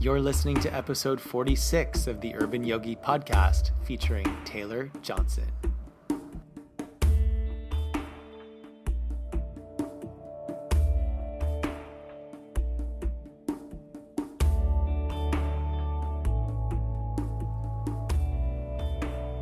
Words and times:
You're 0.00 0.20
listening 0.20 0.56
to 0.60 0.74
episode 0.74 1.18
46 1.18 2.08
of 2.08 2.20
the 2.20 2.34
Urban 2.34 2.62
Yogi 2.62 2.94
podcast 2.94 3.70
featuring 3.84 4.26
Taylor 4.44 4.90
Johnson. 5.00 5.50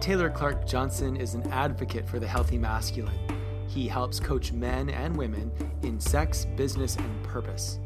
Taylor 0.00 0.30
Clark 0.30 0.66
Johnson 0.66 1.16
is 1.16 1.34
an 1.34 1.42
advocate 1.50 2.08
for 2.08 2.20
the 2.20 2.26
healthy 2.26 2.58
masculine. 2.58 3.18
He 3.66 3.88
helps 3.88 4.20
coach 4.20 4.52
men 4.52 4.90
and 4.90 5.16
women 5.16 5.50
in 5.82 5.98
sex, 5.98 6.44
business, 6.56 6.96
and 6.96 7.24
purpose. 7.24 7.78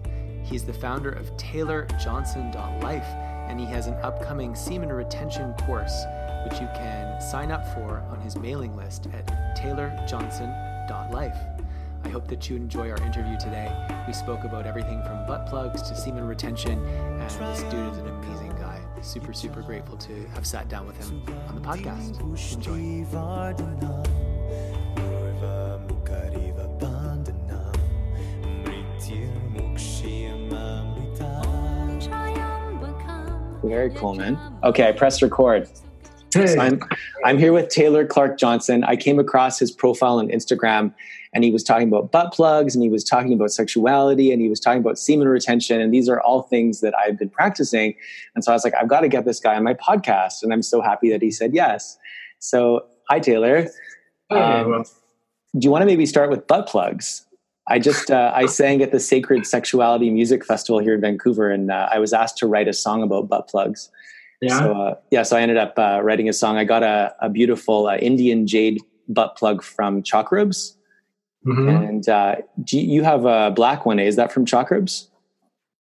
He's 0.47 0.65
the 0.65 0.73
founder 0.73 1.11
of 1.11 1.37
TaylorJohnson.life, 1.37 3.07
and 3.49 3.59
he 3.59 3.67
has 3.67 3.89
an 3.89 3.95
upcoming 3.95 4.55
semen 4.55 4.93
retention 4.93 5.53
course, 5.55 6.05
which 6.45 6.61
you 6.61 6.69
can 6.75 7.21
sign 7.21 7.51
up 7.51 7.67
for 7.75 7.99
on 8.11 8.21
his 8.21 8.37
mailing 8.37 8.77
list 8.77 9.09
at 9.13 9.27
TaylorJohnson.life. 9.57 11.37
I 12.05 12.09
hope 12.09 12.29
that 12.29 12.49
you 12.49 12.55
enjoy 12.55 12.91
our 12.91 13.03
interview 13.03 13.37
today. 13.37 13.73
We 14.07 14.13
spoke 14.13 14.45
about 14.45 14.67
everything 14.67 15.03
from 15.03 15.27
butt 15.27 15.49
plugs 15.49 15.83
to 15.83 15.97
semen 15.97 16.29
retention, 16.29 16.79
and 16.87 17.23
this 17.23 17.63
dude 17.65 17.93
is 17.93 17.99
an 17.99 18.07
amazing 18.07 18.55
guy. 18.57 18.81
Super, 19.03 19.33
super 19.33 19.63
grateful 19.63 19.97
to 19.97 20.27
have 20.29 20.47
sat 20.47 20.69
down 20.69 20.87
with 20.87 20.97
him 20.97 21.25
on 21.49 21.57
the 21.57 21.61
podcast. 21.61 22.21
Enjoy. 22.55 24.26
Very 33.69 33.91
cool, 33.91 34.15
man. 34.15 34.39
Okay, 34.65 34.89
I 34.89 34.93
pressed 34.93 35.23
record. 35.23 35.69
Hey. 36.33 36.47
So 36.47 36.61
I'm 36.61 36.81
I'm 37.25 37.39
here 37.39 37.53
with 37.53 37.69
Taylor 37.69 38.07
Clark 38.07 38.39
Johnson. 38.39 38.85
I 38.85 38.97
came 38.97 39.19
across 39.19 39.59
his 39.59 39.71
profile 39.71 40.19
on 40.19 40.29
Instagram 40.29 40.93
and 41.33 41.45
he 41.45 41.51
was 41.51 41.63
talking 41.63 41.89
about 41.89 42.11
butt 42.13 42.33
plugs 42.33 42.75
and 42.75 42.83
he 42.83 42.91
was 42.91 43.05
talking 43.05 43.33
about 43.33 43.51
sexuality 43.51 44.33
and 44.33 44.41
he 44.41 44.49
was 44.49 44.61
talking 44.61 44.81
about 44.81 44.99
semen 44.99 45.29
retention 45.29 45.81
and 45.81 45.93
these 45.95 46.09
are 46.09 46.21
all 46.21 46.43
things 46.43 46.81
that 46.81 46.95
I've 46.97 47.19
been 47.19 47.31
practicing. 47.31 47.95
And 48.35 48.45
so 48.45 48.53
I 48.53 48.55
was 48.55 48.65
like, 48.65 48.75
I've 48.75 48.89
got 48.89 49.01
to 49.01 49.09
get 49.09 49.25
this 49.25 49.41
guy 49.41 49.55
on 49.57 49.63
my 49.65 49.75
podcast. 49.75 50.43
And 50.43 50.53
I'm 50.53 50.63
so 50.63 50.81
happy 50.81 51.11
that 51.11 51.23
he 51.23 51.31
said 51.31 51.55
yes. 51.55 51.97
So 52.39 52.87
hi 53.09 53.19
Taylor. 53.21 53.69
Hey, 54.29 54.37
Um, 54.37 54.71
well, 54.71 54.85
Do 55.59 55.65
you 55.65 55.71
want 55.71 55.83
to 55.83 55.87
maybe 55.87 56.07
start 56.07 56.29
with 56.31 56.47
butt 56.47 56.67
plugs? 56.69 57.25
I 57.69 57.79
just 57.79 58.11
uh, 58.11 58.33
I 58.35 58.47
sang 58.47 58.81
at 58.83 58.93
the 58.93 59.01
Sacred 59.01 59.47
Sexuality 59.47 60.11
Music 60.11 60.45
Festival 60.45 60.79
here 60.81 60.95
in 60.95 61.01
Vancouver, 61.01 61.51
and 61.51 61.71
uh, 61.71 61.89
I 61.91 61.99
was 61.99 62.13
asked 62.13 62.39
to 62.39 62.47
write 62.47 62.69
a 62.69 62.73
song 62.73 63.03
about 63.03 63.29
butt 63.29 63.49
plugs. 63.49 63.91
yeah. 64.41 64.59
So 64.59 64.73
uh, 64.73 64.95
yeah, 65.11 65.23
so 65.25 65.37
I 65.37 65.41
ended 65.41 65.57
up 65.57 65.79
uh, 65.79 66.01
writing 66.03 66.29
a 66.29 66.33
song. 66.33 66.57
I 66.59 66.65
got 66.65 66.83
a, 66.83 67.15
a 67.21 67.29
beautiful 67.29 67.89
uh, 67.89 67.97
Indian 67.97 68.47
jade 68.47 68.81
butt 69.09 69.37
plug 69.37 69.63
from 69.63 70.03
Chakrubs, 70.03 70.77
Mhm. 71.47 71.89
and 71.89 72.09
uh, 72.09 72.37
do 72.63 72.79
you 72.79 72.87
you 72.97 73.03
have 73.05 73.25
a 73.25 73.51
black 73.51 73.85
one. 73.87 73.99
eh? 73.99 74.05
Is 74.05 74.17
that 74.17 74.31
from 74.33 74.45
Chakrubs? 74.47 75.09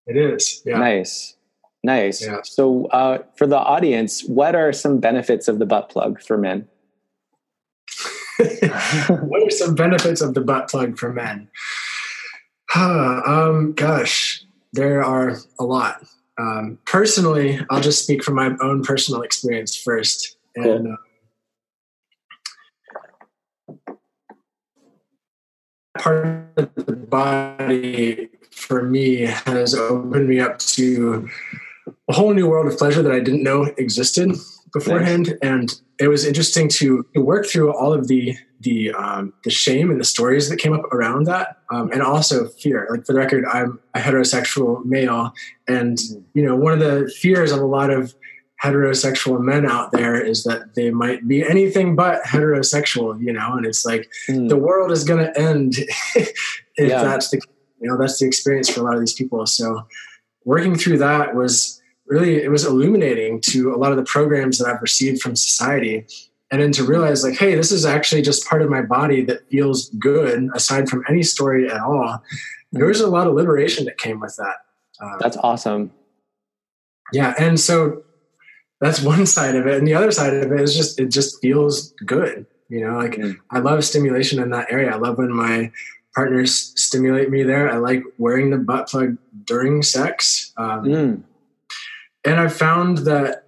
It 0.06 0.16
is. 0.16 0.62
Yeah. 0.64 0.78
Nice, 0.78 1.36
nice. 1.84 2.24
Yeah. 2.24 2.40
So 2.42 2.86
uh, 2.86 3.18
for 3.36 3.46
the 3.46 3.58
audience, 3.58 4.24
what 4.24 4.54
are 4.54 4.72
some 4.72 4.98
benefits 5.00 5.48
of 5.48 5.58
the 5.58 5.66
butt 5.66 5.88
plug 5.88 6.20
for 6.22 6.36
men? 6.38 6.66
what 9.08 9.42
are 9.42 9.50
some 9.50 9.74
benefits 9.74 10.20
of 10.20 10.34
the 10.34 10.40
butt 10.40 10.68
plug 10.68 10.98
for 10.98 11.12
men? 11.12 11.48
um, 12.74 13.72
gosh, 13.72 14.44
there 14.72 15.02
are 15.02 15.36
a 15.58 15.64
lot. 15.64 16.02
Um, 16.38 16.78
personally, 16.84 17.58
I'll 17.70 17.80
just 17.80 18.02
speak 18.02 18.22
from 18.22 18.34
my 18.34 18.54
own 18.60 18.82
personal 18.82 19.22
experience 19.22 19.74
first. 19.74 20.36
And 20.54 20.88
uh, 20.88 20.96
part 25.98 26.26
of 26.56 26.74
the 26.74 26.92
body 26.92 28.28
for 28.50 28.82
me 28.82 29.20
has 29.20 29.74
opened 29.74 30.28
me 30.28 30.40
up 30.40 30.58
to 30.58 31.28
a 32.08 32.12
whole 32.12 32.34
new 32.34 32.48
world 32.48 32.70
of 32.70 32.78
pleasure 32.78 33.02
that 33.02 33.12
I 33.12 33.20
didn't 33.20 33.42
know 33.42 33.64
existed 33.78 34.32
beforehand, 34.78 35.36
and 35.42 35.68
it 35.98 36.08
was 36.08 36.24
interesting 36.24 36.68
to 36.80 37.04
work 37.14 37.46
through 37.46 37.72
all 37.72 37.92
of 37.92 38.08
the 38.08 38.36
the 38.60 38.90
um, 38.92 39.32
the 39.44 39.50
shame 39.50 39.90
and 39.90 40.00
the 40.00 40.04
stories 40.04 40.48
that 40.50 40.56
came 40.58 40.72
up 40.72 40.84
around 40.92 41.24
that, 41.26 41.58
um, 41.70 41.90
and 41.92 42.02
also 42.02 42.48
fear. 42.48 42.86
Like 42.90 43.04
for 43.06 43.12
the 43.12 43.18
record, 43.18 43.44
I'm 43.52 43.78
a 43.94 43.98
heterosexual 44.00 44.84
male, 44.84 45.32
and 45.68 45.98
you 46.34 46.42
know 46.44 46.56
one 46.56 46.72
of 46.72 46.80
the 46.80 47.10
fears 47.20 47.52
of 47.52 47.60
a 47.60 47.66
lot 47.66 47.90
of 47.90 48.14
heterosexual 48.64 49.38
men 49.40 49.66
out 49.70 49.92
there 49.92 50.18
is 50.18 50.44
that 50.44 50.74
they 50.74 50.90
might 50.90 51.28
be 51.28 51.42
anything 51.42 51.94
but 51.94 52.22
heterosexual. 52.24 53.20
You 53.20 53.32
know, 53.32 53.54
and 53.56 53.66
it's 53.66 53.84
like 53.84 54.08
Hmm. 54.26 54.48
the 54.48 54.56
world 54.56 54.90
is 54.92 55.04
going 55.04 55.24
to 55.24 55.38
end 55.40 55.74
if 56.16 56.32
Yeah. 56.78 57.02
that's 57.02 57.30
the 57.30 57.40
you 57.80 57.88
know 57.88 57.96
that's 57.98 58.18
the 58.18 58.26
experience 58.26 58.68
for 58.70 58.80
a 58.80 58.84
lot 58.84 58.94
of 58.94 59.00
these 59.00 59.12
people. 59.14 59.44
So 59.46 59.86
working 60.44 60.76
through 60.76 60.98
that 60.98 61.34
was 61.34 61.80
really 62.08 62.42
it 62.42 62.50
was 62.50 62.64
illuminating 62.64 63.40
to 63.42 63.74
a 63.74 63.78
lot 63.78 63.90
of 63.90 63.96
the 63.98 64.04
programs 64.04 64.58
that 64.58 64.68
I've 64.68 64.82
received 64.82 65.20
from 65.22 65.34
society. 65.36 66.06
And 66.52 66.62
then 66.62 66.70
to 66.72 66.84
realize 66.84 67.24
like 67.24 67.34
hey 67.38 67.54
this 67.56 67.72
is 67.72 67.84
actually 67.84 68.22
just 68.22 68.46
part 68.46 68.62
of 68.62 68.70
my 68.70 68.82
body 68.82 69.22
that 69.24 69.48
feels 69.50 69.90
good 69.98 70.48
aside 70.54 70.88
from 70.88 71.02
any 71.08 71.22
story 71.22 71.68
at 71.70 71.80
all. 71.80 72.22
There 72.72 72.86
was 72.86 73.00
a 73.00 73.08
lot 73.08 73.26
of 73.26 73.34
liberation 73.34 73.84
that 73.86 73.98
came 73.98 74.20
with 74.20 74.36
that. 74.36 74.56
Um, 75.00 75.16
That's 75.20 75.36
awesome. 75.38 75.90
yeah 77.12 77.34
and 77.38 77.58
so 77.58 78.02
that's 78.80 79.00
one 79.00 79.26
side 79.36 79.56
of 79.56 79.66
it. 79.66 79.78
And 79.78 79.86
the 79.86 79.94
other 79.94 80.10
side 80.12 80.34
of 80.34 80.52
it 80.52 80.60
is 80.60 80.76
just 80.76 81.00
it 81.00 81.10
just 81.10 81.40
feels 81.40 81.92
good 82.04 82.46
you 82.68 82.80
know 82.80 82.96
like 82.96 83.12
Mm. 83.16 83.36
i 83.50 83.58
love 83.60 83.84
stimulation 83.84 84.40
in 84.42 84.50
that 84.50 84.66
area. 84.70 84.90
I 84.92 84.96
love 84.96 85.18
when 85.18 85.32
my 85.32 85.70
partners 86.14 86.72
stimulate 86.76 87.28
me 87.30 87.42
there. 87.42 87.70
I 87.70 87.76
like 87.76 88.02
wearing 88.18 88.50
the 88.50 88.56
butt 88.58 88.88
plug 88.88 89.18
during 89.44 89.82
sex. 89.82 90.52
Um, 90.56 90.84
Mm. 90.84 91.22
And 92.26 92.38
I've 92.40 92.54
found 92.54 92.98
that 92.98 93.44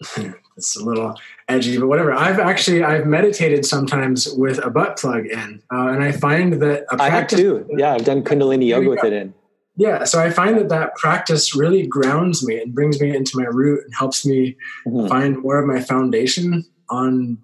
it's 0.56 0.76
a 0.76 0.84
little 0.84 1.14
edgy, 1.48 1.78
but 1.78 1.88
whatever. 1.88 2.12
I've 2.12 2.38
actually 2.38 2.84
I've 2.84 3.06
meditated 3.06 3.64
sometimes 3.66 4.28
with 4.34 4.64
a 4.64 4.70
butt 4.70 4.98
plug 4.98 5.26
in, 5.26 5.62
uh, 5.72 5.88
and 5.88 6.02
I 6.02 6.12
find 6.12 6.54
that 6.62 6.84
a 6.92 7.02
I 7.02 7.10
have 7.10 7.26
too. 7.26 7.66
Yeah, 7.76 7.94
I've 7.94 8.04
done 8.04 8.22
Kundalini 8.22 8.68
yoga 8.68 8.90
with 8.90 9.04
it 9.04 9.12
in. 9.12 9.34
Yeah, 9.76 10.04
so 10.04 10.20
I 10.20 10.30
find 10.30 10.58
that 10.58 10.68
that 10.70 10.96
practice 10.96 11.54
really 11.54 11.86
grounds 11.86 12.44
me 12.44 12.60
and 12.60 12.74
brings 12.74 13.00
me 13.00 13.14
into 13.14 13.38
my 13.38 13.44
root 13.46 13.84
and 13.84 13.94
helps 13.94 14.26
me 14.26 14.56
Mhm. 14.86 15.08
find 15.08 15.38
more 15.38 15.58
of 15.58 15.66
my 15.66 15.80
foundation 15.80 16.64
on 16.90 17.38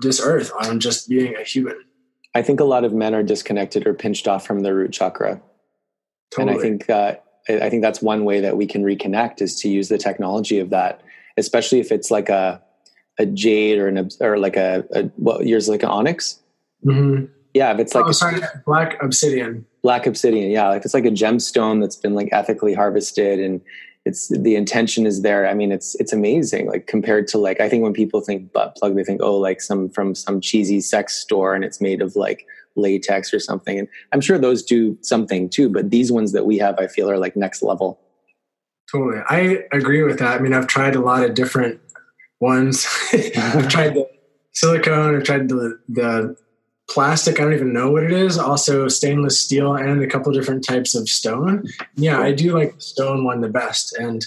this 0.00 0.20
earth, 0.22 0.52
on 0.60 0.78
just 0.78 1.08
being 1.08 1.34
a 1.36 1.42
human. 1.42 1.76
I 2.34 2.42
think 2.42 2.60
a 2.60 2.64
lot 2.64 2.84
of 2.84 2.92
men 2.92 3.14
are 3.14 3.22
disconnected 3.22 3.86
or 3.86 3.94
pinched 3.94 4.28
off 4.28 4.46
from 4.46 4.60
their 4.60 4.74
root 4.74 4.92
chakra. 4.92 5.40
Totally. 6.30 6.50
And 6.52 6.58
I 6.58 6.62
think 6.62 6.90
uh, 6.90 7.14
I 7.48 7.70
think 7.70 7.82
that's 7.82 8.02
one 8.02 8.24
way 8.24 8.40
that 8.40 8.56
we 8.56 8.66
can 8.66 8.82
reconnect 8.84 9.40
is 9.40 9.58
to 9.60 9.68
use 9.68 9.88
the 9.88 9.98
technology 9.98 10.58
of 10.58 10.70
that, 10.70 11.02
especially 11.36 11.80
if 11.80 11.90
it's 11.90 12.10
like 12.10 12.28
a 12.28 12.62
a 13.18 13.26
jade 13.26 13.78
or 13.78 13.88
an 13.88 14.08
or 14.20 14.38
like 14.38 14.56
a, 14.56 14.84
a 14.92 15.04
what 15.16 15.46
yours 15.46 15.68
like 15.68 15.82
an 15.82 15.88
onyx. 15.88 16.40
Mhm. 16.84 17.28
Yeah, 17.54 17.72
if 17.72 17.80
it's 17.80 17.94
like 17.94 18.06
oh, 18.06 18.10
a 18.10 18.14
sorry, 18.14 18.40
black 18.66 19.02
obsidian. 19.02 19.66
black 19.82 20.06
obsidian, 20.06 20.50
yeah, 20.50 20.68
like 20.68 20.84
it's 20.84 20.94
like 20.94 21.06
a 21.06 21.10
gemstone 21.10 21.80
that's 21.80 21.96
been 21.96 22.14
like 22.14 22.28
ethically 22.32 22.74
harvested 22.74 23.40
and 23.40 23.60
it's 24.04 24.28
the 24.28 24.54
intention 24.56 25.06
is 25.06 25.22
there. 25.22 25.46
I 25.46 25.54
mean, 25.54 25.72
it's 25.72 25.94
it's 25.96 26.12
amazing. 26.12 26.66
Like 26.66 26.86
compared 26.86 27.26
to 27.28 27.38
like 27.38 27.60
I 27.60 27.68
think 27.68 27.82
when 27.82 27.92
people 27.92 28.20
think 28.20 28.52
butt 28.52 28.76
plug, 28.76 28.94
they 28.94 29.04
think 29.04 29.20
oh 29.22 29.36
like 29.36 29.60
some 29.60 29.88
from 29.90 30.14
some 30.14 30.40
cheesy 30.40 30.80
sex 30.80 31.14
store 31.14 31.54
and 31.54 31.64
it's 31.64 31.80
made 31.80 32.00
of 32.00 32.16
like 32.16 32.46
latex 32.78 33.34
or 33.34 33.40
something. 33.40 33.78
And 33.78 33.88
I'm 34.12 34.20
sure 34.20 34.38
those 34.38 34.62
do 34.62 34.96
something 35.02 35.48
too, 35.48 35.68
but 35.68 35.90
these 35.90 36.10
ones 36.10 36.32
that 36.32 36.46
we 36.46 36.58
have, 36.58 36.78
I 36.78 36.86
feel 36.86 37.10
are 37.10 37.18
like 37.18 37.36
next 37.36 37.62
level. 37.62 38.00
Totally. 38.90 39.22
I 39.28 39.64
agree 39.72 40.02
with 40.02 40.18
that. 40.20 40.40
I 40.40 40.42
mean, 40.42 40.54
I've 40.54 40.66
tried 40.66 40.96
a 40.96 41.00
lot 41.00 41.22
of 41.22 41.34
different 41.34 41.80
ones. 42.40 42.86
I've 43.12 43.68
tried 43.68 43.94
the 43.94 44.08
silicone, 44.52 45.16
I've 45.16 45.24
tried 45.24 45.48
the, 45.48 45.78
the 45.88 46.36
plastic, 46.88 47.38
I 47.38 47.44
don't 47.44 47.52
even 47.52 47.72
know 47.72 47.90
what 47.90 48.02
it 48.02 48.12
is, 48.12 48.38
also 48.38 48.88
stainless 48.88 49.38
steel, 49.38 49.74
and 49.74 50.02
a 50.02 50.06
couple 50.06 50.32
different 50.32 50.64
types 50.64 50.94
of 50.94 51.08
stone. 51.08 51.64
Yeah, 51.96 52.20
I 52.20 52.32
do 52.32 52.52
like 52.52 52.74
the 52.76 52.80
stone 52.80 53.24
one 53.24 53.40
the 53.40 53.48
best. 53.48 53.94
And 53.98 54.24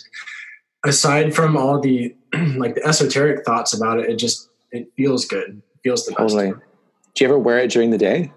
aside 0.85 1.35
from 1.35 1.57
all 1.57 1.79
the 1.79 2.15
like 2.57 2.75
the 2.75 2.85
esoteric 2.85 3.45
thoughts 3.45 3.73
about 3.73 3.99
it, 3.99 4.09
it 4.09 4.15
just 4.15 4.49
it 4.71 4.91
feels 4.95 5.25
good. 5.25 5.61
It 5.75 5.79
feels 5.83 6.05
the 6.05 6.11
best. 6.11 6.35
Totally. 6.35 6.53
Do 7.13 7.23
you 7.23 7.27
ever 7.27 7.39
wear 7.39 7.59
it 7.59 7.71
during 7.71 7.89
the 7.89 7.97
day? 7.97 8.31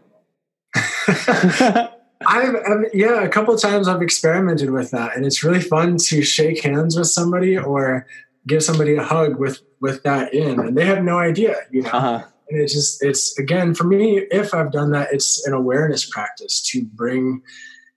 I've, 2.27 2.55
I've 2.57 2.85
yeah, 2.95 3.23
a 3.23 3.29
couple 3.29 3.57
times 3.59 3.89
I've 3.89 4.03
experimented 4.03 4.71
with 4.71 4.91
that, 4.93 5.17
and 5.17 5.27
it's 5.27 5.45
really 5.45 5.61
fun 5.61 5.97
to 5.99 6.23
shake 6.23 6.63
hands 6.63 6.97
with 6.97 7.09
somebody 7.09 7.59
or 7.59 8.07
give 8.47 8.63
somebody 8.63 8.97
a 8.97 9.03
hug 9.03 9.39
with 9.39 9.61
with 9.81 10.03
that 10.05 10.33
in, 10.33 10.61
and 10.61 10.77
they 10.77 10.87
have 10.87 11.03
no 11.03 11.19
idea, 11.19 11.57
you 11.71 11.83
know. 11.83 11.91
uh-huh. 11.91 12.25
And 12.51 12.61
it's 12.61 12.75
just 12.75 13.03
it's 13.03 13.39
again 13.39 13.75
for 13.75 13.85
me, 13.85 14.19
if 14.31 14.55
I've 14.55 14.73
done 14.73 14.91
that, 14.93 15.13
it's 15.13 15.47
an 15.47 15.53
awareness 15.53 16.05
practice 16.09 16.63
to 16.71 16.85
bring 16.85 17.43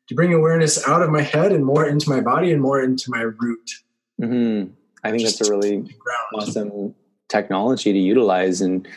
to 0.07 0.15
bring 0.15 0.33
awareness 0.33 0.87
out 0.87 1.01
of 1.01 1.09
my 1.09 1.21
head 1.21 1.51
and 1.51 1.65
more 1.65 1.85
into 1.85 2.09
my 2.09 2.21
body 2.21 2.51
and 2.51 2.61
more 2.61 2.81
into 2.81 3.11
my 3.11 3.21
root. 3.21 3.71
Mm-hmm. 4.21 4.71
I 5.03 5.11
think 5.11 5.21
Just 5.21 5.39
that's 5.39 5.49
a 5.49 5.53
really 5.53 5.95
awesome 6.33 6.95
technology 7.29 7.93
to 7.93 7.99
utilize. 7.99 8.61
And 8.61 8.87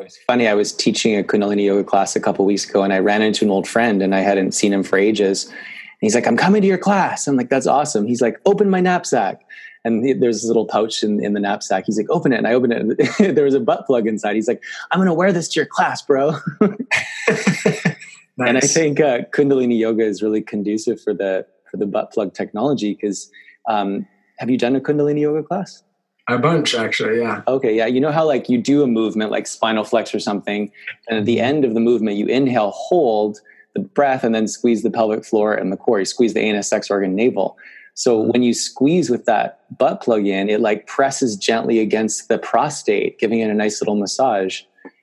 it's 0.00 0.18
funny, 0.26 0.48
I 0.48 0.54
was 0.54 0.72
teaching 0.72 1.18
a 1.18 1.22
Kundalini 1.22 1.64
yoga 1.64 1.84
class 1.84 2.16
a 2.16 2.20
couple 2.20 2.44
weeks 2.44 2.68
ago, 2.68 2.82
and 2.82 2.92
I 2.92 2.98
ran 2.98 3.22
into 3.22 3.44
an 3.44 3.50
old 3.50 3.68
friend, 3.68 4.02
and 4.02 4.14
I 4.14 4.20
hadn't 4.20 4.52
seen 4.52 4.72
him 4.72 4.82
for 4.82 4.98
ages. 4.98 5.46
And 5.46 5.54
he's 6.00 6.14
like, 6.14 6.26
"I'm 6.26 6.36
coming 6.36 6.62
to 6.62 6.68
your 6.68 6.78
class." 6.78 7.26
I'm 7.26 7.36
like, 7.36 7.50
"That's 7.50 7.66
awesome." 7.66 8.06
He's 8.06 8.20
like, 8.20 8.40
"Open 8.46 8.70
my 8.70 8.80
knapsack." 8.80 9.44
And 9.84 10.04
he, 10.04 10.12
there's 10.12 10.36
this 10.36 10.46
little 10.46 10.66
pouch 10.66 11.02
in, 11.02 11.22
in 11.24 11.32
the 11.32 11.40
knapsack. 11.40 11.84
He's 11.86 11.96
like, 11.96 12.10
open 12.10 12.32
it. 12.32 12.36
And 12.36 12.46
I 12.46 12.52
open 12.52 12.72
it. 12.72 12.80
And 12.82 12.98
there 13.36 13.44
was 13.44 13.54
a 13.54 13.60
butt 13.60 13.86
plug 13.86 14.06
inside. 14.06 14.34
He's 14.34 14.48
like, 14.48 14.62
I'm 14.90 14.98
going 14.98 15.06
to 15.06 15.14
wear 15.14 15.32
this 15.32 15.48
to 15.48 15.60
your 15.60 15.66
class, 15.66 16.02
bro. 16.02 16.36
nice. 16.60 17.96
And 18.38 18.56
I 18.56 18.60
think 18.60 19.00
uh, 19.00 19.22
Kundalini 19.32 19.76
yoga 19.76 20.04
is 20.04 20.22
really 20.22 20.40
conducive 20.40 21.00
for 21.00 21.12
the, 21.12 21.44
for 21.68 21.76
the 21.76 21.86
butt 21.86 22.12
plug 22.12 22.34
technology. 22.34 22.94
Cause, 22.94 23.32
um, 23.68 24.06
have 24.38 24.48
you 24.48 24.56
done 24.56 24.76
a 24.76 24.80
Kundalini 24.80 25.22
yoga 25.22 25.42
class? 25.42 25.82
A 26.28 26.38
bunch, 26.38 26.74
actually, 26.74 27.20
yeah. 27.20 27.42
Okay, 27.48 27.74
yeah. 27.74 27.86
You 27.86 28.00
know 28.00 28.12
how 28.12 28.26
like 28.26 28.50
you 28.50 28.58
do 28.58 28.82
a 28.82 28.86
movement 28.86 29.30
like 29.30 29.46
spinal 29.46 29.84
flex 29.84 30.14
or 30.14 30.20
something, 30.20 30.70
and 31.08 31.18
at 31.18 31.24
the 31.24 31.40
end 31.40 31.64
of 31.64 31.72
the 31.72 31.80
movement, 31.80 32.18
you 32.18 32.26
inhale, 32.26 32.70
hold 32.70 33.40
the 33.74 33.80
breath, 33.80 34.24
and 34.24 34.34
then 34.34 34.46
squeeze 34.46 34.82
the 34.82 34.90
pelvic 34.90 35.24
floor 35.24 35.54
and 35.54 35.72
the 35.72 35.76
core. 35.76 35.98
You 35.98 36.04
squeeze 36.04 36.34
the 36.34 36.40
anus, 36.40 36.68
sex 36.68 36.90
organ, 36.90 37.14
navel. 37.14 37.56
So 37.94 38.20
when 38.20 38.42
you 38.42 38.54
squeeze 38.54 39.10
with 39.10 39.24
that 39.24 39.60
butt 39.76 40.02
plug 40.02 40.26
in, 40.26 40.48
it 40.48 40.60
like 40.60 40.86
presses 40.86 41.34
gently 41.34 41.80
against 41.80 42.28
the 42.28 42.38
prostate, 42.38 43.18
giving 43.18 43.40
it 43.40 43.50
a 43.50 43.54
nice 43.54 43.80
little 43.80 43.96
massage. 43.96 44.60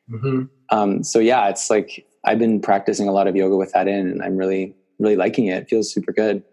Mm-hmm. 0.10 0.44
Um, 0.70 1.04
so 1.04 1.20
yeah, 1.20 1.50
it's 1.50 1.70
like 1.70 2.08
I've 2.24 2.40
been 2.40 2.62
practicing 2.62 3.08
a 3.08 3.12
lot 3.12 3.28
of 3.28 3.36
yoga 3.36 3.58
with 3.58 3.72
that 3.74 3.88
in, 3.88 4.08
and 4.08 4.22
I'm 4.22 4.38
really, 4.38 4.76
really 5.00 5.16
liking 5.16 5.48
it. 5.48 5.64
It 5.64 5.70
feels 5.70 5.92
super 5.92 6.14
good. 6.14 6.44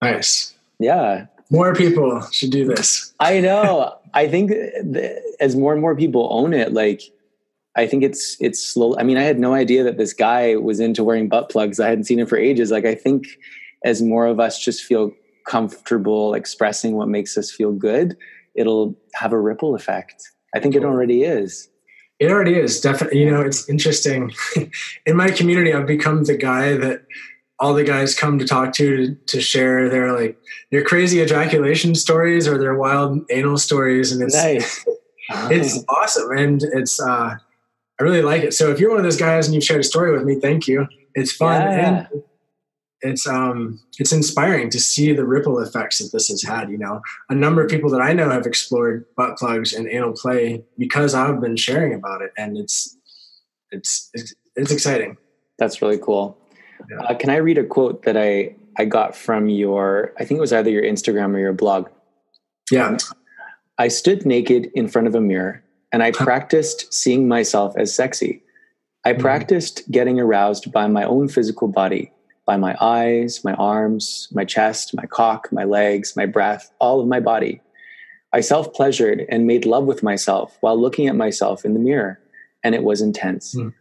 Nice. 0.00 0.54
Yeah. 0.78 1.26
More 1.50 1.74
people 1.74 2.20
should 2.30 2.50
do 2.50 2.66
this. 2.66 3.14
I 3.20 3.40
know. 3.40 3.96
I 4.14 4.28
think 4.28 4.52
as 5.40 5.56
more 5.56 5.72
and 5.72 5.80
more 5.80 5.96
people 5.96 6.28
own 6.30 6.52
it, 6.52 6.72
like 6.72 7.02
I 7.76 7.86
think 7.86 8.02
it's 8.02 8.36
it's 8.40 8.62
slow. 8.62 8.96
I 8.98 9.02
mean, 9.02 9.16
I 9.16 9.22
had 9.22 9.38
no 9.38 9.54
idea 9.54 9.84
that 9.84 9.96
this 9.96 10.12
guy 10.12 10.56
was 10.56 10.80
into 10.80 11.04
wearing 11.04 11.28
butt 11.28 11.48
plugs. 11.48 11.80
I 11.80 11.88
hadn't 11.88 12.04
seen 12.04 12.18
him 12.18 12.26
for 12.26 12.36
ages. 12.36 12.70
Like 12.70 12.84
I 12.84 12.94
think 12.94 13.26
as 13.84 14.02
more 14.02 14.26
of 14.26 14.40
us 14.40 14.62
just 14.62 14.82
feel 14.82 15.12
comfortable 15.46 16.34
expressing 16.34 16.96
what 16.96 17.08
makes 17.08 17.38
us 17.38 17.50
feel 17.50 17.72
good, 17.72 18.16
it'll 18.54 18.94
have 19.14 19.32
a 19.32 19.40
ripple 19.40 19.74
effect. 19.74 20.30
I 20.54 20.60
think 20.60 20.74
it 20.74 20.84
already 20.84 21.22
is. 21.22 21.68
It 22.18 22.30
already 22.30 22.54
is 22.54 22.80
definitely. 22.80 23.20
You 23.20 23.30
know, 23.30 23.40
it's 23.40 23.68
interesting. 23.68 24.32
In 25.06 25.16
my 25.16 25.30
community, 25.30 25.72
I've 25.72 25.86
become 25.86 26.24
the 26.24 26.36
guy 26.36 26.76
that 26.76 27.04
all 27.60 27.74
the 27.74 27.84
guys 27.84 28.14
come 28.14 28.38
to 28.38 28.46
talk 28.46 28.72
to, 28.74 28.96
to 28.96 29.14
to, 29.26 29.40
share 29.40 29.88
their 29.88 30.12
like 30.12 30.38
their 30.70 30.84
crazy 30.84 31.20
ejaculation 31.20 31.94
stories 31.94 32.46
or 32.46 32.58
their 32.58 32.74
wild 32.74 33.20
anal 33.30 33.58
stories, 33.58 34.12
and 34.12 34.22
it's 34.22 34.34
nice. 34.34 34.86
it's 35.50 35.84
awesome, 35.88 36.36
and 36.36 36.62
it's 36.62 37.00
uh, 37.00 37.34
I 38.00 38.02
really 38.02 38.22
like 38.22 38.42
it. 38.42 38.54
So 38.54 38.70
if 38.70 38.78
you're 38.78 38.90
one 38.90 38.98
of 38.98 39.04
those 39.04 39.16
guys 39.16 39.46
and 39.46 39.54
you've 39.54 39.64
shared 39.64 39.80
a 39.80 39.84
story 39.84 40.12
with 40.12 40.24
me, 40.24 40.36
thank 40.36 40.68
you. 40.68 40.86
It's 41.14 41.32
fun 41.32 41.60
yeah. 41.62 42.06
and 42.12 42.22
it's 43.00 43.26
um 43.26 43.80
it's 43.98 44.12
inspiring 44.12 44.70
to 44.70 44.80
see 44.80 45.12
the 45.12 45.24
ripple 45.24 45.58
effects 45.60 45.98
that 45.98 46.10
this 46.12 46.28
has 46.28 46.42
had. 46.42 46.70
You 46.70 46.78
know, 46.78 47.00
a 47.28 47.34
number 47.34 47.62
of 47.62 47.70
people 47.70 47.90
that 47.90 48.00
I 48.00 48.12
know 48.12 48.30
have 48.30 48.46
explored 48.46 49.04
butt 49.16 49.36
plugs 49.36 49.72
and 49.72 49.88
anal 49.88 50.12
play 50.12 50.64
because 50.76 51.14
I've 51.14 51.40
been 51.40 51.56
sharing 51.56 51.94
about 51.94 52.22
it, 52.22 52.32
and 52.36 52.56
it's 52.56 52.96
it's 53.70 54.10
it's, 54.14 54.34
it's 54.56 54.72
exciting. 54.72 55.16
That's 55.58 55.82
really 55.82 55.98
cool. 55.98 56.37
Yeah. 56.90 57.00
Uh, 57.00 57.14
can 57.14 57.30
I 57.30 57.36
read 57.36 57.58
a 57.58 57.64
quote 57.64 58.04
that 58.04 58.16
I 58.16 58.54
I 58.78 58.84
got 58.84 59.16
from 59.16 59.48
your 59.48 60.12
I 60.18 60.24
think 60.24 60.38
it 60.38 60.40
was 60.40 60.52
either 60.52 60.70
your 60.70 60.82
Instagram 60.82 61.34
or 61.34 61.38
your 61.38 61.52
blog. 61.52 61.88
Yeah. 62.70 62.96
I 63.78 63.88
stood 63.88 64.26
naked 64.26 64.70
in 64.74 64.88
front 64.88 65.06
of 65.06 65.14
a 65.14 65.20
mirror 65.20 65.62
and 65.92 66.02
I 66.02 66.10
practiced 66.10 66.92
seeing 66.92 67.28
myself 67.28 67.74
as 67.76 67.94
sexy. 67.94 68.42
I 69.04 69.12
mm-hmm. 69.12 69.22
practiced 69.22 69.90
getting 69.90 70.20
aroused 70.20 70.72
by 70.72 70.86
my 70.86 71.04
own 71.04 71.28
physical 71.28 71.68
body, 71.68 72.12
by 72.44 72.56
my 72.56 72.76
eyes, 72.80 73.42
my 73.44 73.54
arms, 73.54 74.28
my 74.32 74.44
chest, 74.44 74.94
my 74.94 75.06
cock, 75.06 75.48
my 75.52 75.64
legs, 75.64 76.14
my 76.16 76.26
breath, 76.26 76.70
all 76.80 77.00
of 77.00 77.06
my 77.06 77.20
body. 77.20 77.60
I 78.32 78.40
self 78.40 78.74
pleasured 78.74 79.24
and 79.28 79.46
made 79.46 79.64
love 79.64 79.84
with 79.84 80.02
myself 80.02 80.58
while 80.60 80.78
looking 80.78 81.06
at 81.06 81.16
myself 81.16 81.64
in 81.64 81.72
the 81.72 81.80
mirror, 81.80 82.20
and 82.62 82.74
it 82.74 82.82
was 82.82 83.00
intense. 83.00 83.54
Mm 83.54 83.72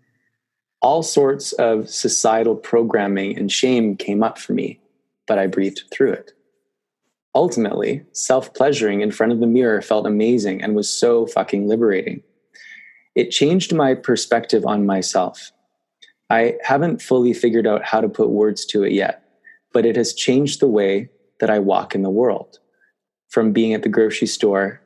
all 0.82 1.04
sorts 1.04 1.54
of 1.54 1.90
societal 1.90 2.56
programming 2.56 3.38
and 3.38 3.52
shame 3.52 3.96
came 3.96 4.24
up 4.24 4.38
for 4.38 4.54
me, 4.54 4.80
but 5.26 5.40
I 5.40 5.48
breathed 5.48 5.84
through 5.92 6.14
it. 6.14 6.32
Ultimately, 7.34 8.04
self 8.14 8.54
pleasuring 8.54 9.02
in 9.02 9.12
front 9.12 9.32
of 9.32 9.40
the 9.40 9.48
mirror 9.48 9.82
felt 9.82 10.08
amazing 10.08 10.62
and 10.62 10.76
was 10.76 10.90
so 10.90 11.26
fucking 11.26 11.68
liberating. 11.68 12.24
It 13.16 13.32
changed 13.32 13.74
my 13.74 13.96
perspective 13.96 14.66
on 14.66 14.86
myself. 14.86 15.52
I 16.30 16.56
haven't 16.64 17.02
fully 17.02 17.34
figured 17.34 17.68
out 17.68 17.84
how 17.84 18.02
to 18.02 18.10
put 18.10 18.30
words 18.30 18.66
to 18.68 18.84
it 18.84 18.92
yet, 18.92 19.24
but 19.74 19.86
it 19.86 19.96
has 19.96 20.14
changed 20.14 20.60
the 20.60 20.68
way 20.68 21.10
that 21.40 21.50
I 21.50 21.60
walk 21.60 21.96
in 21.96 22.04
the 22.04 22.10
world 22.10 22.60
from 23.30 23.54
being 23.54 23.74
at 23.74 23.84
the 23.84 23.90
grocery 23.90 24.28
store 24.28 24.82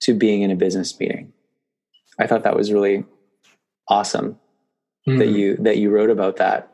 to 0.00 0.14
being 0.14 0.42
in 0.42 0.50
a 0.50 0.56
business 0.56 0.98
meeting. 0.98 1.32
I 2.18 2.26
thought 2.26 2.44
that 2.44 2.56
was 2.56 2.72
really 2.72 3.04
awesome 3.88 4.39
mm. 5.10 5.18
that 5.18 5.28
you 5.28 5.56
that 5.56 5.78
you 5.78 5.90
wrote 5.90 6.10
about 6.10 6.36
that 6.36 6.70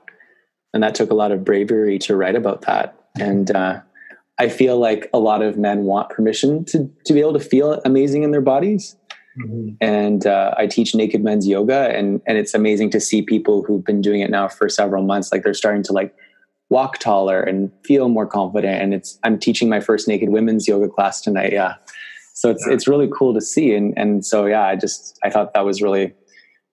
and 0.73 0.83
that 0.83 0.95
took 0.95 1.11
a 1.11 1.15
lot 1.15 1.33
of 1.33 1.45
bravery 1.45 1.99
to 1.99 2.17
write 2.17 2.37
about 2.37 2.63
that 2.63 2.95
and 3.19 3.51
uh, 3.51 3.81
i 4.39 4.49
feel 4.49 4.79
like 4.79 5.09
a 5.13 5.19
lot 5.19 5.43
of 5.43 5.57
men 5.57 5.85
want 5.85 6.11
permission 6.11 6.65
to 6.65 6.91
to 7.05 7.13
be 7.13 7.21
able 7.21 7.33
to 7.33 7.41
feel 7.41 7.81
amazing 7.85 8.23
in 8.23 8.31
their 8.31 8.41
bodies 8.41 8.97
mm-hmm. 9.39 9.71
and 9.81 10.27
uh, 10.27 10.55
i 10.57 10.67
teach 10.67 10.95
naked 10.95 11.23
men's 11.23 11.47
yoga 11.47 11.89
and 11.97 12.21
and 12.27 12.39
it's 12.39 12.55
amazing 12.55 12.91
to 12.91 13.01
see 13.01 13.23
people 13.23 13.63
who've 13.63 13.85
been 13.85 14.01
doing 14.01 14.21
it 14.21 14.31
now 14.31 14.49
for 14.49 14.69
several 14.69 15.03
months 15.03 15.33
like 15.33 15.43
they're 15.43 15.55
starting 15.55 15.83
to 15.83 15.93
like 15.93 16.15
walk 16.69 16.99
taller 16.99 17.41
and 17.41 17.71
feel 17.85 18.09
more 18.09 18.27
confident 18.27 18.83
and 18.83 18.93
it's 18.93 19.19
i'm 19.23 19.39
teaching 19.39 19.69
my 19.69 19.81
first 19.81 20.09
naked 20.09 20.31
women's 20.31 20.67
yoga 20.67 20.89
class 20.89 21.21
tonight 21.21 21.53
yeah 21.53 21.75
so 22.35 22.51
it's 22.51 22.67
yeah. 22.67 22.75
it's 22.75 22.89
really 22.89 23.09
cool 23.17 23.33
to 23.33 23.41
see 23.41 23.73
and 23.75 23.97
and 23.97 24.27
so 24.27 24.47
yeah 24.47 24.65
i 24.65 24.75
just 24.75 25.19
i 25.23 25.31
thought 25.31 25.55
that 25.55 25.65
was 25.65 25.81
really 25.81 26.13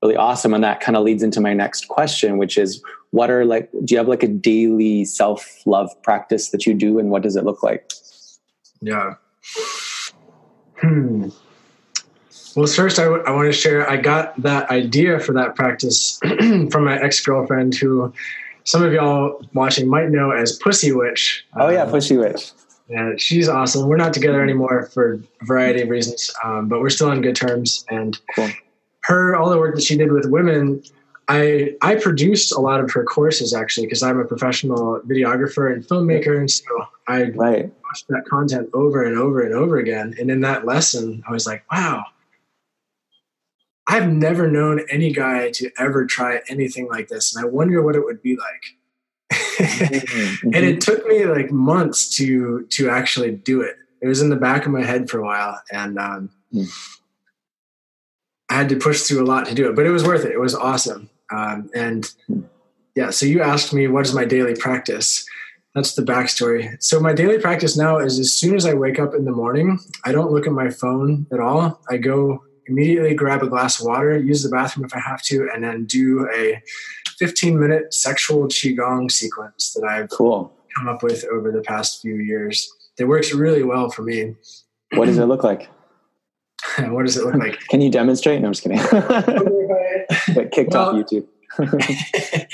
really 0.04 0.18
awesome. 0.18 0.54
And 0.54 0.64
that 0.64 0.82
kind 0.82 0.96
of 0.98 1.04
leads 1.04 1.24
into 1.24 1.40
my 1.40 1.54
next 1.54 1.88
question, 1.88 2.38
which 2.38 2.58
is 2.58 2.84
what 3.12 3.32
are 3.32 3.46
like, 3.46 3.72
do 3.72 3.94
you 3.94 3.98
have 3.98 4.08
like 4.08 4.24
a 4.24 4.28
daily 4.28 5.06
self 5.06 5.66
love 5.66 5.90
practice 6.04 6.50
that 6.50 6.66
you 6.66 6.74
do 6.74 7.00
and 7.00 7.10
what 7.10 7.24
does 7.24 7.36
it 7.36 7.46
look 7.46 7.64
like? 7.64 7.92
Yeah. 8.82 9.16
Hmm. 10.82 11.30
Well, 12.56 12.68
first, 12.68 13.00
I, 13.00 13.06
w- 13.06 13.24
I 13.25 13.32
want 13.32 13.48
to 13.48 13.51
share. 13.51 13.89
I 13.89 13.98
got 13.98 14.39
that 14.42 14.70
idea 14.70 15.20
for 15.20 15.34
that 15.34 15.56
practice 15.56 16.20
from 16.72 16.84
my 16.84 17.01
ex 17.01 17.20
girlfriend, 17.25 17.74
who 17.74 18.13
some 18.63 18.84
of 18.84 18.94
y'all 18.94 19.42
watching 19.54 19.89
might 19.89 20.10
know 20.10 20.32
as 20.32 20.60
Pussy 20.60 20.92
Witch. 20.92 21.44
Oh, 21.56 21.70
yeah, 21.70 21.84
um, 21.84 21.89
Pussy 21.89 22.16
Witch. 22.18 22.51
Yeah, 22.89 23.13
she's 23.18 23.50
awesome. 23.50 23.88
We're 23.88 23.98
not 23.98 24.13
together 24.13 24.44
anymore 24.44 24.86
for 24.94 25.13
a 25.13 25.46
variety 25.46 25.82
of 25.82 25.89
reasons, 25.89 26.30
um, 26.44 26.68
but 26.68 26.80
we're 26.80 26.92
still 26.92 27.10
on 27.10 27.22
good 27.22 27.36
terms. 27.36 27.86
And 27.89 28.20
cool 28.36 28.51
her 29.03 29.36
all 29.36 29.50
the 29.50 29.57
work 29.57 29.75
that 29.75 29.83
she 29.83 29.98
did 29.98 30.12
with 30.12 30.25
women 30.25 30.81
I 31.27 31.75
I 31.81 31.95
produced 31.95 32.53
a 32.53 32.60
lot 32.60 32.79
of 32.79 32.91
her 32.91 33.03
courses 33.03 33.53
actually 33.53 33.88
because 33.88 34.03
I'm 34.03 34.19
a 34.19 34.25
professional 34.25 35.00
videographer 35.01 35.74
and 35.74 35.86
filmmaker, 35.86 36.38
and 36.38 36.51
so 36.51 36.65
I 37.07 37.24
right. 37.24 37.72
watched 37.83 38.07
that 38.10 38.25
content 38.29 38.69
over 38.74 39.03
and 39.03 39.17
over 39.17 39.41
and 39.41 39.53
over 39.53 39.77
again. 39.77 40.15
And 40.19 40.29
in 40.29 40.41
that 40.41 40.65
lesson, 40.65 41.24
I 41.27 41.31
was 41.31 41.48
like, 41.48 41.63
wow, 41.72 42.03
I've 43.88 44.10
never 44.10 44.50
known 44.50 44.86
any 44.89 45.13
guy 45.13 45.51
to 45.51 45.69
ever 45.77 46.05
try 46.05 46.41
anything 46.50 46.89
like 46.89 47.07
this, 47.07 47.36
and 47.36 47.45
I 47.45 47.48
wonder 47.48 47.81
what 47.81 47.95
it 47.95 48.03
would 48.03 48.22
be 48.22 48.38
like. 48.38 49.39
mm-hmm. 49.57 50.48
and 50.53 50.65
it 50.65 50.81
took 50.81 51.07
me 51.07 51.25
like 51.25 51.51
months 51.51 52.10
to 52.17 52.67
to 52.72 52.89
actually 52.89 53.31
do 53.31 53.62
it. 53.62 53.77
It 54.01 54.07
was 54.07 54.22
in 54.22 54.29
the 54.29 54.36
back 54.36 54.65
of 54.65 54.74
my 54.74 54.83
head 54.83 55.10
for 55.10 55.19
a 55.19 55.24
while, 55.24 55.62
and 55.72 55.98
um, 55.98 56.29
mm. 56.53 56.69
I 58.53 58.57
had 58.57 58.69
to 58.69 58.75
push 58.75 59.01
through 59.01 59.24
a 59.24 59.25
lot 59.25 59.48
to 59.48 59.55
do 59.55 59.67
it, 59.67 59.75
but 59.75 59.88
it 59.88 59.89
was 59.89 60.05
worth 60.05 60.25
it. 60.25 60.31
It 60.31 60.39
was 60.39 60.53
awesome. 60.53 61.10
Um, 61.31 61.72
and 61.74 62.07
yeah, 62.95 63.10
so 63.10 63.25
you 63.25 63.41
asked 63.41 63.74
me 63.74 63.88
what 63.88 64.05
is 64.05 64.13
my 64.13 64.25
daily 64.25 64.55
practice. 64.55 65.25
That's 65.74 65.95
the 65.95 66.03
backstory. 66.03 66.77
So 66.79 67.00
my 67.00 67.13
daily 67.13 67.39
practice 67.39 67.75
now 67.75 67.98
is 67.98 68.19
as 68.19 68.31
soon 68.31 68.55
as 68.55 68.67
I 68.67 68.75
wake 68.75 69.00
up 69.00 69.15
in 69.15 69.25
the 69.25 69.31
morning, 69.31 69.79
I 70.05 70.12
don't 70.12 70.31
look 70.31 70.45
at 70.45 70.53
my 70.53 70.69
phone 70.69 71.25
at 71.33 71.39
all. 71.39 71.81
I 71.89 71.98
go 71.98 72.43
immediately 72.67 73.15
grab 73.15 73.41
a 73.41 73.48
glass 73.48 73.79
of 73.79 73.88
water, 73.88 74.15
use 74.15 74.43
the 74.43 74.50
bathroom 74.50 74.86
if 74.86 74.95
I 74.95 75.00
have 75.00 75.24
to, 75.24 75.50
and 75.51 75.63
then 75.63 75.86
do 75.86 76.29
a 76.31 76.62
15 77.17 77.60
minute 77.60 77.91
sexual 77.91 78.45
qigong 78.45 79.10
sequence 79.10 79.74
that 79.74 79.83
I've 79.83 80.12
cool. 80.12 80.53
come 80.77 80.88
up 80.88 81.01
with 81.01 81.25
over 81.33 81.51
the 81.51 81.63
past 81.63 82.03
few 82.03 82.17
years. 82.17 82.72
That 83.00 83.07
works 83.07 83.33
really 83.33 83.63
well 83.63 83.89
for 83.89 84.03
me. 84.03 84.36
What 84.91 85.07
does 85.07 85.17
it 85.17 85.25
look 85.25 85.43
like? 85.43 85.72
what 86.89 87.05
does 87.05 87.17
it 87.17 87.25
look 87.25 87.36
like? 87.36 87.60
Can 87.67 87.82
you 87.82 87.89
demonstrate? 87.89 88.41
No, 88.41 88.48
I'm 88.48 88.53
just 88.53 88.63
kidding. 88.63 88.77
Get 90.34 90.51
kicked 90.51 90.74
well, 90.74 90.89
off 90.89 90.96
YouTube. 90.96 91.27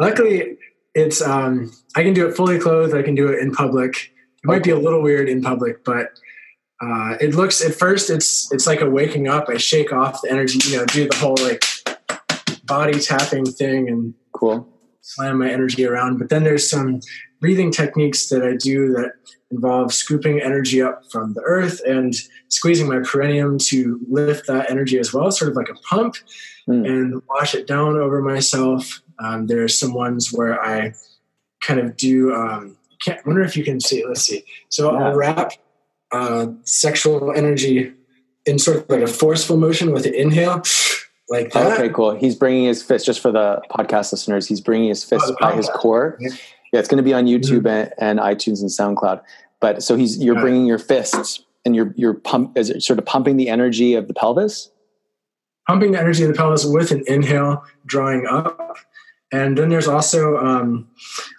luckily, 0.00 0.56
it's 0.94 1.20
um, 1.20 1.72
I 1.94 2.02
can 2.02 2.14
do 2.14 2.26
it 2.26 2.36
fully 2.36 2.58
clothed. 2.58 2.94
I 2.94 3.02
can 3.02 3.14
do 3.14 3.28
it 3.28 3.40
in 3.40 3.52
public. 3.52 4.12
It 4.42 4.44
might 4.44 4.62
be 4.62 4.70
a 4.70 4.78
little 4.78 5.02
weird 5.02 5.28
in 5.28 5.42
public, 5.42 5.84
but 5.84 6.18
uh, 6.80 7.16
it 7.20 7.34
looks 7.34 7.64
at 7.64 7.74
first 7.74 8.08
it's 8.08 8.50
it's 8.52 8.66
like 8.66 8.80
a 8.80 8.88
waking 8.88 9.28
up. 9.28 9.48
I 9.48 9.56
shake 9.56 9.92
off 9.92 10.22
the 10.22 10.30
energy, 10.30 10.60
you 10.70 10.78
know, 10.78 10.86
do 10.86 11.08
the 11.08 11.16
whole 11.16 11.36
like 11.40 11.64
body 12.64 12.98
tapping 13.00 13.44
thing 13.44 13.88
and 13.88 14.14
cool 14.32 14.68
slam 15.08 15.38
my 15.38 15.50
energy 15.50 15.86
around. 15.86 16.18
But 16.18 16.28
then 16.28 16.44
there's 16.44 16.68
some 16.68 17.00
breathing 17.40 17.70
techniques 17.70 18.28
that 18.28 18.42
I 18.42 18.56
do 18.56 18.92
that 18.92 19.12
involve 19.50 19.94
scooping 19.94 20.40
energy 20.42 20.82
up 20.82 21.02
from 21.10 21.32
the 21.32 21.40
earth 21.40 21.80
and 21.86 22.14
squeezing 22.48 22.88
my 22.88 23.00
perineum 23.00 23.58
to 23.58 23.98
lift 24.08 24.46
that 24.46 24.70
energy 24.70 24.98
as 24.98 25.14
well, 25.14 25.30
sort 25.30 25.50
of 25.50 25.56
like 25.56 25.70
a 25.70 25.74
pump, 25.74 26.16
mm. 26.68 26.86
and 26.86 27.22
wash 27.28 27.54
it 27.54 27.66
down 27.66 27.96
over 27.96 28.20
myself. 28.20 29.02
Um, 29.18 29.46
there's 29.46 29.78
some 29.78 29.94
ones 29.94 30.30
where 30.32 30.62
I 30.62 30.92
kind 31.60 31.80
of 31.80 31.96
do. 31.96 32.34
Um, 32.34 32.76
can't 33.02 33.24
wonder 33.26 33.42
if 33.42 33.56
you 33.56 33.64
can 33.64 33.80
see. 33.80 34.04
Let's 34.06 34.22
see. 34.22 34.44
So 34.68 34.92
yeah. 34.92 34.98
I'll 34.98 35.14
wrap 35.14 35.52
uh, 36.12 36.48
sexual 36.64 37.32
energy 37.32 37.92
in 38.44 38.58
sort 38.58 38.78
of 38.78 38.90
like 38.90 39.02
a 39.02 39.06
forceful 39.06 39.56
motion 39.56 39.92
with 39.92 40.04
an 40.04 40.14
inhale 40.14 40.62
like 41.30 41.52
that. 41.52 41.78
Okay, 41.78 41.88
cool. 41.90 42.14
He's 42.16 42.34
bringing 42.34 42.64
his 42.64 42.82
fist 42.82 43.06
just 43.06 43.20
for 43.20 43.32
the 43.32 43.62
podcast 43.70 44.12
listeners. 44.12 44.46
He's 44.46 44.60
bringing 44.60 44.88
his 44.88 45.04
fist 45.04 45.24
oh, 45.28 45.36
by 45.40 45.54
his 45.54 45.68
core. 45.74 46.16
Yeah. 46.20 46.30
yeah 46.72 46.80
it's 46.80 46.88
going 46.88 46.98
to 46.98 47.02
be 47.02 47.14
on 47.14 47.26
YouTube 47.26 47.62
mm-hmm. 47.62 47.92
and, 47.98 48.18
and, 48.18 48.18
iTunes 48.18 48.60
and 48.60 48.70
SoundCloud. 48.70 49.22
But 49.60 49.82
so 49.82 49.96
he's 49.96 50.18
you're 50.18 50.40
bringing 50.40 50.66
your 50.66 50.78
fists 50.78 51.42
and 51.64 51.74
you're 51.74 51.92
you're 51.96 52.14
pump 52.14 52.56
is 52.56 52.70
it 52.70 52.82
sort 52.82 52.98
of 52.98 53.06
pumping 53.06 53.36
the 53.36 53.48
energy 53.48 53.94
of 53.94 54.08
the 54.08 54.14
pelvis. 54.14 54.70
Pumping 55.66 55.92
the 55.92 56.00
energy 56.00 56.22
of 56.22 56.28
the 56.28 56.34
pelvis 56.34 56.64
with 56.64 56.92
an 56.92 57.02
inhale, 57.06 57.62
drawing 57.84 58.26
up. 58.26 58.76
And 59.32 59.58
then 59.58 59.68
there's 59.68 59.88
also 59.88 60.38
um, 60.38 60.88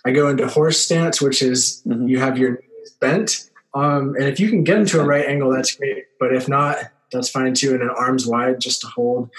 I 0.05 0.11
go 0.11 0.29
into 0.29 0.47
horse 0.47 0.77
stance, 0.77 1.21
which 1.21 1.41
is 1.41 1.81
mm-hmm. 1.87 2.07
you 2.07 2.19
have 2.19 2.37
your 2.37 2.51
knees 2.51 2.91
bent, 2.99 3.49
um, 3.73 4.15
and 4.15 4.25
if 4.25 4.39
you 4.39 4.49
can 4.49 4.63
get 4.63 4.77
into 4.77 4.99
a 4.99 5.03
right 5.03 5.25
angle, 5.25 5.51
that's 5.51 5.75
great. 5.75 6.05
But 6.19 6.33
if 6.33 6.47
not, 6.47 6.77
that's 7.11 7.29
fine 7.29 7.53
too. 7.53 7.73
And 7.73 7.83
an 7.83 7.89
arms 7.89 8.25
wide 8.25 8.59
just 8.59 8.81
to 8.81 8.87
hold. 8.87 9.29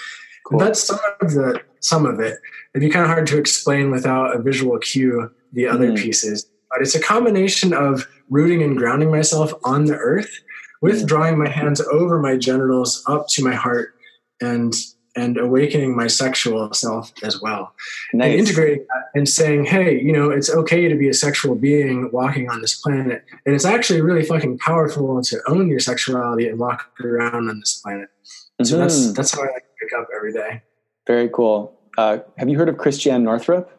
Cool. 0.51 0.59
That's 0.59 0.83
some 0.83 0.99
of 1.21 1.33
the 1.33 1.61
some 1.79 2.05
of 2.05 2.19
it. 2.19 2.37
It'd 2.73 2.85
be 2.85 2.91
kind 2.91 3.05
of 3.05 3.09
hard 3.09 3.25
to 3.27 3.37
explain 3.37 3.89
without 3.89 4.35
a 4.35 4.41
visual 4.41 4.77
cue 4.79 5.31
the 5.53 5.65
other 5.65 5.91
mm. 5.91 5.97
pieces. 5.97 6.45
But 6.69 6.81
it's 6.81 6.93
a 6.93 7.01
combination 7.01 7.73
of 7.73 8.07
rooting 8.29 8.61
and 8.61 8.77
grounding 8.77 9.11
myself 9.11 9.53
on 9.63 9.85
the 9.85 9.95
earth 9.95 10.41
with 10.81 11.03
mm. 11.03 11.07
drawing 11.07 11.37
my 11.37 11.49
hands 11.49 11.79
over 11.81 12.19
my 12.19 12.37
genitals 12.37 13.01
up 13.07 13.27
to 13.29 13.43
my 13.43 13.55
heart 13.55 13.95
and 14.41 14.73
and 15.15 15.37
awakening 15.37 15.95
my 15.95 16.07
sexual 16.07 16.71
self 16.73 17.11
as 17.23 17.41
well. 17.41 17.73
Nice. 18.13 18.31
And 18.31 18.39
integrating 18.39 18.85
that 18.87 19.03
and 19.13 19.27
saying, 19.27 19.65
hey, 19.65 19.99
you 19.99 20.13
know, 20.13 20.29
it's 20.29 20.49
okay 20.49 20.87
to 20.87 20.95
be 20.95 21.09
a 21.09 21.13
sexual 21.13 21.55
being 21.55 22.09
walking 22.11 22.49
on 22.49 22.61
this 22.61 22.79
planet. 22.79 23.25
And 23.45 23.53
it's 23.53 23.65
actually 23.65 24.01
really 24.01 24.23
fucking 24.23 24.59
powerful 24.59 25.21
to 25.21 25.41
own 25.47 25.67
your 25.67 25.79
sexuality 25.79 26.47
and 26.47 26.59
walk 26.59 26.91
around 27.03 27.49
on 27.49 27.59
this 27.59 27.81
planet. 27.83 28.09
Mm-hmm. 28.23 28.65
So 28.65 28.77
that's 28.77 28.99
mm-hmm. 28.99 29.13
that's 29.13 29.31
how 29.31 29.43
I 29.43 29.47
like 29.47 29.65
pick 29.81 29.91
up 29.97 30.07
every 30.15 30.33
day. 30.33 30.61
Very 31.07 31.29
cool. 31.29 31.77
Uh, 31.97 32.19
have 32.37 32.49
you 32.49 32.57
heard 32.57 32.69
of 32.69 32.77
Christiane 32.77 33.23
Northrup? 33.23 33.69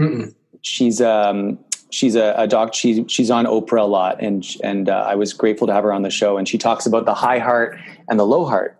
Mm-mm. 0.00 0.34
She's 0.62 1.00
um, 1.00 1.58
she's 1.90 2.14
a, 2.14 2.34
a 2.36 2.46
doc. 2.46 2.74
She's 2.74 3.10
she's 3.10 3.30
on 3.30 3.46
Oprah 3.46 3.80
a 3.80 3.84
lot, 3.84 4.22
and 4.22 4.46
and 4.62 4.88
uh, 4.88 5.06
I 5.08 5.14
was 5.14 5.32
grateful 5.32 5.66
to 5.66 5.72
have 5.72 5.84
her 5.84 5.92
on 5.92 6.02
the 6.02 6.10
show. 6.10 6.36
And 6.36 6.48
she 6.48 6.58
talks 6.58 6.86
about 6.86 7.04
the 7.04 7.14
high 7.14 7.38
heart 7.38 7.78
and 8.08 8.18
the 8.18 8.26
low 8.26 8.44
heart, 8.44 8.78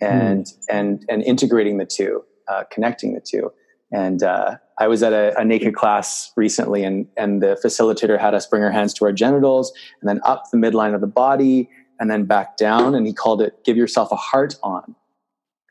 and 0.00 0.46
mm. 0.46 0.54
and 0.70 1.04
and 1.08 1.22
integrating 1.22 1.78
the 1.78 1.86
two, 1.86 2.24
uh, 2.48 2.64
connecting 2.70 3.14
the 3.14 3.20
two. 3.20 3.52
And 3.92 4.22
uh, 4.22 4.56
I 4.78 4.88
was 4.88 5.02
at 5.02 5.12
a, 5.12 5.38
a, 5.38 5.44
naked 5.44 5.74
class 5.74 6.32
recently, 6.36 6.82
and 6.82 7.06
and 7.16 7.42
the 7.42 7.58
facilitator 7.64 8.18
had 8.18 8.34
us 8.34 8.46
bring 8.46 8.62
our 8.62 8.72
hands 8.72 8.92
to 8.94 9.04
our 9.04 9.12
genitals, 9.12 9.72
and 10.00 10.08
then 10.08 10.20
up 10.24 10.44
the 10.50 10.58
midline 10.58 10.94
of 10.94 11.00
the 11.00 11.06
body, 11.06 11.70
and 12.00 12.10
then 12.10 12.24
back 12.24 12.56
down. 12.56 12.94
And 12.94 13.06
he 13.06 13.12
called 13.12 13.40
it 13.40 13.64
"Give 13.64 13.76
yourself 13.76 14.10
a 14.10 14.16
heart 14.16 14.56
on." 14.62 14.94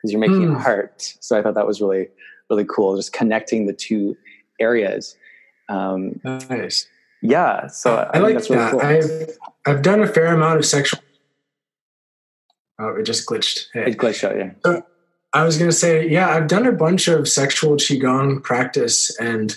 Because 0.06 0.12
you're 0.12 0.20
making 0.20 0.54
mm. 0.54 0.64
art. 0.64 1.16
So 1.20 1.38
I 1.38 1.42
thought 1.42 1.54
that 1.54 1.66
was 1.66 1.80
really, 1.80 2.08
really 2.48 2.64
cool. 2.64 2.96
Just 2.96 3.12
connecting 3.12 3.66
the 3.66 3.72
two 3.72 4.16
areas. 4.60 5.16
Um, 5.68 6.20
nice. 6.22 6.86
Yeah. 7.22 7.66
So 7.66 7.96
I, 7.96 8.16
I 8.16 8.18
like 8.20 8.34
that. 8.38 8.50
Really 8.50 8.70
cool. 8.70 8.80
I've, 8.80 9.38
I've 9.66 9.82
done 9.82 10.00
a 10.00 10.06
fair 10.06 10.26
amount 10.26 10.58
of 10.58 10.64
sexual. 10.64 11.00
Oh, 12.78 12.94
it 12.94 13.02
just 13.02 13.26
glitched. 13.26 13.66
Hey. 13.72 13.90
It 13.90 13.98
glitched 13.98 14.22
out, 14.22 14.36
yeah. 14.36 14.50
So 14.64 14.86
I 15.32 15.42
was 15.44 15.58
going 15.58 15.70
to 15.70 15.76
say, 15.76 16.08
yeah, 16.08 16.28
I've 16.28 16.46
done 16.46 16.66
a 16.66 16.72
bunch 16.72 17.08
of 17.08 17.26
sexual 17.28 17.76
Qigong 17.76 18.42
practice, 18.42 19.18
and 19.18 19.56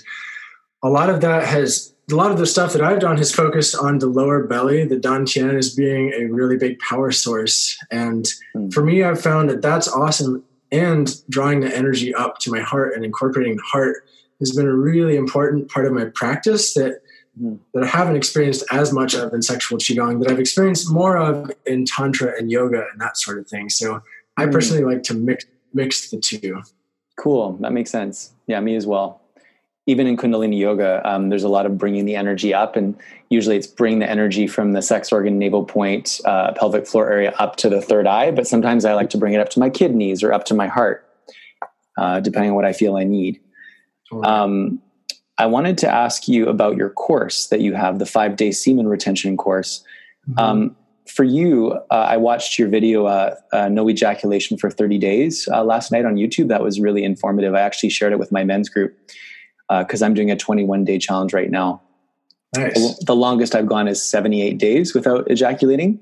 a 0.81 0.89
lot 0.89 1.09
of 1.09 1.21
that 1.21 1.45
has 1.45 1.93
a 2.11 2.15
lot 2.15 2.31
of 2.31 2.37
the 2.37 2.45
stuff 2.45 2.73
that 2.73 2.81
I've 2.81 2.99
done 2.99 3.17
has 3.17 3.33
focused 3.33 3.75
on 3.75 3.99
the 3.99 4.07
lower 4.07 4.43
belly, 4.43 4.85
the 4.85 4.97
dantian 4.97 5.57
as 5.57 5.75
being 5.75 6.13
a 6.13 6.25
really 6.25 6.57
big 6.57 6.79
power 6.79 7.11
source. 7.11 7.77
And 7.91 8.27
mm. 8.55 8.73
for 8.73 8.83
me, 8.83 9.03
I've 9.03 9.21
found 9.21 9.49
that 9.49 9.61
that's 9.61 9.87
awesome. 9.87 10.43
And 10.71 11.11
drawing 11.29 11.61
the 11.61 11.75
energy 11.75 12.13
up 12.13 12.39
to 12.39 12.51
my 12.51 12.61
heart 12.61 12.93
and 12.95 13.03
incorporating 13.03 13.55
the 13.55 13.63
heart 13.63 13.97
has 14.39 14.55
been 14.55 14.67
a 14.67 14.73
really 14.73 15.15
important 15.15 15.69
part 15.69 15.85
of 15.85 15.93
my 15.93 16.05
practice 16.05 16.73
that 16.75 17.01
mm. 17.39 17.59
that 17.73 17.83
I 17.83 17.87
haven't 17.87 18.15
experienced 18.15 18.63
as 18.71 18.93
much 18.93 19.15
of 19.15 19.33
in 19.33 19.41
sexual 19.41 19.77
qigong, 19.77 20.21
that 20.21 20.31
I've 20.31 20.39
experienced 20.39 20.91
more 20.91 21.17
of 21.17 21.51
in 21.65 21.85
tantra 21.85 22.37
and 22.37 22.51
yoga 22.51 22.85
and 22.91 23.01
that 23.01 23.17
sort 23.17 23.39
of 23.39 23.47
thing. 23.47 23.69
So 23.69 24.01
I 24.37 24.45
mm. 24.45 24.51
personally 24.51 24.83
like 24.83 25.03
to 25.03 25.13
mix 25.13 25.45
mix 25.73 26.09
the 26.09 26.19
two. 26.19 26.61
Cool, 27.17 27.57
that 27.61 27.73
makes 27.73 27.91
sense. 27.91 28.33
Yeah, 28.47 28.59
me 28.61 28.75
as 28.75 28.87
well 28.87 29.21
even 29.89 30.05
in 30.05 30.17
Kundalini 30.17 30.59
yoga, 30.59 31.01
um, 31.03 31.29
there's 31.29 31.43
a 31.43 31.49
lot 31.49 31.65
of 31.65 31.75
bringing 31.75 32.05
the 32.05 32.15
energy 32.15 32.53
up, 32.53 32.75
and 32.75 32.95
usually 33.29 33.57
it's 33.57 33.65
bringing 33.65 33.97
the 33.97 34.07
energy 34.07 34.45
from 34.45 34.73
the 34.73 34.83
sex 34.83 35.11
organ, 35.11 35.39
navel 35.39 35.65
point, 35.65 36.21
uh, 36.25 36.51
pelvic 36.53 36.85
floor 36.85 37.11
area 37.11 37.31
up 37.39 37.55
to 37.55 37.69
the 37.69 37.81
third 37.81 38.05
eye. 38.05 38.29
But 38.29 38.45
sometimes 38.45 38.85
I 38.85 38.93
like 38.93 39.09
to 39.09 39.17
bring 39.17 39.33
it 39.33 39.39
up 39.39 39.49
to 39.49 39.59
my 39.59 39.71
kidneys 39.71 40.21
or 40.21 40.31
up 40.31 40.45
to 40.45 40.53
my 40.53 40.67
heart, 40.67 41.09
uh, 41.97 42.19
depending 42.19 42.51
on 42.51 42.55
what 42.55 42.65
I 42.65 42.73
feel 42.73 42.97
I 42.97 43.03
need. 43.03 43.39
Um, 44.23 44.79
I 45.39 45.47
wanted 45.47 45.79
to 45.79 45.89
ask 45.89 46.27
you 46.27 46.47
about 46.47 46.77
your 46.77 46.91
course 46.91 47.47
that 47.47 47.61
you 47.61 47.73
have, 47.73 47.97
the 47.97 48.05
five 48.05 48.35
day 48.35 48.51
semen 48.51 48.87
retention 48.87 49.37
course. 49.37 49.83
Mm-hmm. 50.29 50.39
Um, 50.39 50.75
for 51.07 51.23
you, 51.23 51.71
uh, 51.89 51.95
I 51.95 52.17
watched 52.17 52.59
your 52.59 52.67
video, 52.67 53.07
uh, 53.07 53.35
uh, 53.51 53.69
No 53.69 53.89
Ejaculation 53.89 54.55
for 54.55 54.69
30 54.69 54.99
Days, 54.99 55.49
uh, 55.51 55.63
last 55.63 55.91
night 55.91 56.05
on 56.05 56.15
YouTube. 56.15 56.49
That 56.49 56.61
was 56.61 56.79
really 56.79 57.03
informative. 57.03 57.55
I 57.55 57.61
actually 57.61 57.89
shared 57.89 58.13
it 58.13 58.19
with 58.19 58.31
my 58.31 58.43
men's 58.43 58.69
group 58.69 58.95
because 59.69 60.01
uh, 60.01 60.05
I'm 60.05 60.13
doing 60.13 60.31
a 60.31 60.35
21 60.35 60.83
day 60.83 60.97
challenge 60.97 61.33
right 61.33 61.49
now. 61.49 61.81
Nice. 62.55 62.97
The 63.03 63.15
longest 63.15 63.53
I've 63.53 63.67
gone 63.67 63.87
is 63.87 64.01
78 64.01 64.57
days 64.57 64.95
without 64.95 65.29
ejaculating, 65.29 65.99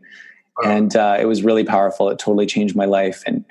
wow. 0.58 0.72
and 0.72 0.96
uh, 0.96 1.18
it 1.20 1.26
was 1.26 1.44
really 1.44 1.66
powerful. 1.66 2.10
It 2.10 2.20
totally 2.20 2.46
changed 2.46 2.74
my 2.74 2.86
life, 2.86 3.22
and 3.28 3.44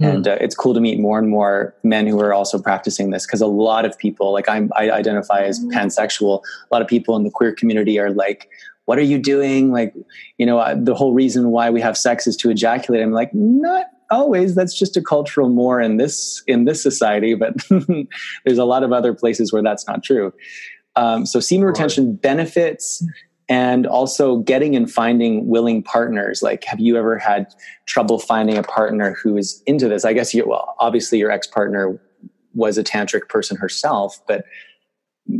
mm. 0.00 0.14
and 0.14 0.26
uh, 0.26 0.38
it's 0.40 0.54
cool 0.54 0.72
to 0.72 0.80
meet 0.80 0.98
more 0.98 1.18
and 1.18 1.28
more 1.28 1.74
men 1.82 2.06
who 2.06 2.18
are 2.20 2.32
also 2.32 2.58
practicing 2.58 3.10
this 3.10 3.26
because 3.26 3.42
a 3.42 3.46
lot 3.46 3.84
of 3.84 3.98
people, 3.98 4.32
like 4.32 4.48
I'm, 4.48 4.72
I 4.76 4.90
identify 4.90 5.42
as 5.42 5.58
hmm. 5.58 5.70
pansexual. 5.70 6.40
A 6.70 6.74
lot 6.74 6.80
of 6.80 6.88
people 6.88 7.16
in 7.16 7.24
the 7.24 7.30
queer 7.30 7.52
community 7.52 7.98
are 7.98 8.10
like, 8.10 8.48
"What 8.86 8.96
are 8.96 9.02
you 9.02 9.18
doing?" 9.18 9.70
Like, 9.70 9.92
you 10.38 10.46
know, 10.46 10.58
uh, 10.58 10.74
the 10.74 10.94
whole 10.94 11.12
reason 11.12 11.50
why 11.50 11.68
we 11.68 11.82
have 11.82 11.98
sex 11.98 12.26
is 12.26 12.34
to 12.38 12.50
ejaculate. 12.50 13.02
I'm 13.02 13.12
like, 13.12 13.34
not 13.34 13.88
always 14.10 14.54
that's 14.54 14.76
just 14.76 14.96
a 14.96 15.02
cultural 15.02 15.48
more 15.48 15.80
in 15.80 15.96
this 15.96 16.42
in 16.46 16.64
this 16.64 16.82
society 16.82 17.34
but 17.34 17.54
there's 18.44 18.58
a 18.58 18.64
lot 18.64 18.82
of 18.82 18.92
other 18.92 19.14
places 19.14 19.52
where 19.52 19.62
that's 19.62 19.86
not 19.86 20.02
true. 20.02 20.32
Um, 20.96 21.26
so 21.26 21.40
semen 21.40 21.66
retention 21.66 22.14
benefits 22.14 23.04
and 23.48 23.86
also 23.86 24.38
getting 24.38 24.76
and 24.76 24.90
finding 24.90 25.46
willing 25.46 25.82
partners. 25.82 26.42
Like 26.42 26.64
have 26.64 26.80
you 26.80 26.96
ever 26.96 27.18
had 27.18 27.46
trouble 27.86 28.18
finding 28.18 28.56
a 28.56 28.62
partner 28.62 29.16
who 29.22 29.36
is 29.36 29.62
into 29.66 29.88
this? 29.88 30.04
I 30.04 30.12
guess 30.12 30.34
you 30.34 30.46
well 30.46 30.74
obviously 30.78 31.18
your 31.18 31.30
ex-partner 31.30 32.00
was 32.54 32.78
a 32.78 32.84
tantric 32.84 33.28
person 33.28 33.56
herself 33.56 34.20
but 34.26 34.44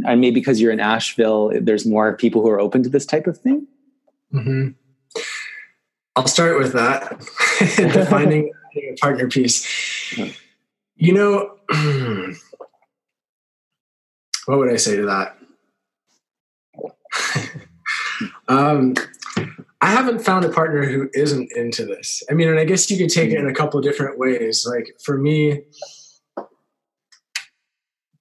and 0.06 0.20
maybe 0.20 0.32
because 0.32 0.60
you're 0.60 0.70
in 0.70 0.80
asheville 0.80 1.50
there's 1.62 1.86
more 1.86 2.14
people 2.14 2.42
who 2.42 2.48
are 2.48 2.60
open 2.60 2.82
to 2.82 2.88
this 2.88 3.06
type 3.06 3.26
of 3.26 3.38
thing? 3.38 3.66
Mm-hmm. 4.32 4.68
i'll 6.16 6.26
start 6.26 6.58
with 6.58 6.74
that. 6.74 7.24
Finding 8.10 8.52
a 8.76 8.94
partner 9.00 9.28
piece. 9.28 9.66
You 10.96 11.12
know, 11.12 11.56
what 14.46 14.58
would 14.58 14.72
I 14.72 14.76
say 14.76 14.96
to 14.96 15.06
that? 15.06 15.36
um, 18.48 18.94
I 19.80 19.90
haven't 19.90 20.20
found 20.20 20.44
a 20.44 20.48
partner 20.48 20.84
who 20.84 21.08
isn't 21.14 21.52
into 21.52 21.84
this. 21.84 22.22
I 22.30 22.34
mean, 22.34 22.48
and 22.48 22.58
I 22.58 22.64
guess 22.64 22.90
you 22.90 22.98
could 22.98 23.10
take 23.10 23.30
it 23.30 23.38
in 23.38 23.48
a 23.48 23.54
couple 23.54 23.80
different 23.80 24.18
ways. 24.18 24.66
Like 24.68 24.96
for 25.02 25.16
me, 25.16 25.62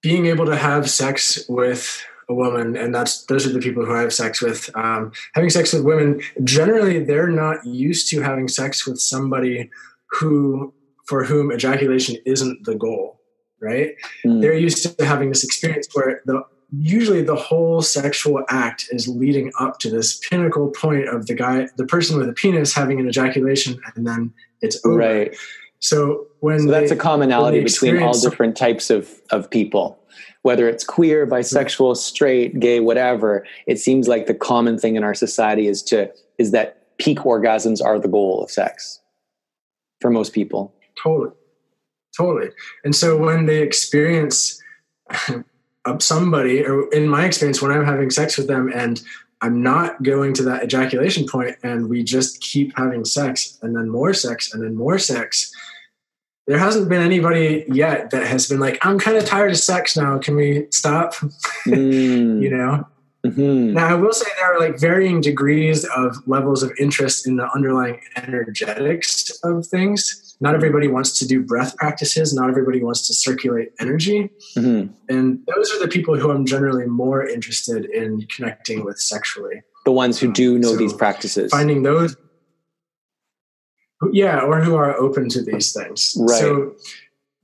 being 0.00 0.26
able 0.26 0.46
to 0.46 0.56
have 0.56 0.88
sex 0.88 1.44
with 1.48 2.04
a 2.28 2.34
woman, 2.34 2.76
and 2.76 2.94
that's 2.94 3.24
those 3.24 3.46
are 3.46 3.52
the 3.52 3.58
people 3.58 3.84
who 3.84 3.94
I 3.94 4.02
have 4.02 4.12
sex 4.12 4.40
with. 4.40 4.70
Um, 4.76 5.12
having 5.34 5.50
sex 5.50 5.72
with 5.72 5.82
women, 5.82 6.20
generally, 6.44 7.02
they're 7.02 7.28
not 7.28 7.66
used 7.66 8.08
to 8.10 8.20
having 8.20 8.46
sex 8.46 8.86
with 8.86 9.00
somebody 9.00 9.70
who 10.10 10.72
for 11.06 11.24
whom 11.24 11.52
ejaculation 11.52 12.16
isn't 12.26 12.64
the 12.64 12.74
goal 12.74 13.20
right 13.60 13.92
mm. 14.24 14.40
they're 14.40 14.54
used 14.54 14.96
to 14.96 15.04
having 15.04 15.28
this 15.28 15.44
experience 15.44 15.88
where 15.94 16.20
the 16.26 16.42
usually 16.70 17.22
the 17.22 17.36
whole 17.36 17.80
sexual 17.82 18.44
act 18.48 18.88
is 18.90 19.08
leading 19.08 19.50
up 19.58 19.78
to 19.80 19.90
this 19.90 20.18
pinnacle 20.28 20.68
point 20.68 21.08
of 21.08 21.26
the 21.26 21.34
guy, 21.34 21.68
the 21.76 21.86
person 21.86 22.18
with 22.18 22.28
a 22.28 22.32
penis 22.32 22.74
having 22.74 23.00
an 23.00 23.08
ejaculation, 23.08 23.80
and 23.94 24.06
then 24.06 24.32
it's 24.60 24.84
over. 24.84 24.98
Right. 24.98 25.36
So 25.80 26.26
when 26.40 26.60
so 26.60 26.66
they, 26.66 26.72
that's 26.72 26.90
a 26.90 26.96
commonality 26.96 27.62
between 27.62 28.02
all 28.02 28.18
different 28.18 28.56
types 28.56 28.90
of 28.90 29.10
of 29.30 29.50
people, 29.50 29.98
whether 30.42 30.68
it's 30.68 30.84
queer, 30.84 31.26
bisexual, 31.26 31.96
straight, 31.96 32.58
gay, 32.60 32.80
whatever. 32.80 33.46
It 33.66 33.78
seems 33.78 34.08
like 34.08 34.26
the 34.26 34.34
common 34.34 34.78
thing 34.78 34.96
in 34.96 35.04
our 35.04 35.14
society 35.14 35.68
is 35.68 35.82
to 35.84 36.12
is 36.36 36.50
that 36.50 36.98
peak 36.98 37.20
orgasms 37.20 37.82
are 37.82 37.98
the 37.98 38.08
goal 38.08 38.42
of 38.42 38.50
sex 38.50 39.00
for 40.00 40.10
most 40.10 40.32
people. 40.32 40.74
Totally, 41.02 41.30
totally. 42.16 42.50
And 42.84 42.94
so 42.94 43.16
when 43.16 43.46
they 43.46 43.62
experience 43.62 44.60
somebody, 45.98 46.64
or 46.64 46.88
in 46.92 47.08
my 47.08 47.24
experience, 47.24 47.62
when 47.62 47.70
I'm 47.70 47.84
having 47.84 48.10
sex 48.10 48.36
with 48.36 48.48
them 48.48 48.70
and 48.74 49.02
I'm 49.40 49.62
not 49.62 50.02
going 50.02 50.34
to 50.34 50.42
that 50.44 50.64
ejaculation 50.64 51.26
point 51.26 51.56
and 51.62 51.88
we 51.88 52.02
just 52.02 52.40
keep 52.40 52.76
having 52.76 53.04
sex 53.04 53.58
and 53.62 53.76
then 53.76 53.88
more 53.88 54.12
sex 54.12 54.52
and 54.52 54.62
then 54.62 54.74
more 54.74 54.98
sex. 54.98 55.52
There 56.46 56.58
hasn't 56.58 56.88
been 56.88 57.02
anybody 57.02 57.64
yet 57.68 58.10
that 58.10 58.26
has 58.26 58.48
been 58.48 58.58
like, 58.58 58.84
I'm 58.84 58.98
kind 58.98 59.16
of 59.16 59.26
tired 59.26 59.50
of 59.50 59.58
sex 59.58 59.96
now. 59.96 60.18
Can 60.18 60.36
we 60.36 60.66
stop? 60.70 61.14
Mm. 61.66 62.40
you 62.40 62.48
know? 62.48 62.86
Mm-hmm. 63.26 63.74
Now, 63.74 63.88
I 63.88 63.94
will 63.94 64.12
say 64.12 64.26
there 64.38 64.54
are 64.54 64.60
like 64.60 64.78
varying 64.78 65.20
degrees 65.20 65.84
of 65.96 66.16
levels 66.26 66.62
of 66.62 66.72
interest 66.78 67.26
in 67.26 67.36
the 67.36 67.50
underlying 67.52 68.00
energetics 68.16 69.30
of 69.42 69.66
things. 69.66 70.36
Not 70.40 70.54
everybody 70.54 70.86
wants 70.86 71.18
to 71.18 71.26
do 71.26 71.42
breath 71.42 71.76
practices. 71.76 72.32
Not 72.32 72.48
everybody 72.48 72.82
wants 72.82 73.08
to 73.08 73.14
circulate 73.14 73.72
energy. 73.80 74.30
Mm-hmm. 74.56 74.92
and 75.08 75.40
those 75.54 75.72
are 75.72 75.80
the 75.80 75.88
people 75.88 76.18
who 76.18 76.30
i'm 76.30 76.46
generally 76.46 76.86
more 76.86 77.26
interested 77.26 77.86
in 77.86 78.26
connecting 78.34 78.84
with 78.84 78.98
sexually. 78.98 79.62
The 79.84 79.92
ones 79.92 80.18
who 80.18 80.32
do 80.32 80.58
know 80.58 80.72
so 80.72 80.76
these 80.76 80.92
practices. 80.92 81.50
finding 81.50 81.82
those 81.82 82.16
yeah 84.12 84.40
or 84.40 84.60
who 84.60 84.76
are 84.76 84.96
open 84.96 85.28
to 85.30 85.42
these 85.42 85.72
things. 85.72 86.16
Right. 86.16 86.40
So 86.40 86.76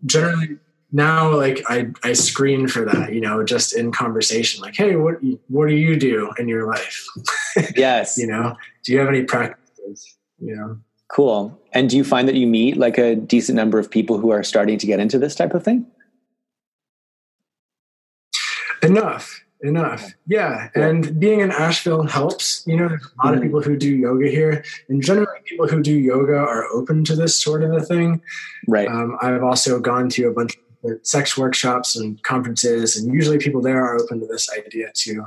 generally 0.06 0.58
now 0.94 1.36
like 1.36 1.62
i 1.68 1.86
i 2.02 2.14
screen 2.14 2.66
for 2.66 2.86
that 2.86 3.12
you 3.12 3.20
know 3.20 3.44
just 3.44 3.76
in 3.76 3.92
conversation 3.92 4.62
like 4.62 4.74
hey 4.74 4.96
what 4.96 5.16
what 5.48 5.68
do 5.68 5.74
you 5.74 5.96
do 5.96 6.32
in 6.38 6.48
your 6.48 6.66
life 6.66 7.06
yes 7.76 8.16
you 8.16 8.26
know 8.26 8.56
do 8.82 8.92
you 8.92 8.98
have 8.98 9.08
any 9.08 9.24
practices 9.24 10.16
you 10.38 10.56
know 10.56 10.78
Cool. 11.14 11.56
And 11.72 11.88
do 11.88 11.96
you 11.96 12.02
find 12.02 12.26
that 12.26 12.34
you 12.34 12.46
meet 12.46 12.76
like 12.76 12.98
a 12.98 13.14
decent 13.14 13.54
number 13.54 13.78
of 13.78 13.88
people 13.88 14.18
who 14.18 14.30
are 14.30 14.42
starting 14.42 14.78
to 14.78 14.86
get 14.86 14.98
into 14.98 15.16
this 15.16 15.36
type 15.36 15.54
of 15.54 15.62
thing? 15.62 15.86
Enough. 18.82 19.44
Enough. 19.60 20.12
Yeah. 20.26 20.68
Cool. 20.74 20.82
And 20.82 21.20
being 21.20 21.38
in 21.38 21.52
Asheville 21.52 22.02
helps. 22.02 22.64
You 22.66 22.76
know, 22.76 22.88
there's 22.88 23.02
a 23.04 23.24
lot 23.24 23.26
mm-hmm. 23.26 23.36
of 23.36 23.42
people 23.42 23.62
who 23.62 23.76
do 23.76 23.94
yoga 23.94 24.28
here. 24.28 24.64
And 24.88 25.00
generally, 25.00 25.40
people 25.44 25.68
who 25.68 25.82
do 25.82 25.96
yoga 25.96 26.36
are 26.36 26.64
open 26.66 27.04
to 27.04 27.14
this 27.14 27.40
sort 27.40 27.62
of 27.62 27.72
a 27.72 27.80
thing. 27.80 28.20
Right. 28.66 28.88
Um, 28.88 29.16
I've 29.22 29.44
also 29.44 29.78
gone 29.78 30.08
to 30.10 30.24
a 30.24 30.32
bunch 30.32 30.56
of 30.56 30.63
sex 31.02 31.36
workshops 31.36 31.96
and 31.96 32.22
conferences, 32.22 32.96
and 32.96 33.12
usually 33.12 33.38
people 33.38 33.60
there 33.62 33.84
are 33.84 33.96
open 34.00 34.20
to 34.20 34.26
this 34.26 34.50
idea 34.52 34.90
too. 34.94 35.26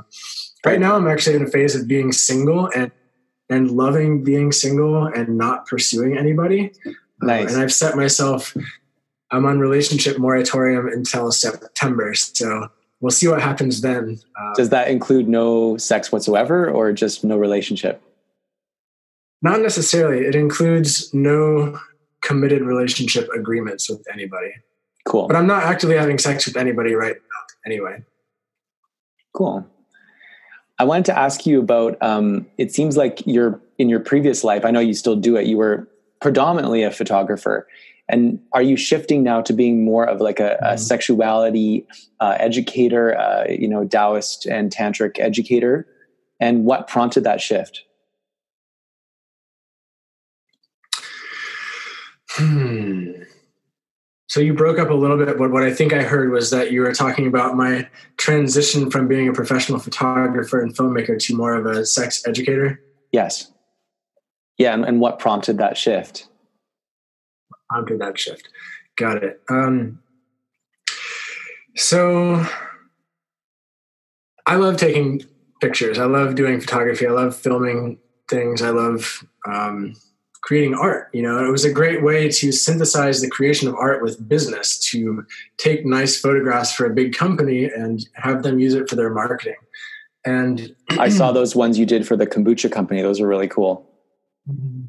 Right 0.64 0.80
now, 0.80 0.96
I'm 0.96 1.08
actually 1.08 1.36
in 1.36 1.42
a 1.42 1.50
phase 1.50 1.74
of 1.74 1.86
being 1.86 2.12
single 2.12 2.70
and 2.74 2.90
and 3.50 3.70
loving 3.70 4.24
being 4.24 4.52
single 4.52 5.06
and 5.06 5.38
not 5.38 5.66
pursuing 5.66 6.16
anybody. 6.16 6.72
Nice. 7.22 7.46
Uh, 7.46 7.54
and 7.54 7.62
I've 7.62 7.72
set 7.72 7.96
myself, 7.96 8.54
I'm 9.30 9.46
on 9.46 9.58
relationship 9.58 10.18
moratorium 10.18 10.86
until 10.88 11.32
September. 11.32 12.14
So 12.14 12.68
we'll 13.00 13.10
see 13.10 13.28
what 13.28 13.40
happens 13.40 13.80
then. 13.80 14.18
Uh, 14.38 14.54
Does 14.54 14.68
that 14.68 14.88
include 14.88 15.28
no 15.28 15.76
sex 15.78 16.12
whatsoever 16.12 16.70
or 16.70 16.92
just 16.92 17.24
no 17.24 17.36
relationship? 17.36 18.02
Not 19.40 19.60
necessarily. 19.60 20.26
It 20.26 20.34
includes 20.34 21.12
no 21.14 21.78
committed 22.20 22.62
relationship 22.62 23.28
agreements 23.34 23.88
with 23.88 24.04
anybody. 24.12 24.52
Cool. 25.04 25.26
But 25.26 25.36
I'm 25.36 25.46
not 25.46 25.62
actively 25.62 25.96
having 25.96 26.18
sex 26.18 26.46
with 26.46 26.56
anybody 26.56 26.94
right 26.94 27.14
now 27.14 27.42
anyway. 27.66 28.02
Cool. 29.32 29.66
I 30.78 30.84
wanted 30.84 31.06
to 31.06 31.18
ask 31.18 31.46
you 31.46 31.60
about. 31.60 31.96
Um, 32.02 32.46
it 32.56 32.72
seems 32.72 32.96
like 32.96 33.22
you're 33.26 33.60
in 33.78 33.88
your 33.88 34.00
previous 34.00 34.44
life. 34.44 34.64
I 34.64 34.70
know 34.70 34.80
you 34.80 34.94
still 34.94 35.16
do 35.16 35.36
it. 35.36 35.46
You 35.46 35.56
were 35.56 35.88
predominantly 36.20 36.82
a 36.82 36.90
photographer, 36.90 37.66
and 38.08 38.40
are 38.52 38.62
you 38.62 38.76
shifting 38.76 39.22
now 39.22 39.42
to 39.42 39.52
being 39.52 39.84
more 39.84 40.04
of 40.04 40.20
like 40.20 40.40
a, 40.40 40.52
a 40.60 40.64
mm-hmm. 40.64 40.76
sexuality 40.76 41.86
uh, 42.20 42.36
educator? 42.38 43.18
Uh, 43.18 43.46
you 43.48 43.68
know, 43.68 43.84
Taoist 43.84 44.46
and 44.46 44.70
tantric 44.70 45.18
educator. 45.18 45.86
And 46.40 46.64
what 46.64 46.86
prompted 46.86 47.24
that 47.24 47.40
shift? 47.40 47.82
Hmm. 52.30 52.97
So 54.28 54.40
you 54.40 54.52
broke 54.52 54.78
up 54.78 54.90
a 54.90 54.94
little 54.94 55.16
bit, 55.16 55.38
but 55.38 55.50
what 55.50 55.62
I 55.62 55.72
think 55.72 55.94
I 55.94 56.02
heard 56.02 56.30
was 56.30 56.50
that 56.50 56.70
you 56.70 56.82
were 56.82 56.92
talking 56.92 57.26
about 57.26 57.56
my 57.56 57.88
transition 58.18 58.90
from 58.90 59.08
being 59.08 59.26
a 59.28 59.32
professional 59.32 59.78
photographer 59.78 60.60
and 60.60 60.76
filmmaker 60.76 61.18
to 61.18 61.34
more 61.34 61.54
of 61.54 61.64
a 61.64 61.86
sex 61.86 62.26
educator. 62.26 62.78
Yes. 63.10 63.50
Yeah, 64.58 64.74
and, 64.74 64.84
and 64.84 65.00
what 65.00 65.18
prompted 65.18 65.56
that 65.58 65.78
shift? 65.78 66.28
Prompted 67.70 68.00
that 68.00 68.18
shift. 68.18 68.50
Got 68.96 69.24
it. 69.24 69.40
Um, 69.48 70.00
so 71.74 72.44
I 74.44 74.56
love 74.56 74.76
taking 74.76 75.22
pictures. 75.62 75.98
I 75.98 76.04
love 76.04 76.34
doing 76.34 76.60
photography. 76.60 77.06
I 77.06 77.12
love 77.12 77.34
filming 77.34 77.98
things. 78.28 78.60
I 78.60 78.70
love 78.70 79.24
um, 79.46 79.94
creating 80.42 80.74
art. 80.74 81.08
You 81.12 81.22
know, 81.22 81.44
it 81.44 81.50
was 81.50 81.64
a 81.64 81.72
great 81.72 82.02
way 82.02 82.28
to 82.28 82.52
synthesize 82.52 83.20
the 83.20 83.28
creation 83.28 83.68
of 83.68 83.74
art 83.74 84.02
with 84.02 84.28
business 84.28 84.78
to 84.90 85.24
take 85.58 85.84
nice 85.84 86.20
photographs 86.20 86.72
for 86.72 86.86
a 86.86 86.94
big 86.94 87.14
company 87.14 87.64
and 87.64 88.06
have 88.14 88.42
them 88.42 88.58
use 88.58 88.74
it 88.74 88.88
for 88.88 88.96
their 88.96 89.12
marketing. 89.12 89.56
And 90.24 90.74
I 90.90 91.08
saw 91.08 91.32
those 91.32 91.54
ones 91.54 91.78
you 91.78 91.86
did 91.86 92.06
for 92.06 92.16
the 92.16 92.26
kombucha 92.26 92.70
company. 92.70 93.02
Those 93.02 93.20
are 93.20 93.26
really 93.26 93.48
cool. 93.48 93.88
Mm-hmm. 94.48 94.86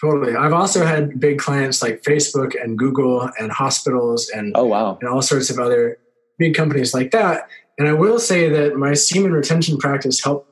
Totally. 0.00 0.34
I've 0.34 0.54
also 0.54 0.86
had 0.86 1.20
big 1.20 1.38
clients 1.38 1.82
like 1.82 2.02
Facebook 2.02 2.60
and 2.60 2.78
Google 2.78 3.28
and 3.38 3.52
hospitals 3.52 4.30
and 4.30 4.52
oh 4.56 4.64
wow 4.64 4.96
and 4.98 5.10
all 5.10 5.20
sorts 5.20 5.50
of 5.50 5.58
other 5.58 5.98
big 6.38 6.54
companies 6.54 6.94
like 6.94 7.10
that. 7.10 7.48
And 7.78 7.86
I 7.86 7.92
will 7.92 8.18
say 8.18 8.48
that 8.48 8.76
my 8.76 8.94
semen 8.94 9.32
retention 9.32 9.76
practice 9.76 10.24
helped 10.24 10.48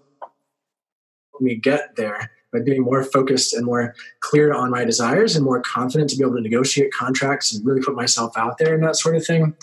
me 1.40 1.54
get 1.54 1.96
there 1.96 2.30
by 2.52 2.60
being 2.60 2.82
more 2.82 3.04
focused 3.04 3.54
and 3.54 3.66
more 3.66 3.94
clear 4.20 4.54
on 4.54 4.70
my 4.70 4.84
desires 4.84 5.36
and 5.36 5.44
more 5.44 5.60
confident 5.60 6.10
to 6.10 6.16
be 6.16 6.24
able 6.24 6.36
to 6.36 6.42
negotiate 6.42 6.92
contracts 6.92 7.54
and 7.54 7.64
really 7.66 7.80
put 7.80 7.94
myself 7.94 8.36
out 8.36 8.58
there 8.58 8.74
and 8.74 8.82
that 8.82 8.96
sort 8.96 9.16
of 9.16 9.24
thing. 9.24 9.54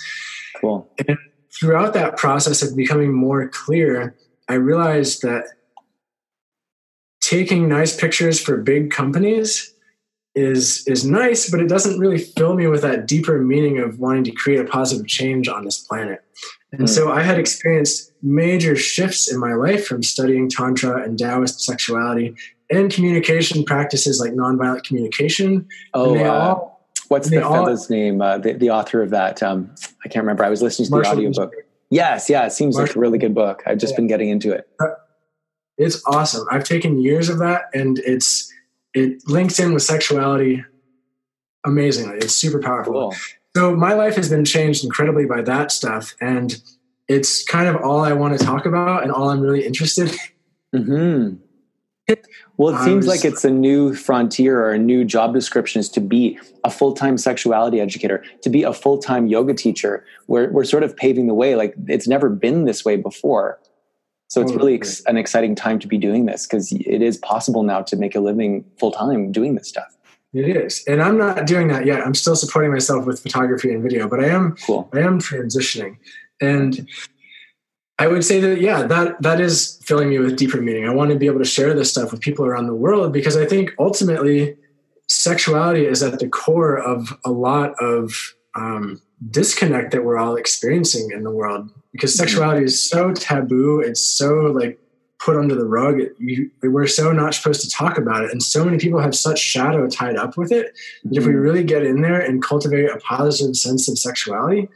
Cool. 0.61 0.89
And 1.07 1.17
throughout 1.57 1.93
that 1.93 2.17
process 2.17 2.61
of 2.61 2.75
becoming 2.75 3.13
more 3.13 3.47
clear, 3.47 4.15
I 4.47 4.55
realized 4.55 5.21
that 5.23 5.45
taking 7.21 7.67
nice 7.67 7.95
pictures 7.99 8.39
for 8.39 8.57
big 8.57 8.91
companies 8.91 9.73
is 10.35 10.85
is 10.85 11.05
nice, 11.05 11.49
but 11.49 11.61
it 11.61 11.69
doesn't 11.69 11.97
really 11.97 12.17
fill 12.17 12.55
me 12.55 12.67
with 12.67 12.81
that 12.81 13.07
deeper 13.07 13.41
meaning 13.41 13.79
of 13.79 13.99
wanting 13.99 14.25
to 14.25 14.31
create 14.31 14.59
a 14.59 14.65
positive 14.65 15.07
change 15.07 15.47
on 15.47 15.63
this 15.63 15.79
planet. 15.79 16.23
And 16.73 16.81
mm. 16.81 16.89
so 16.89 17.11
I 17.11 17.23
had 17.23 17.39
experienced 17.39 18.11
major 18.21 18.75
shifts 18.75 19.31
in 19.31 19.39
my 19.39 19.53
life 19.53 19.87
from 19.87 20.03
studying 20.03 20.49
Tantra 20.49 21.03
and 21.03 21.17
Taoist 21.17 21.61
sexuality 21.61 22.35
and 22.69 22.91
communication 22.91 23.63
practices 23.63 24.19
like 24.19 24.33
nonviolent 24.33 24.83
communication. 24.83 25.67
Oh, 25.93 26.17
uh, 26.17 26.29
all, 26.29 26.87
what's 27.09 27.29
the 27.29 27.41
fellow's 27.41 27.89
name? 27.89 28.21
Uh, 28.21 28.37
the, 28.37 28.53
the 28.53 28.69
author 28.69 29.01
of 29.01 29.11
that? 29.11 29.41
Um, 29.43 29.73
I 30.03 30.09
can't 30.09 30.23
remember. 30.23 30.43
I 30.43 30.49
was 30.49 30.61
listening 30.61 30.87
to 30.87 30.91
Marshall 30.91 31.15
the 31.15 31.27
audiobook. 31.27 31.53
Yes, 31.89 32.29
yeah, 32.29 32.45
it 32.45 32.51
seems 32.51 32.75
Marshall. 32.75 32.91
like 32.91 32.95
a 32.95 32.99
really 32.99 33.17
good 33.17 33.35
book. 33.35 33.63
I've 33.65 33.77
just 33.77 33.93
yeah. 33.93 33.97
been 33.97 34.07
getting 34.07 34.29
into 34.29 34.51
it. 34.51 34.67
Uh, 34.79 34.87
it's 35.77 36.01
awesome. 36.07 36.47
I've 36.49 36.63
taken 36.63 36.99
years 37.01 37.29
of 37.29 37.39
that, 37.39 37.63
and 37.73 37.99
it's 37.99 38.51
it 38.93 39.21
links 39.27 39.59
in 39.59 39.73
with 39.73 39.83
sexuality 39.83 40.63
amazingly. 41.65 42.17
It's 42.17 42.33
super 42.33 42.59
powerful. 42.59 42.93
Cool. 42.93 43.15
So 43.55 43.75
my 43.75 43.93
life 43.93 44.15
has 44.15 44.29
been 44.29 44.45
changed 44.45 44.83
incredibly 44.83 45.25
by 45.25 45.41
that 45.43 45.71
stuff, 45.71 46.15
and 46.21 46.61
it's 47.07 47.43
kind 47.43 47.67
of 47.67 47.77
all 47.77 48.01
I 48.01 48.13
want 48.13 48.37
to 48.37 48.45
talk 48.45 48.65
about 48.65 49.03
and 49.03 49.11
all 49.11 49.29
I'm 49.29 49.41
really 49.41 49.65
interested 49.65 50.11
in. 50.73 50.81
Mm-hmm. 50.81 51.35
Well, 52.57 52.75
it 52.75 52.85
seems 52.85 53.07
like 53.07 53.25
it's 53.25 53.43
a 53.43 53.49
new 53.49 53.95
frontier 53.95 54.63
or 54.63 54.71
a 54.71 54.77
new 54.77 55.03
job 55.03 55.33
description 55.33 55.79
is 55.79 55.89
to 55.89 55.99
be 55.99 56.39
a 56.63 56.69
full 56.69 56.93
time 56.93 57.17
sexuality 57.17 57.81
educator, 57.81 58.23
to 58.41 58.49
be 58.49 58.63
a 58.63 58.73
full 58.73 58.99
time 58.99 59.27
yoga 59.27 59.53
teacher. 59.53 60.05
We're, 60.27 60.51
we're 60.51 60.65
sort 60.65 60.83
of 60.83 60.95
paving 60.95 61.27
the 61.27 61.33
way. 61.33 61.55
Like 61.55 61.73
it's 61.87 62.07
never 62.07 62.29
been 62.29 62.65
this 62.65 62.85
way 62.85 62.95
before. 62.95 63.59
So 64.27 64.41
it's 64.41 64.53
really 64.53 64.75
ex- 64.75 65.01
an 65.05 65.17
exciting 65.17 65.55
time 65.55 65.79
to 65.79 65.87
be 65.87 65.97
doing 65.97 66.25
this 66.25 66.47
because 66.47 66.71
it 66.71 67.01
is 67.01 67.17
possible 67.17 67.63
now 67.63 67.81
to 67.83 67.95
make 67.95 68.15
a 68.15 68.19
living 68.19 68.65
full 68.79 68.91
time 68.91 69.31
doing 69.31 69.55
this 69.55 69.69
stuff. 69.69 69.95
It 70.33 70.57
is, 70.57 70.83
and 70.87 71.01
I'm 71.01 71.17
not 71.17 71.47
doing 71.47 71.69
that 71.69 71.85
yet. 71.85 72.05
I'm 72.05 72.13
still 72.13 72.35
supporting 72.35 72.71
myself 72.71 73.05
with 73.05 73.21
photography 73.21 73.71
and 73.71 73.81
video, 73.81 74.09
but 74.09 74.21
I 74.21 74.27
am. 74.27 74.57
Cool. 74.65 74.89
I 74.93 74.99
am 74.99 75.19
transitioning, 75.19 75.97
and 76.41 76.89
I 77.97 78.07
would 78.07 78.25
say 78.25 78.39
that 78.41 78.59
yeah, 78.59 78.83
that 78.83 79.21
that 79.21 79.39
is 79.39 79.79
filling 79.83 80.09
me 80.09 80.19
with 80.19 80.35
deeper 80.35 80.61
meaning. 80.61 80.87
I 80.87 80.93
want 80.93 81.11
to 81.11 81.17
be 81.17 81.27
able 81.27 81.39
to 81.39 81.45
share 81.45 81.73
this 81.73 81.91
stuff 81.91 82.11
with 82.11 82.21
people 82.21 82.45
around 82.45 82.67
the 82.67 82.75
world 82.75 83.13
because 83.13 83.37
I 83.37 83.45
think 83.45 83.71
ultimately 83.79 84.57
sexuality 85.07 85.85
is 85.85 86.03
at 86.03 86.19
the 86.19 86.27
core 86.27 86.77
of 86.77 87.17
a 87.23 87.31
lot 87.31 87.73
of 87.79 88.35
um, 88.55 89.01
disconnect 89.29 89.91
that 89.91 90.03
we're 90.03 90.17
all 90.17 90.35
experiencing 90.35 91.11
in 91.11 91.23
the 91.23 91.31
world 91.31 91.69
because 91.91 92.13
mm-hmm. 92.13 92.25
sexuality 92.25 92.65
is 92.65 92.81
so 92.81 93.13
taboo. 93.13 93.79
It's 93.79 94.01
so 94.01 94.33
like 94.51 94.77
put 95.19 95.37
under 95.37 95.55
the 95.55 95.65
rug. 95.65 96.01
You, 96.19 96.51
we're 96.63 96.87
so 96.87 97.13
not 97.13 97.33
supposed 97.33 97.61
to 97.61 97.69
talk 97.69 97.97
about 97.97 98.25
it, 98.25 98.31
and 98.31 98.43
so 98.43 98.65
many 98.65 98.77
people 98.77 98.99
have 98.99 99.15
such 99.15 99.39
shadow 99.39 99.87
tied 99.87 100.17
up 100.17 100.37
with 100.37 100.51
it 100.51 100.73
that 101.05 101.17
if 101.17 101.25
we 101.25 101.31
mm-hmm. 101.31 101.39
really 101.39 101.63
get 101.63 101.83
in 101.83 102.01
there 102.01 102.19
and 102.19 102.43
cultivate 102.43 102.89
a 102.89 102.97
positive 102.97 103.55
sense 103.55 103.87
of 103.87 103.97
sexuality, 103.97 104.67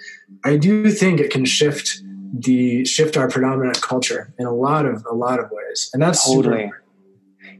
I 0.45 0.55
do 0.55 0.89
think 0.89 1.19
it 1.19 1.31
can 1.31 1.43
shift 1.43 2.01
the 2.33 2.85
shift 2.85 3.17
our 3.17 3.29
predominant 3.29 3.81
culture 3.81 4.33
in 4.37 4.45
a 4.45 4.53
lot 4.53 4.85
of 4.85 5.05
a 5.09 5.13
lot 5.13 5.39
of 5.39 5.49
ways, 5.51 5.89
and 5.93 6.01
that's 6.01 6.25
totally. 6.25 6.65
Super- 6.65 6.83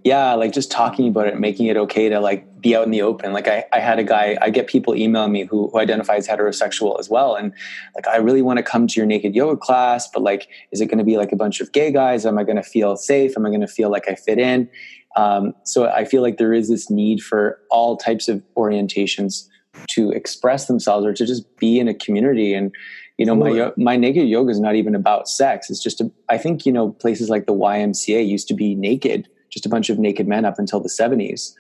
yeah 0.05 0.33
like 0.33 0.53
just 0.53 0.71
talking 0.71 1.09
about 1.09 1.27
it 1.27 1.37
making 1.39 1.65
it 1.65 1.75
okay 1.75 2.07
to 2.07 2.21
like 2.21 2.45
be 2.61 2.75
out 2.75 2.83
in 2.83 2.91
the 2.91 3.01
open. 3.01 3.33
Like 3.33 3.47
i, 3.47 3.65
I 3.73 3.79
had 3.79 3.99
a 3.99 4.03
guy 4.03 4.37
i 4.41 4.49
get 4.49 4.67
people 4.67 4.95
emailing 4.95 5.31
me 5.31 5.45
who, 5.45 5.69
who 5.69 5.79
identifies 5.79 6.27
heterosexual 6.27 6.99
as 6.99 7.09
well. 7.09 7.35
And 7.35 7.53
like 7.95 8.07
i 8.07 8.17
really 8.17 8.41
want 8.41 8.57
to 8.57 8.63
come 8.63 8.87
to 8.87 8.95
your 8.95 9.05
naked 9.05 9.35
yoga 9.35 9.57
class 9.57 10.09
but 10.09 10.21
like 10.21 10.47
is 10.71 10.79
it 10.81 10.85
going 10.85 10.99
to 10.99 11.03
be 11.03 11.17
like 11.17 11.31
a 11.31 11.35
bunch 11.35 11.59
of 11.59 11.71
gay 11.71 11.91
guys? 11.91 12.25
Am 12.25 12.37
i 12.37 12.43
going 12.43 12.55
to 12.55 12.63
feel 12.63 12.95
safe? 12.95 13.33
Am 13.35 13.45
i 13.45 13.49
going 13.49 13.61
to 13.61 13.67
feel 13.67 13.91
like 13.91 14.07
i 14.07 14.15
fit 14.15 14.39
in? 14.39 14.69
Um, 15.15 15.53
so 15.65 15.89
i 15.89 16.05
feel 16.05 16.21
like 16.21 16.37
there 16.37 16.53
is 16.53 16.69
this 16.69 16.89
need 16.89 17.21
for 17.21 17.59
all 17.69 17.97
types 17.97 18.29
of 18.29 18.41
orientations 18.55 19.47
to 19.91 20.11
express 20.11 20.67
themselves 20.67 21.05
or 21.05 21.13
to 21.13 21.25
just 21.25 21.57
be 21.57 21.79
in 21.79 21.87
a 21.87 21.93
community. 21.93 22.53
And 22.53 22.73
you 23.19 23.25
know 23.25 23.35
my 23.35 23.71
my 23.77 23.95
naked 23.97 24.27
yoga 24.27 24.49
is 24.49 24.59
not 24.59 24.75
even 24.75 24.95
about 24.95 25.27
sex. 25.29 25.69
It's 25.69 25.83
just 25.83 26.01
a, 26.01 26.11
I 26.29 26.37
think 26.37 26.65
you 26.65 26.71
know 26.71 26.91
places 26.93 27.29
like 27.29 27.45
the 27.45 27.53
ymca 27.53 28.27
used 28.27 28.47
to 28.47 28.53
be 28.53 28.73
naked 28.75 29.27
just 29.49 29.65
a 29.65 29.69
bunch 29.69 29.89
of 29.89 29.99
naked 29.99 30.27
men 30.27 30.45
up 30.45 30.59
until 30.59 30.79
the 30.79 30.89
70s 30.89 31.53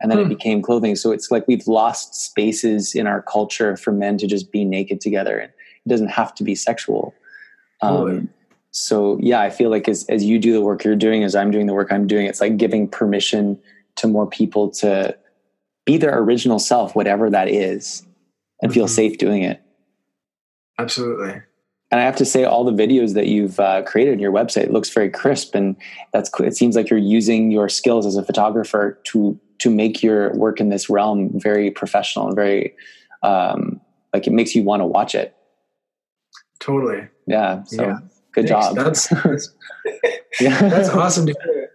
and 0.00 0.10
then 0.10 0.18
hmm. 0.18 0.26
it 0.26 0.28
became 0.28 0.62
clothing. 0.62 0.94
So 0.94 1.10
it's 1.10 1.30
like 1.30 1.46
we've 1.48 1.66
lost 1.66 2.14
spaces 2.14 2.94
in 2.94 3.08
our 3.08 3.20
culture 3.20 3.76
for 3.76 3.90
men 3.92 4.16
to 4.18 4.28
just 4.28 4.52
be 4.52 4.64
naked 4.64 5.00
together. 5.00 5.38
And 5.38 5.50
it 5.84 5.88
doesn't 5.88 6.08
have 6.08 6.34
to 6.36 6.44
be 6.44 6.54
sexual. 6.54 7.14
Um, 7.80 8.28
so 8.72 9.18
yeah 9.20 9.40
i 9.40 9.50
feel 9.50 9.70
like 9.70 9.86
as, 9.86 10.04
as 10.08 10.24
you 10.24 10.38
do 10.38 10.52
the 10.52 10.60
work 10.60 10.82
you're 10.82 10.96
doing 10.96 11.22
as 11.22 11.36
i'm 11.36 11.50
doing 11.50 11.66
the 11.66 11.74
work 11.74 11.92
i'm 11.92 12.06
doing 12.06 12.26
it's 12.26 12.40
like 12.40 12.56
giving 12.56 12.88
permission 12.88 13.60
to 13.96 14.08
more 14.08 14.26
people 14.26 14.70
to 14.70 15.16
be 15.84 15.98
their 15.98 16.18
original 16.18 16.58
self 16.58 16.96
whatever 16.96 17.30
that 17.30 17.48
is 17.48 18.02
and 18.60 18.70
mm-hmm. 18.70 18.80
feel 18.80 18.88
safe 18.88 19.18
doing 19.18 19.42
it 19.42 19.61
Absolutely. 20.82 21.40
And 21.90 22.00
I 22.00 22.04
have 22.04 22.16
to 22.16 22.24
say, 22.24 22.44
all 22.44 22.64
the 22.64 22.72
videos 22.72 23.12
that 23.14 23.26
you've 23.26 23.60
uh, 23.60 23.82
created 23.82 24.14
on 24.14 24.18
your 24.18 24.32
website 24.32 24.70
looks 24.70 24.88
very 24.88 25.10
crisp, 25.10 25.54
and 25.54 25.76
that's 26.12 26.30
it 26.40 26.56
seems 26.56 26.74
like 26.74 26.88
you're 26.88 26.98
using 26.98 27.50
your 27.50 27.68
skills 27.68 28.06
as 28.06 28.16
a 28.16 28.24
photographer 28.24 28.98
to 29.04 29.38
to 29.58 29.70
make 29.70 30.02
your 30.02 30.34
work 30.34 30.58
in 30.58 30.70
this 30.70 30.88
realm 30.88 31.38
very 31.38 31.70
professional 31.70 32.26
and 32.26 32.34
very 32.34 32.74
um, 33.22 33.78
like 34.14 34.26
it 34.26 34.32
makes 34.32 34.54
you 34.54 34.62
want 34.62 34.80
to 34.80 34.86
watch 34.86 35.14
it. 35.14 35.36
Totally. 36.60 37.08
Yeah. 37.26 37.62
So 37.64 37.82
yeah. 37.82 37.98
good 38.32 38.48
Thanks. 38.48 38.48
job. 38.48 38.76
That's 38.76 39.08
that's, 39.08 39.54
yeah. 40.40 40.60
that's 40.68 40.88
awesome 40.88 41.26
to 41.26 41.34
hear. 41.44 41.70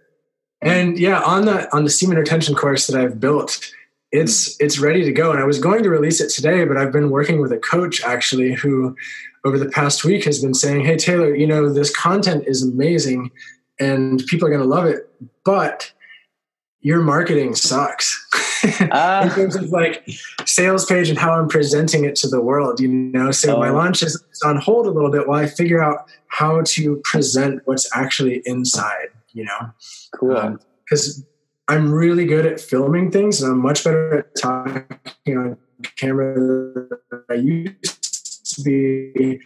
And 0.60 0.98
yeah, 0.98 1.20
on 1.20 1.44
the 1.44 1.72
on 1.74 1.84
the 1.84 1.90
semen 1.90 2.18
retention 2.18 2.56
course 2.56 2.88
that 2.88 3.00
I've 3.00 3.20
built, 3.20 3.72
it's 4.12 4.60
it's 4.60 4.78
ready 4.78 5.04
to 5.04 5.12
go. 5.12 5.30
And 5.30 5.40
i 5.40 5.44
was 5.44 5.58
going 5.58 5.82
to 5.82 5.90
release 5.90 6.20
it 6.20 6.30
today 6.30 6.64
but 6.64 6.76
i've 6.76 6.92
been 6.92 7.10
working 7.10 7.40
with 7.40 7.52
a 7.52 7.58
coach 7.58 8.02
actually 8.02 8.54
who 8.54 8.96
over 9.44 9.58
the 9.58 9.68
past 9.68 10.04
week 10.04 10.24
has 10.24 10.42
been 10.42 10.54
saying 10.54 10.84
hey 10.84 10.96
taylor 10.96 11.34
you 11.34 11.46
know 11.46 11.72
this 11.72 11.94
content 11.94 12.44
is 12.46 12.62
amazing 12.62 13.30
and 13.78 14.24
people 14.26 14.46
are 14.48 14.50
going 14.50 14.62
to 14.62 14.68
love 14.68 14.86
it 14.86 15.10
but 15.44 15.92
your 16.80 17.02
marketing 17.02 17.56
sucks. 17.56 18.14
Uh, 18.64 19.22
in 19.28 19.30
terms 19.34 19.56
of 19.56 19.70
like 19.70 20.08
sales 20.44 20.86
page 20.86 21.08
and 21.08 21.18
how 21.18 21.32
i'm 21.32 21.48
presenting 21.48 22.04
it 22.04 22.16
to 22.16 22.28
the 22.28 22.40
world 22.40 22.80
you 22.80 22.88
know? 22.88 23.30
So 23.30 23.56
oh. 23.56 23.60
my 23.60 23.70
launch 23.70 24.02
is 24.02 24.22
on 24.44 24.56
hold 24.56 24.86
a 24.86 24.90
little 24.90 25.10
bit 25.10 25.28
while 25.28 25.40
i 25.40 25.46
figure 25.46 25.82
out 25.82 26.10
how 26.28 26.62
to 26.62 27.00
present 27.04 27.60
what's 27.66 27.88
actually 27.94 28.42
inside 28.46 29.08
you 29.32 29.44
know? 29.44 29.70
Cool. 30.14 30.58
Because 30.84 31.18
um, 31.18 31.26
I'm 31.70 31.92
really 31.92 32.24
good 32.24 32.46
at 32.46 32.60
filming 32.60 33.10
things, 33.10 33.42
and 33.42 33.52
I'm 33.52 33.60
much 33.60 33.84
better 33.84 34.18
at 34.20 34.34
talking 34.34 35.36
on 35.36 35.58
camera 35.96 36.34
than 36.34 36.88
I 37.28 37.34
used 37.34 38.54
to 38.54 38.62
be. 38.62 39.40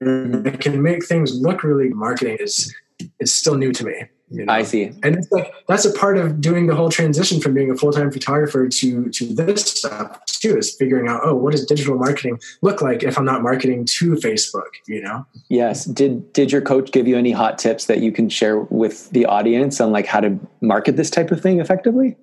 And 0.00 0.48
I 0.48 0.52
can 0.52 0.80
make 0.82 1.04
things 1.04 1.38
look 1.38 1.62
really. 1.62 1.90
Marketing 1.90 2.38
is 2.40 2.74
is 3.20 3.34
still 3.34 3.56
new 3.56 3.72
to 3.72 3.84
me. 3.84 3.94
You 4.30 4.44
know? 4.44 4.52
I 4.52 4.62
see. 4.62 4.92
And 5.02 5.16
it's 5.16 5.30
like 5.32 5.52
that's 5.68 5.84
a 5.84 5.92
part 5.92 6.18
of 6.18 6.40
doing 6.40 6.66
the 6.66 6.74
whole 6.74 6.90
transition 6.90 7.40
from 7.40 7.54
being 7.54 7.70
a 7.70 7.74
full 7.74 7.92
time 7.92 8.10
photographer 8.10 8.68
to 8.68 9.08
to 9.08 9.34
this 9.34 9.62
stuff 9.62 10.24
too, 10.26 10.56
is 10.56 10.74
figuring 10.74 11.08
out, 11.08 11.20
oh, 11.24 11.34
what 11.34 11.52
does 11.52 11.64
digital 11.64 11.96
marketing 11.96 12.38
look 12.62 12.82
like 12.82 13.02
if 13.02 13.18
I'm 13.18 13.24
not 13.24 13.42
marketing 13.42 13.86
to 13.86 14.12
Facebook, 14.12 14.70
you 14.86 15.00
know? 15.00 15.26
Yes. 15.48 15.84
Did 15.84 16.32
did 16.32 16.52
your 16.52 16.60
coach 16.60 16.92
give 16.92 17.08
you 17.08 17.16
any 17.16 17.32
hot 17.32 17.58
tips 17.58 17.86
that 17.86 18.00
you 18.00 18.12
can 18.12 18.28
share 18.28 18.60
with 18.60 19.10
the 19.10 19.24
audience 19.26 19.80
on 19.80 19.92
like 19.92 20.06
how 20.06 20.20
to 20.20 20.38
market 20.60 20.96
this 20.96 21.10
type 21.10 21.30
of 21.30 21.40
thing 21.40 21.60
effectively? 21.60 22.16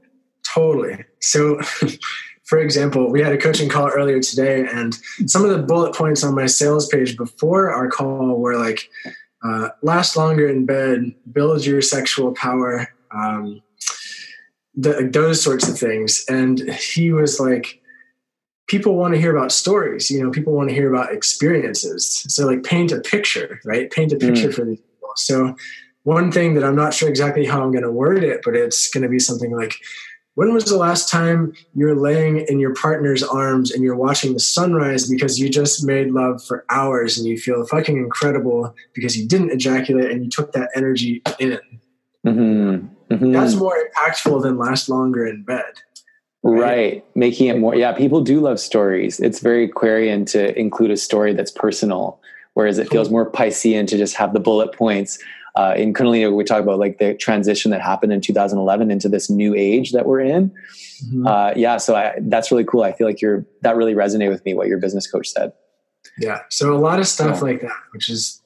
Totally. 0.54 1.04
So 1.22 1.60
for 2.46 2.60
example, 2.60 3.12
we 3.12 3.22
had 3.22 3.34
a 3.34 3.38
coaching 3.38 3.68
call 3.68 3.89
earlier 3.89 4.20
today, 4.20 4.68
and 4.72 4.96
some 5.26 5.44
of 5.44 5.50
the 5.50 5.63
bullet 5.63 5.96
points 5.96 6.24
on 6.24 6.36
my 6.36 6.46
sales 6.46 6.88
page 6.88 7.18
before 7.18 7.72
our 7.72 7.89
call 7.89 8.39
were 8.39 8.56
like, 8.56 8.89
uh, 9.45 9.69
last 9.84 10.17
longer 10.17 10.47
in 10.47 10.65
bed, 10.65 11.13
build 11.31 11.65
your 11.65 11.81
sexual 11.81 12.34
power, 12.34 12.88
um, 13.12 13.62
the, 14.73 15.08
those 15.12 15.41
sorts 15.41 15.69
of 15.69 15.77
things. 15.77 16.25
And 16.27 16.60
he 16.71 17.12
was 17.12 17.39
like, 17.39 17.79
people 18.67 18.95
want 18.95 19.13
to 19.13 19.19
hear 19.19 19.36
about 19.36 19.51
stories. 19.51 20.10
You 20.10 20.23
know, 20.23 20.31
people 20.31 20.53
want 20.53 20.69
to 20.69 20.75
hear 20.75 20.91
about 20.91 21.13
experiences. 21.13 22.25
So, 22.27 22.47
like, 22.47 22.63
paint 22.63 22.91
a 22.91 22.99
picture, 22.99 23.60
right? 23.65 23.91
Paint 23.91 24.13
a 24.13 24.17
picture 24.17 24.49
mm. 24.49 24.53
for 24.53 24.65
these 24.65 24.79
people. 24.79 25.10
So, 25.15 25.55
one 26.03 26.31
thing 26.31 26.55
that 26.55 26.63
I'm 26.63 26.75
not 26.75 26.93
sure 26.93 27.10
exactly 27.10 27.45
how 27.45 27.63
I'm 27.63 27.71
going 27.71 27.84
to 27.84 27.91
word 27.91 28.23
it, 28.23 28.41
but 28.43 28.55
it's 28.55 28.89
going 28.89 29.03
to 29.03 29.10
be 29.10 29.19
something 29.19 29.51
like, 29.51 29.75
when 30.36 30.54
was 30.54 30.65
the 30.65 30.78
last 30.78 31.10
time 31.10 31.54
you're 31.74 31.95
laying 31.95 32.45
in 32.48 32.60
your 32.60 32.74
partner's 32.74 33.24
arms 33.24 33.71
and 33.71 33.84
you're 33.84 33.95
watching 33.95 34.34
the 34.34 34.39
sunrise 34.39 35.10
because 35.10 35.39
you 35.39 35.50
just 35.50 35.86
made 35.86 36.12
love 36.12 36.43
for 36.43 36.65
hours 36.69 37.17
and 37.17 37.26
you 37.26 37.38
feel 37.38 37.65
fucking 37.65 37.98
incredible 37.98 38.76
because 38.93 39.17
you 39.17 39.28
didn't 39.28 39.52
ejaculate 39.52 40.12
and 40.12 40.24
you 40.24 40.30
took 40.30 40.52
that 40.52 40.69
energy 40.76 41.21
in? 41.39 41.60
Mm-hmm. 42.26 42.88
Mm-hmm. 43.13 43.32
That's 43.32 43.56
more 43.56 43.78
impactful 43.78 44.43
than 44.43 44.58
last 44.58 44.89
longer 44.89 45.26
in 45.26 45.43
bed. 45.43 45.63
Right? 46.43 46.62
right. 46.62 47.06
Making 47.15 47.48
it 47.48 47.58
more, 47.58 47.74
yeah, 47.74 47.93
people 47.93 48.21
do 48.21 48.41
love 48.41 48.60
stories. 48.60 49.19
It's 49.19 49.39
very 49.39 49.65
Aquarian 49.65 50.26
to 50.26 50.58
include 50.60 50.91
a 50.91 50.98
story 50.98 51.34
that's 51.34 51.52
personal, 51.52 52.19
whereas 52.56 52.78
it 52.78 52.89
feels 52.89 53.10
more 53.10 53.30
Piscean 53.30 53.88
to 53.88 53.98
just 53.98 54.15
have 54.17 54.34
the 54.34 54.39
bullet 54.39 54.74
points 54.74 55.17
uh, 55.56 55.74
in 55.78 55.94
Kundalini, 55.94 56.34
we 56.34 56.44
talk 56.44 56.62
about 56.62 56.80
like 56.80 56.98
the 57.00 57.13
transition 57.13 57.72
that 57.72 57.82
happened 57.82 58.12
in 58.12 58.20
2011 58.20 58.91
into 58.91 59.08
this 59.08 59.30
new 59.30 59.56
age 59.56 59.94
that 59.94 60.06
we're 60.06 60.20
in. 60.20 60.50
Mm-hmm. 60.50 61.28
Uh, 61.28 61.54
yeah, 61.56 61.78
so 61.78 61.96
I, 61.96 62.15
that's 62.22 62.52
really 62.52 62.65
cool. 62.65 62.84
I 62.84 62.91
feel 62.91 63.08
like 63.08 63.22
you're 63.22 63.46
that 63.62 63.76
really 63.76 63.94
resonated 63.94 64.30
with 64.30 64.44
me 64.46 64.54
what 64.54 64.68
your 64.68 64.78
business 64.78 65.10
coach 65.10 65.30
said. 65.30 65.54
Yeah, 66.20 66.41
so 66.50 66.74
a 66.74 66.80
lot 66.80 67.00
of 67.00 67.08
stuff 67.08 67.38
yeah. 67.38 67.41
like 67.41 67.62
that, 67.62 67.76
which 67.91 68.10
is 68.10 68.41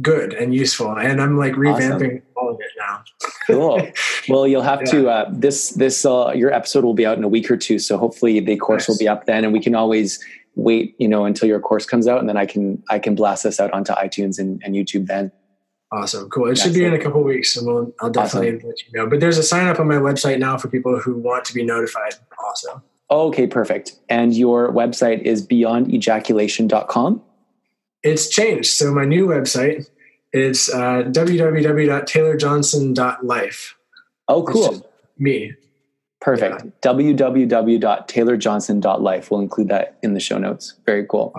good 0.00 0.32
and 0.32 0.54
useful, 0.54 0.96
and 0.96 1.20
I'm 1.20 1.38
like 1.38 1.54
revamping 1.54 2.22
awesome. 2.22 2.22
all 2.36 2.50
of 2.50 2.60
it 2.60 2.70
now. 2.78 3.04
cool. 3.46 3.88
Well, 4.28 4.46
you'll 4.46 4.62
have 4.62 4.80
yeah. 4.86 4.90
to 4.92 5.08
uh, 5.08 5.30
this 5.32 5.70
this 5.70 6.04
uh, 6.04 6.32
your 6.34 6.52
episode 6.52 6.84
will 6.84 6.94
be 6.94 7.06
out 7.06 7.18
in 7.18 7.24
a 7.24 7.28
week 7.28 7.50
or 7.50 7.56
two, 7.56 7.78
so 7.78 7.98
hopefully 7.98 8.40
the 8.40 8.56
course 8.56 8.82
nice. 8.82 8.88
will 8.88 8.98
be 8.98 9.08
up 9.08 9.26
then, 9.26 9.44
and 9.44 9.52
we 9.52 9.60
can 9.60 9.74
always 9.74 10.24
wait, 10.56 10.94
you 10.98 11.08
know, 11.08 11.24
until 11.24 11.48
your 11.48 11.60
course 11.60 11.84
comes 11.84 12.06
out, 12.06 12.20
and 12.20 12.28
then 12.28 12.36
I 12.36 12.46
can 12.46 12.82
I 12.90 12.98
can 12.98 13.14
blast 13.14 13.42
this 13.42 13.58
out 13.58 13.72
onto 13.72 13.92
iTunes 13.92 14.38
and, 14.38 14.62
and 14.64 14.74
YouTube 14.74 15.06
then. 15.06 15.32
Awesome, 15.94 16.28
cool. 16.28 16.50
It 16.50 16.58
should 16.58 16.74
be 16.74 16.84
in 16.84 16.92
a 16.92 16.98
couple 16.98 17.22
weeks, 17.22 17.56
and 17.56 17.68
we'll 17.68 17.94
I'll 18.00 18.10
definitely 18.10 18.56
awesome. 18.56 18.68
let 18.68 18.84
you 18.84 18.90
know. 18.94 19.06
But 19.06 19.20
there's 19.20 19.38
a 19.38 19.44
sign 19.44 19.68
up 19.68 19.78
on 19.78 19.86
my 19.86 19.94
website 19.94 20.40
now 20.40 20.58
for 20.58 20.66
people 20.66 20.98
who 20.98 21.16
want 21.16 21.44
to 21.44 21.54
be 21.54 21.62
notified. 21.62 22.14
Also. 22.44 22.82
Okay, 23.12 23.46
perfect. 23.46 23.96
And 24.08 24.34
your 24.34 24.72
website 24.72 25.22
is 25.22 25.46
beyondejaculation.com. 25.46 27.22
It's 28.02 28.28
changed. 28.28 28.72
So 28.72 28.92
my 28.92 29.04
new 29.04 29.28
website 29.28 29.88
is 30.32 30.68
uh, 30.68 31.04
www.taylorjohnson.life. 31.04 33.76
Oh, 34.26 34.42
cool. 34.42 34.90
Me. 35.16 35.52
Perfect. 36.20 36.64
Yeah. 36.64 36.70
www.taylorjohnson.life. 36.92 39.30
We'll 39.30 39.40
include 39.40 39.68
that 39.68 39.96
in 40.02 40.14
the 40.14 40.20
show 40.20 40.38
notes. 40.38 40.74
Very 40.86 41.06
cool. 41.06 41.32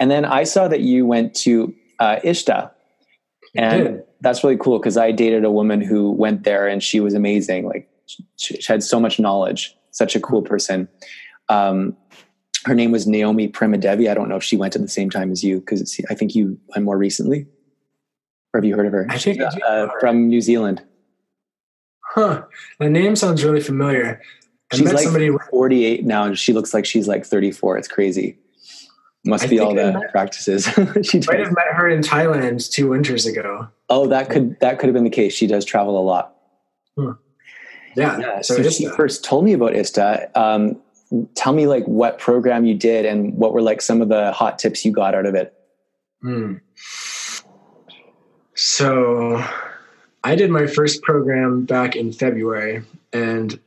And 0.00 0.10
then 0.10 0.24
I 0.24 0.42
saw 0.42 0.66
that 0.66 0.80
you 0.80 1.06
went 1.06 1.36
to 1.36 1.72
uh, 2.00 2.18
ISTA 2.24 2.72
and 3.58 4.02
that's 4.20 4.42
really 4.42 4.56
cool 4.56 4.78
because 4.78 4.96
I 4.96 5.12
dated 5.12 5.44
a 5.44 5.50
woman 5.50 5.80
who 5.80 6.10
went 6.10 6.44
there 6.44 6.66
and 6.66 6.82
she 6.82 7.00
was 7.00 7.14
amazing. 7.14 7.66
Like 7.66 7.88
she, 8.06 8.24
she 8.36 8.62
had 8.66 8.82
so 8.82 8.98
much 9.00 9.18
knowledge, 9.18 9.76
such 9.90 10.16
a 10.16 10.20
cool 10.20 10.42
person. 10.42 10.88
Um, 11.48 11.96
her 12.64 12.74
name 12.74 12.90
was 12.90 13.06
Naomi 13.06 13.48
Premadevi. 13.48 14.10
I 14.10 14.14
don't 14.14 14.28
know 14.28 14.36
if 14.36 14.42
she 14.42 14.56
went 14.56 14.74
at 14.74 14.82
the 14.82 14.88
same 14.88 15.10
time 15.10 15.30
as 15.30 15.44
you 15.44 15.60
because 15.60 16.00
I 16.10 16.14
think 16.14 16.34
you 16.34 16.58
went 16.68 16.84
more 16.84 16.98
recently. 16.98 17.46
Or 18.52 18.58
have 18.58 18.64
you 18.64 18.74
heard 18.74 18.86
of 18.86 18.92
her? 18.92 19.06
I 19.08 19.18
think 19.18 19.40
uh, 19.40 19.50
uh, 19.66 19.88
from 20.00 20.28
New 20.28 20.40
Zealand. 20.40 20.82
Huh. 22.00 22.42
The 22.80 22.88
name 22.88 23.14
sounds 23.14 23.44
really 23.44 23.60
familiar. 23.60 24.20
I 24.72 24.76
she's 24.76 24.92
like 24.92 25.04
somebody 25.04 25.30
48 25.50 26.04
now, 26.04 26.24
and 26.24 26.38
she 26.38 26.52
looks 26.52 26.74
like 26.74 26.84
she's 26.84 27.06
like 27.06 27.24
34. 27.24 27.78
It's 27.78 27.88
crazy. 27.88 28.38
Must 29.26 29.44
I 29.44 29.48
be 29.48 29.58
all 29.58 29.74
the 29.74 29.92
met, 29.92 30.12
practices. 30.12 30.64
she 31.02 31.20
might 31.26 31.40
have 31.40 31.52
met 31.52 31.66
her 31.72 31.88
in 31.88 32.00
Thailand 32.00 32.70
two 32.70 32.88
winters 32.90 33.26
ago. 33.26 33.68
Oh, 33.90 34.06
that 34.06 34.30
could 34.30 34.58
that 34.60 34.78
could 34.78 34.86
have 34.86 34.94
been 34.94 35.04
the 35.04 35.10
case. 35.10 35.34
She 35.34 35.46
does 35.46 35.64
travel 35.64 35.98
a 35.98 36.04
lot. 36.04 36.36
Hmm. 36.96 37.12
Yeah. 37.96 38.18
yeah. 38.18 38.40
So, 38.42 38.62
so 38.62 38.70
she 38.70 38.86
first 38.86 39.24
told 39.24 39.44
me 39.44 39.52
about 39.52 39.74
ISTA. 39.74 40.30
Um, 40.38 40.80
tell 41.34 41.52
me 41.52 41.66
like 41.66 41.84
what 41.86 42.18
program 42.18 42.66
you 42.66 42.74
did 42.74 43.04
and 43.04 43.34
what 43.34 43.52
were 43.52 43.62
like 43.62 43.82
some 43.82 44.00
of 44.00 44.08
the 44.08 44.32
hot 44.32 44.58
tips 44.58 44.84
you 44.84 44.92
got 44.92 45.14
out 45.14 45.26
of 45.26 45.34
it. 45.34 45.54
Hmm. 46.22 46.54
So 48.54 49.44
I 50.24 50.34
did 50.34 50.50
my 50.50 50.66
first 50.66 51.02
program 51.02 51.64
back 51.64 51.96
in 51.96 52.12
February, 52.12 52.82
and 53.12 53.58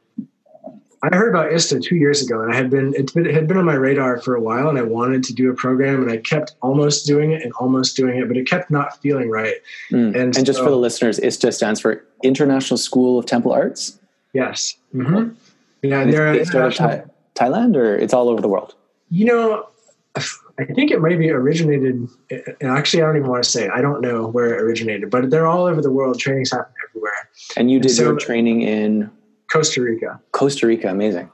I 1.01 1.15
heard 1.15 1.29
about 1.29 1.53
ISTA 1.53 1.79
two 1.79 1.95
years 1.95 2.21
ago, 2.21 2.41
and 2.41 2.51
I 2.51 2.55
had 2.55 2.69
been 2.69 2.93
it 2.95 3.33
had 3.33 3.47
been 3.47 3.57
on 3.57 3.65
my 3.65 3.75
radar 3.75 4.19
for 4.21 4.35
a 4.35 4.41
while, 4.41 4.67
and 4.69 4.77
I 4.77 4.81
wanted 4.81 5.23
to 5.25 5.33
do 5.33 5.49
a 5.49 5.53
program, 5.53 6.01
and 6.01 6.11
I 6.11 6.17
kept 6.17 6.55
almost 6.61 7.05
doing 7.05 7.31
it 7.31 7.41
and 7.41 7.53
almost 7.53 7.95
doing 7.95 8.17
it, 8.17 8.27
but 8.27 8.35
it 8.35 8.47
kept 8.47 8.69
not 8.69 9.01
feeling 9.01 9.29
right. 9.29 9.55
Mm. 9.91 10.07
And, 10.07 10.15
and 10.15 10.35
so, 10.35 10.43
just 10.43 10.59
for 10.59 10.69
the 10.69 10.77
listeners, 10.77 11.19
ISTA 11.19 11.53
stands 11.53 11.79
for 11.79 12.03
International 12.23 12.77
School 12.77 13.17
of 13.17 13.25
Temple 13.25 13.53
Arts. 13.53 13.97
Yes. 14.33 14.75
Mm-hmm. 14.93 15.33
Yeah, 15.81 16.01
and 16.01 16.13
they're 16.13 16.43
Thai- 16.43 17.03
Thailand, 17.35 17.77
or 17.77 17.95
it's 17.95 18.13
all 18.13 18.27
over 18.27 18.41
the 18.41 18.49
world. 18.49 18.75
You 19.09 19.25
know, 19.25 19.67
I 20.15 20.65
think 20.65 20.91
it 20.91 20.99
might 20.99 21.17
be 21.17 21.29
originated. 21.31 22.07
Actually, 22.61 23.03
I 23.03 23.05
don't 23.05 23.17
even 23.17 23.29
want 23.29 23.43
to 23.43 23.49
say. 23.49 23.69
I 23.69 23.81
don't 23.81 24.01
know 24.01 24.27
where 24.27 24.53
it 24.53 24.61
originated, 24.61 25.09
but 25.09 25.29
they're 25.29 25.47
all 25.47 25.65
over 25.65 25.81
the 25.81 25.91
world. 25.91 26.19
Trainings 26.19 26.51
happen 26.51 26.73
everywhere. 26.89 27.29
And 27.55 27.71
you 27.71 27.79
did 27.79 27.91
and 27.91 27.95
so, 27.95 28.03
your 28.03 28.17
training 28.17 28.63
in 28.63 29.09
Costa 29.51 29.81
Rica. 29.81 30.19
Costa 30.31 30.67
Rica, 30.67 30.89
amazing. 30.89 31.29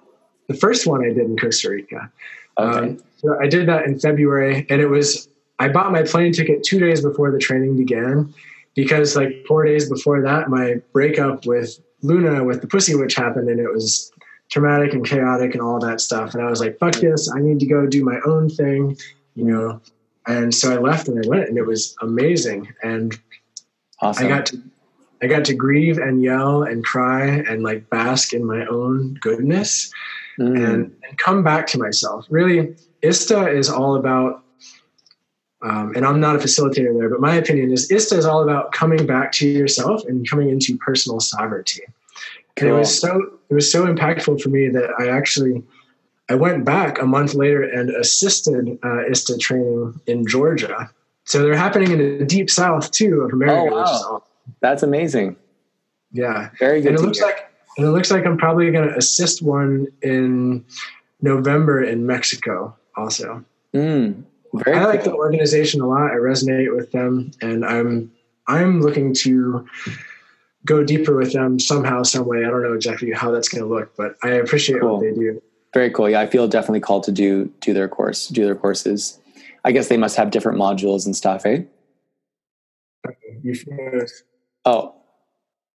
The 0.48 0.54
first 0.54 0.88
one 0.88 1.04
I 1.04 1.10
did 1.10 1.26
in 1.26 1.38
Costa 1.38 1.70
Rica. 1.70 2.12
Okay. 2.58 2.78
Um, 2.78 3.04
so 3.18 3.38
I 3.40 3.48
did 3.48 3.68
that 3.68 3.86
in 3.86 4.00
February, 4.00 4.66
and 4.70 4.82
it 4.82 4.88
was. 4.88 5.28
I 5.58 5.70
bought 5.70 5.92
my 5.92 6.04
plane 6.04 6.34
ticket 6.34 6.64
two 6.64 6.80
days 6.80 7.02
before 7.02 7.32
the 7.32 7.40
training 7.40 7.78
began, 7.78 8.34
because 8.76 9.16
like 9.16 9.46
four 9.48 9.64
days 9.64 9.90
before 9.90 10.22
that, 10.22 10.50
my 10.50 10.82
breakup 10.92 11.46
with 11.46 11.80
Luna 12.02 12.44
with 12.44 12.62
the 12.62 12.68
Pussy 12.68 12.94
Witch 12.94 13.16
happened, 13.16 13.50
and 13.50 13.60
it 13.60 13.72
was 13.72 14.12
traumatic 14.50 14.94
and 14.94 15.06
chaotic 15.06 15.54
and 15.54 15.62
all 15.62 15.80
that 15.80 16.02
stuff. 16.02 16.34
And 16.34 16.44
I 16.44 16.50
was 16.50 16.60
like, 16.60 16.78
fuck 16.78 16.94
this, 16.96 17.32
I 17.36 17.40
need 17.40 17.60
to 17.60 17.66
go 17.66 17.88
do 17.88 18.04
my 18.04 18.20
own 18.26 18.50
thing, 18.50 18.98
you 19.36 19.46
know. 19.46 19.82
And 20.28 20.54
so 20.54 20.74
I 20.74 20.78
left 20.78 21.08
and 21.08 21.24
I 21.24 21.28
went 21.28 21.50
and 21.50 21.58
it 21.58 21.66
was 21.66 21.96
amazing. 22.02 22.74
And 22.84 23.18
awesome. 24.02 24.26
I 24.26 24.30
got 24.30 24.46
to 24.48 24.62
I 25.26 25.28
got 25.28 25.44
to 25.46 25.56
grieve 25.56 25.98
and 25.98 26.22
yell 26.22 26.62
and 26.62 26.86
cry 26.86 27.26
and 27.26 27.64
like 27.64 27.90
bask 27.90 28.32
in 28.32 28.46
my 28.46 28.64
own 28.68 29.16
goodness 29.22 29.92
mm. 30.38 30.56
and, 30.56 30.96
and 31.08 31.18
come 31.18 31.44
back 31.44 31.66
to 31.68 31.80
myself. 31.80 32.28
Really, 32.30 32.76
ISTA 33.02 33.50
is 33.50 33.68
all 33.68 33.96
about 33.96 34.44
um, 35.64 35.94
and 35.96 36.06
I'm 36.06 36.20
not 36.20 36.36
a 36.36 36.38
facilitator 36.38 36.96
there, 36.96 37.10
but 37.10 37.22
my 37.22 37.34
opinion 37.34 37.72
is 37.72 37.90
ISTA 37.90 38.18
is 38.18 38.26
all 38.26 38.44
about 38.44 38.72
coming 38.72 39.08
back 39.08 39.32
to 39.32 39.48
yourself 39.48 40.06
and 40.06 40.30
coming 40.30 40.50
into 40.50 40.78
personal 40.78 41.20
sovereignty. 41.20 41.82
Cool. 42.56 42.68
And 42.68 42.76
it 42.76 42.80
was 42.82 43.00
so 43.00 43.40
it 43.50 43.54
was 43.56 43.72
so 43.72 43.88
impactful 43.88 44.40
for 44.42 44.50
me 44.50 44.70
that 44.70 44.92
I 45.00 45.08
actually 45.08 45.64
I 46.30 46.36
went 46.36 46.66
back 46.66 47.02
a 47.02 47.06
month 47.08 47.34
later 47.34 47.64
and 47.64 47.90
assisted 47.90 48.78
uh, 48.84 49.10
ISTA 49.10 49.40
training 49.40 50.00
in 50.06 50.28
Georgia. 50.28 50.92
So 51.24 51.42
they're 51.42 51.58
happening 51.58 51.90
in 51.94 52.20
the 52.20 52.26
deep 52.26 52.52
south 52.52 52.92
too 52.92 53.22
of 53.22 53.34
America. 53.34 53.74
Oh, 53.74 53.82
wow. 53.82 54.24
That's 54.62 54.84
amazing. 54.84 55.36
Yeah, 56.12 56.50
very 56.60 56.82
good. 56.82 56.90
And 56.90 57.00
it 57.00 57.02
looks 57.02 57.20
hear. 57.20 57.28
like 57.28 57.52
and 57.78 57.86
it 57.86 57.92
looks 57.92 58.12
like 58.12 58.26
I'm 58.26 58.38
probably 58.38 58.72
going 58.72 58.88
to 58.88 58.98
assist 58.98 59.42
one 59.42 59.88
in 60.02 60.66
November 61.22 61.84
in 61.84 62.06
Mexico 62.06 62.76
also. 62.96 63.44
Mm, 63.74 64.24
very 64.54 64.78
I 64.78 64.86
like 64.86 65.04
the 65.04 65.14
organization 65.14 65.82
a 65.82 65.88
lot. 65.88 66.12
I 66.12 66.16
resonate 66.16 66.74
with 66.74 66.92
them, 66.92 67.32
and 67.42 67.66
I'm 67.66 68.12
I'm 68.48 68.82
looking 68.82 69.14
to 69.16 69.68
go 70.66 70.84
deeper 70.84 71.16
with 71.16 71.34
them 71.34 71.60
somehow, 71.60 72.04
some 72.04 72.26
way. 72.26 72.40
I 72.40 72.50
don't 72.50 72.64
know 72.64 72.74
exactly 72.74 73.12
how 73.12 73.32
that's 73.32 73.50
going 73.50 73.64
to 73.64 73.70
look, 73.70 73.96
but 73.96 74.16
I 74.24 74.30
appreciate 74.30 74.82
cool. 74.82 74.98
what 74.98 75.02
they 75.02 75.14
do. 75.14 75.42
Very 75.74 75.92
cool. 75.92 76.10
Yeah, 76.10 76.22
I 76.22 76.28
feel 76.28 76.48
definitely 76.48 76.80
called 76.80 77.04
to 77.04 77.12
do 77.12 77.52
do 77.60 77.74
their 77.74 77.90
course, 77.90 78.28
do 78.28 78.46
their 78.46 78.56
courses. 78.56 79.20
I 79.66 79.72
guess 79.72 79.88
they 79.90 79.98
must 79.98 80.16
have 80.16 80.32
different 80.32 80.58
modules 80.60 81.06
and 81.06 81.16
stuff, 81.16 81.46
eh? 81.46 81.64
Oh, 84.66 84.96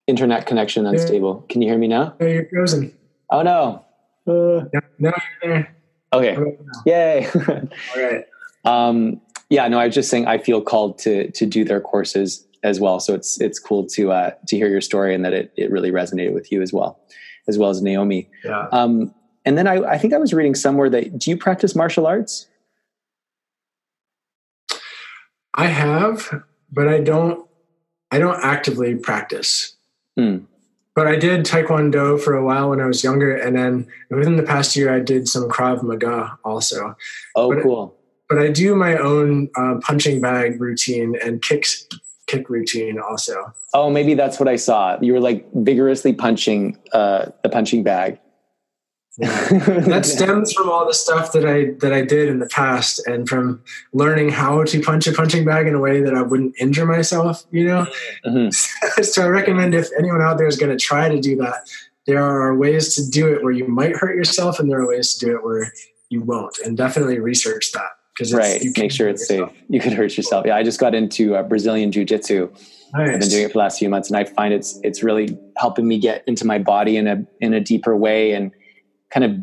internet 0.06 0.46
connection 0.46 0.86
unstable. 0.86 1.46
Can 1.48 1.62
you 1.62 1.68
hear 1.68 1.78
me 1.78 1.88
now? 1.88 2.14
Yeah, 2.20 2.26
you're 2.26 2.48
frozen. 2.48 2.96
Oh 3.30 3.42
no. 3.42 3.84
Uh, 4.26 4.64
no, 4.98 5.12
you're 5.42 5.42
there. 5.42 5.76
Okay. 6.12 6.36
Yay. 6.86 7.28
All 7.48 8.02
right. 8.02 8.24
Um, 8.64 9.20
yeah, 9.48 9.66
no, 9.68 9.78
I 9.78 9.86
was 9.86 9.94
just 9.94 10.10
saying 10.10 10.26
I 10.26 10.38
feel 10.38 10.60
called 10.60 10.98
to 11.00 11.30
to 11.30 11.46
do 11.46 11.64
their 11.64 11.80
courses 11.80 12.46
as 12.62 12.80
well. 12.80 13.00
So 13.00 13.14
it's 13.14 13.40
it's 13.40 13.58
cool 13.58 13.86
to 13.86 14.12
uh, 14.12 14.30
to 14.46 14.56
hear 14.56 14.68
your 14.68 14.80
story 14.80 15.14
and 15.14 15.24
that 15.24 15.32
it 15.32 15.52
it 15.56 15.70
really 15.70 15.90
resonated 15.90 16.34
with 16.34 16.52
you 16.52 16.62
as 16.62 16.72
well, 16.72 17.00
as 17.48 17.58
well 17.58 17.70
as 17.70 17.82
Naomi. 17.82 18.28
Yeah. 18.44 18.66
Um, 18.72 19.14
and 19.44 19.56
then 19.56 19.66
I, 19.66 19.76
I 19.76 19.98
think 19.98 20.12
I 20.12 20.18
was 20.18 20.34
reading 20.34 20.54
somewhere 20.54 20.90
that 20.90 21.18
do 21.18 21.30
you 21.30 21.36
practice 21.36 21.74
martial 21.74 22.06
arts? 22.06 22.46
I 25.54 25.66
have, 25.66 26.42
but 26.70 26.88
I 26.88 27.00
don't. 27.00 27.46
I 28.10 28.18
don't 28.18 28.42
actively 28.42 28.94
practice. 28.96 29.74
Hmm. 30.16 30.38
But 30.94 31.06
I 31.06 31.16
did 31.16 31.46
Taekwondo 31.46 32.20
for 32.20 32.34
a 32.34 32.44
while 32.44 32.70
when 32.70 32.80
I 32.80 32.86
was 32.86 33.04
younger, 33.04 33.34
and 33.34 33.56
then 33.56 33.86
within 34.10 34.36
the 34.36 34.42
past 34.42 34.74
year, 34.74 34.92
I 34.92 34.98
did 34.98 35.28
some 35.28 35.48
Krav 35.48 35.82
Maga 35.82 36.36
also. 36.44 36.96
Oh, 37.36 37.54
but, 37.54 37.62
cool! 37.62 37.96
But 38.28 38.38
I 38.38 38.48
do 38.48 38.74
my 38.74 38.96
own 38.96 39.48
uh, 39.56 39.76
punching 39.80 40.20
bag 40.20 40.60
routine 40.60 41.16
and 41.22 41.40
kicks 41.40 41.86
kick 42.26 42.48
routine 42.48 42.98
also. 42.98 43.52
Oh, 43.72 43.90
maybe 43.90 44.14
that's 44.14 44.38
what 44.38 44.48
I 44.48 44.56
saw. 44.56 44.98
You 45.00 45.12
were 45.14 45.20
like 45.20 45.46
vigorously 45.54 46.12
punching 46.12 46.78
uh, 46.92 47.26
the 47.42 47.48
punching 47.48 47.82
bag. 47.82 48.18
Yeah. 49.20 49.48
that 49.80 50.06
stems 50.06 50.52
from 50.52 50.70
all 50.70 50.86
the 50.86 50.94
stuff 50.94 51.32
that 51.32 51.46
I 51.46 51.72
that 51.80 51.92
I 51.92 52.02
did 52.02 52.28
in 52.28 52.38
the 52.38 52.46
past, 52.46 53.06
and 53.06 53.28
from 53.28 53.62
learning 53.92 54.30
how 54.30 54.64
to 54.64 54.80
punch 54.80 55.06
a 55.06 55.12
punching 55.12 55.44
bag 55.44 55.66
in 55.66 55.74
a 55.74 55.80
way 55.80 56.00
that 56.00 56.14
I 56.14 56.22
wouldn't 56.22 56.54
injure 56.58 56.86
myself. 56.86 57.44
You 57.50 57.66
know, 57.66 57.86
mm-hmm. 58.26 59.02
so 59.02 59.22
I 59.22 59.28
recommend 59.28 59.74
if 59.74 59.88
anyone 59.98 60.22
out 60.22 60.38
there 60.38 60.46
is 60.46 60.56
going 60.56 60.76
to 60.76 60.82
try 60.82 61.08
to 61.08 61.20
do 61.20 61.36
that, 61.36 61.68
there 62.06 62.22
are 62.22 62.56
ways 62.56 62.94
to 62.94 63.10
do 63.10 63.32
it 63.32 63.42
where 63.42 63.52
you 63.52 63.68
might 63.68 63.94
hurt 63.94 64.16
yourself, 64.16 64.58
and 64.58 64.70
there 64.70 64.80
are 64.80 64.88
ways 64.88 65.14
to 65.14 65.26
do 65.26 65.36
it 65.36 65.44
where 65.44 65.70
you 66.08 66.22
won't. 66.22 66.56
And 66.64 66.76
definitely 66.76 67.18
research 67.18 67.72
that 67.72 67.90
because 68.14 68.32
right 68.34 68.62
make 68.76 68.90
sure 68.90 69.08
it's 69.08 69.26
safe 69.26 69.48
you 69.68 69.80
could 69.80 69.92
hurt 69.92 70.16
yourself 70.16 70.44
yeah 70.44 70.56
i 70.56 70.62
just 70.62 70.80
got 70.80 70.94
into 70.94 71.36
uh, 71.36 71.42
brazilian 71.44 71.92
jiu-jitsu 71.92 72.50
nice. 72.92 73.08
i've 73.08 73.20
been 73.20 73.28
doing 73.28 73.44
it 73.44 73.48
for 73.48 73.52
the 73.52 73.58
last 73.58 73.78
few 73.78 73.88
months 73.88 74.10
and 74.10 74.16
i 74.16 74.24
find 74.24 74.52
it's 74.52 74.80
it's 74.82 75.02
really 75.02 75.38
helping 75.56 75.86
me 75.86 75.96
get 75.96 76.22
into 76.26 76.44
my 76.44 76.58
body 76.58 76.96
in 76.96 77.06
a 77.06 77.24
in 77.40 77.54
a 77.54 77.60
deeper 77.60 77.96
way 77.96 78.32
and 78.32 78.50
kind 79.10 79.24
of 79.24 79.36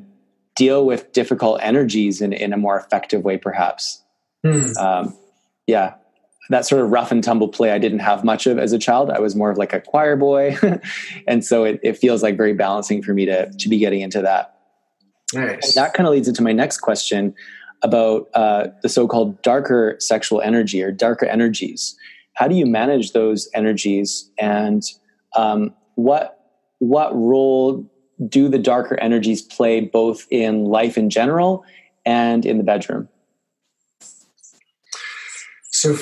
deal 0.56 0.86
with 0.86 1.12
difficult 1.14 1.60
energies 1.62 2.22
in, 2.22 2.34
in 2.34 2.52
a 2.54 2.58
more 2.58 2.80
effective 2.80 3.24
way 3.24 3.38
perhaps 3.38 4.04
hmm. 4.44 4.72
um, 4.80 5.16
yeah 5.68 5.94
that 6.50 6.66
sort 6.66 6.82
of 6.82 6.90
rough 6.90 7.12
and 7.12 7.24
tumble 7.24 7.50
play 7.50 7.72
i 7.72 7.78
didn't 7.78 8.00
have 8.00 8.24
much 8.24 8.48
of 8.48 8.58
as 8.58 8.74
a 8.74 8.80
child 8.80 9.10
i 9.10 9.20
was 9.20 9.36
more 9.36 9.52
of 9.52 9.58
like 9.58 9.74
a 9.74 9.82
choir 9.82 10.16
boy 10.16 10.58
and 11.28 11.46
so 11.46 11.64
it, 11.64 11.80
it 11.84 11.98
feels 11.98 12.24
like 12.24 12.38
very 12.38 12.54
balancing 12.54 13.04
for 13.04 13.14
me 13.14 13.26
to 13.26 13.52
to 13.58 13.70
be 13.70 13.78
getting 13.78 14.02
into 14.02 14.22
that 14.22 14.58
nice. 15.34 15.76
And 15.76 15.86
that 15.86 15.94
kind 15.94 16.08
of 16.08 16.14
leads 16.14 16.28
into 16.28 16.42
my 16.42 16.54
next 16.54 16.80
question 16.80 17.36
about 17.82 18.28
uh, 18.34 18.68
the 18.82 18.90
so-called 18.90 19.42
darker 19.42 19.96
sexual 20.00 20.42
energy 20.42 20.82
or 20.82 20.92
darker 20.92 21.26
energies. 21.26 21.96
How 22.34 22.48
do 22.48 22.56
you 22.56 22.66
manage 22.66 23.14
those 23.14 23.50
energies, 23.54 24.30
and 24.38 24.84
um, 25.36 25.74
what 25.96 26.40
what 26.80 27.16
role 27.16 27.90
do 28.28 28.50
the 28.50 28.60
darker 28.60 29.00
energies 29.00 29.42
play 29.42 29.82
both 29.82 30.26
in 30.32 30.66
life 30.66 30.98
in 30.98 31.10
general 31.10 31.64
and 32.06 32.46
in 32.46 32.58
the 32.58 32.64
bedroom? 32.64 33.10
So 35.70 35.96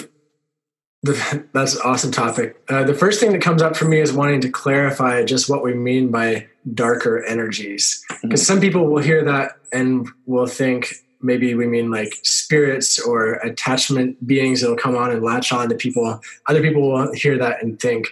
the, 1.04 1.45
that's 1.54 1.75
an 1.75 1.82
awesome 1.84 2.12
topic. 2.12 2.62
Uh, 2.69 2.84
the 2.84 2.93
first 2.93 3.19
thing 3.19 3.32
that 3.34 3.41
comes 3.41 3.62
up 3.62 3.75
for 3.75 3.86
me 3.86 3.99
is 3.99 4.13
wanting 4.13 4.41
to 4.41 4.49
clarify 4.49 5.23
just 5.23 5.49
what 5.49 5.63
we 5.63 5.73
mean 5.73 6.10
by 6.10 6.47
darker 6.73 7.23
energies, 7.25 8.04
because 8.21 8.41
mm-hmm. 8.41 8.54
some 8.54 8.60
people 8.60 8.88
will 8.88 9.01
hear 9.01 9.23
that 9.23 9.58
and 9.71 10.08
will 10.25 10.47
think 10.47 10.95
maybe 11.21 11.54
we 11.54 11.67
mean 11.67 11.91
like 11.91 12.13
spirits 12.23 12.99
or 12.99 13.34
attachment 13.36 14.25
beings 14.25 14.62
that'll 14.62 14.78
come 14.78 14.95
on 14.95 15.12
and 15.12 15.23
latch 15.23 15.51
on 15.51 15.69
to 15.69 15.75
people. 15.75 16.19
Other 16.47 16.62
people 16.62 16.89
will 16.89 17.13
hear 17.13 17.38
that 17.38 17.62
and 17.62 17.80
think 17.80 18.08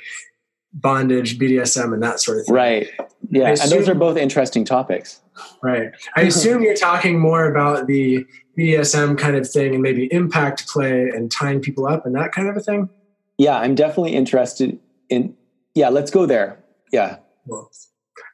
bondage, 0.74 1.38
BDSM, 1.38 1.94
and 1.94 2.02
that 2.04 2.20
sort 2.20 2.40
of 2.40 2.46
thing. 2.46 2.56
Right. 2.56 2.88
Yeah. 3.30 3.50
Assume, 3.50 3.64
and 3.64 3.72
those 3.72 3.90
are 3.90 3.96
both 3.96 4.18
interesting 4.18 4.66
topics. 4.66 5.22
Right. 5.62 5.92
I 6.16 6.22
assume 6.22 6.64
you're 6.64 6.76
talking 6.76 7.20
more 7.20 7.50
about 7.50 7.88
the 7.88 8.26
BDSM 8.58 9.18
kind 9.18 9.36
of 9.36 9.50
thing 9.50 9.74
and 9.74 9.82
maybe 9.82 10.12
impact 10.12 10.68
play 10.68 11.10
and 11.10 11.32
tying 11.32 11.60
people 11.60 11.88
up 11.88 12.06
and 12.06 12.16
that 12.16 12.32
kind 12.32 12.48
of 12.48 12.58
a 12.58 12.60
thing. 12.60 12.90
Yeah, 13.38 13.58
I'm 13.58 13.76
definitely 13.76 14.14
interested 14.14 14.80
in. 15.10 15.36
Yeah, 15.74 15.90
let's 15.90 16.12
go 16.12 16.26
there. 16.26 16.64
Yeah. 16.92 17.18
Well, 17.46 17.70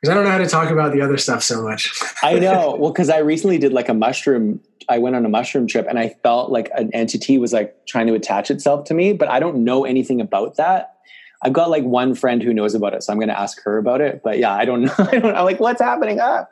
because 0.02 0.12
I 0.12 0.15
don't 0.15 0.23
know 0.25 0.32
how 0.32 0.38
to 0.38 0.47
talk 0.47 0.69
about 0.69 0.93
the 0.93 1.02
other 1.02 1.17
stuff 1.17 1.43
so 1.43 1.62
much. 1.62 1.91
I 2.23 2.39
know. 2.39 2.75
Well, 2.80 2.91
because 2.91 3.10
I 3.10 3.19
recently 3.19 3.58
did 3.58 3.73
like 3.73 3.89
a 3.89 3.93
mushroom. 3.93 4.62
I 4.88 4.97
went 4.97 5.15
on 5.15 5.25
a 5.25 5.30
mushroom 5.30 5.67
trip, 5.67 5.86
and 5.89 5.99
I 5.99 6.15
felt 6.23 6.52
like 6.52 6.69
an 6.75 6.89
entity 6.93 7.38
was 7.38 7.54
like 7.54 7.86
trying 7.86 8.08
to 8.08 8.13
attach 8.13 8.49
itself 8.49 8.86
to 8.86 8.93
me, 8.93 9.13
but 9.13 9.30
I 9.30 9.39
don't 9.39 9.63
know 9.63 9.86
anything 9.86 10.21
about 10.21 10.56
that. 10.58 10.95
I've 11.41 11.54
got 11.54 11.69
like 11.69 11.84
one 11.84 12.15
friend 12.15 12.43
who 12.43 12.54
knows 12.54 12.75
about 12.75 12.93
it, 12.93 13.04
so 13.04 13.13
I'm 13.13 13.19
going 13.19 13.30
to 13.30 13.39
ask 13.39 13.62
her 13.63 13.78
about 13.78 14.02
it. 14.02 14.21
But 14.23 14.39
yeah, 14.39 14.54
I 14.54 14.65
don't 14.65 14.82
know. 14.86 14.93
I 14.97 15.19
don't, 15.19 15.36
I'm 15.36 15.45
like, 15.45 15.60
what's 15.60 15.82
happening? 15.82 16.19
Ah. 16.21 16.47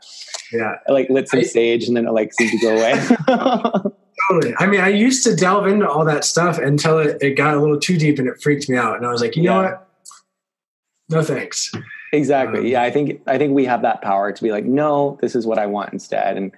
Yeah. 0.52 0.76
I 0.88 0.92
like 0.92 1.10
lit 1.10 1.30
some 1.30 1.42
I, 1.42 1.44
sage, 1.44 1.88
and 1.88 1.98
then 1.98 2.08
it 2.08 2.12
like 2.12 2.34
seemed 2.34 2.52
to 2.52 2.58
go 2.60 2.76
away. 2.76 2.94
totally. 4.30 4.56
I 4.60 4.68
mean, 4.68 4.80
I 4.80 4.90
used 4.90 5.24
to 5.26 5.36
delve 5.36 5.68
into 5.68 5.88
all 5.90 6.06
that 6.06 6.24
stuff 6.24 6.58
until 6.58 7.00
it, 7.00 7.18
it 7.22 7.32
got 7.32 7.56
a 7.56 7.60
little 7.60 7.80
too 7.80 7.98
deep, 7.98 8.18
and 8.20 8.28
it 8.28 8.42
freaked 8.42 8.70
me 8.70 8.78
out. 8.78 8.98
And 8.98 9.06
I 9.06 9.12
was 9.12 9.22
like, 9.22 9.36
you 9.36 9.44
yeah. 9.44 9.54
know 9.54 9.64
what? 9.64 9.88
No 11.10 11.24
thanks. 11.24 11.72
Exactly. 12.14 12.60
Um, 12.60 12.66
yeah, 12.66 12.84
I 12.84 12.92
think 12.92 13.22
I 13.28 13.38
think 13.38 13.54
we 13.54 13.66
have 13.66 13.82
that 13.82 14.02
power 14.02 14.32
to 14.32 14.44
be 14.44 14.52
like, 14.52 14.66
no, 14.66 15.18
this 15.22 15.36
is 15.36 15.46
what 15.46 15.58
I 15.60 15.66
want 15.66 15.94
instead. 15.94 16.38
And 16.38 16.52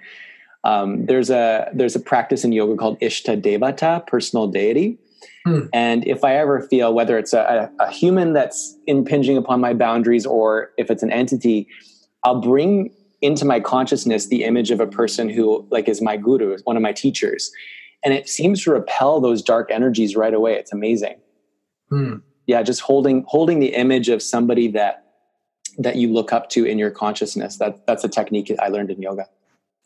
um, 0.64 1.06
there's 1.06 1.30
a 1.30 1.68
there's 1.72 1.96
a 1.96 2.00
practice 2.00 2.44
in 2.44 2.52
yoga 2.52 2.76
called 2.76 2.98
Ishta 3.00 3.40
Devata, 3.40 4.06
personal 4.06 4.46
deity. 4.46 4.98
Hmm. 5.44 5.60
And 5.72 6.06
if 6.06 6.24
I 6.24 6.36
ever 6.36 6.60
feel 6.60 6.94
whether 6.94 7.18
it's 7.18 7.32
a, 7.32 7.70
a, 7.78 7.90
human 7.90 8.32
that's 8.32 8.76
impinging 8.86 9.36
upon 9.36 9.60
my 9.60 9.74
boundaries 9.74 10.26
or 10.26 10.70
if 10.76 10.90
it's 10.90 11.02
an 11.02 11.10
entity, 11.10 11.66
I'll 12.24 12.40
bring 12.40 12.90
into 13.22 13.44
my 13.44 13.60
consciousness 13.60 14.28
the 14.28 14.44
image 14.44 14.70
of 14.70 14.80
a 14.80 14.86
person 14.86 15.28
who 15.28 15.66
like 15.70 15.88
is 15.88 16.00
my 16.00 16.16
guru, 16.16 16.56
one 16.64 16.76
of 16.76 16.82
my 16.82 16.92
teachers. 16.92 17.50
And 18.02 18.14
it 18.14 18.28
seems 18.28 18.64
to 18.64 18.70
repel 18.70 19.20
those 19.20 19.42
dark 19.42 19.70
energies 19.70 20.16
right 20.16 20.32
away. 20.32 20.54
It's 20.54 20.72
amazing. 20.72 21.16
Hmm. 21.90 22.16
Yeah, 22.46 22.62
just 22.62 22.80
holding 22.80 23.24
holding 23.28 23.60
the 23.60 23.74
image 23.74 24.08
of 24.08 24.22
somebody 24.22 24.68
that 24.68 25.04
that 25.78 25.96
you 25.96 26.12
look 26.12 26.32
up 26.32 26.50
to 26.50 26.64
in 26.64 26.78
your 26.78 26.90
consciousness. 26.90 27.58
That 27.58 27.86
that's 27.86 28.04
a 28.04 28.08
technique 28.08 28.52
I 28.60 28.68
learned 28.68 28.90
in 28.90 29.00
yoga. 29.00 29.26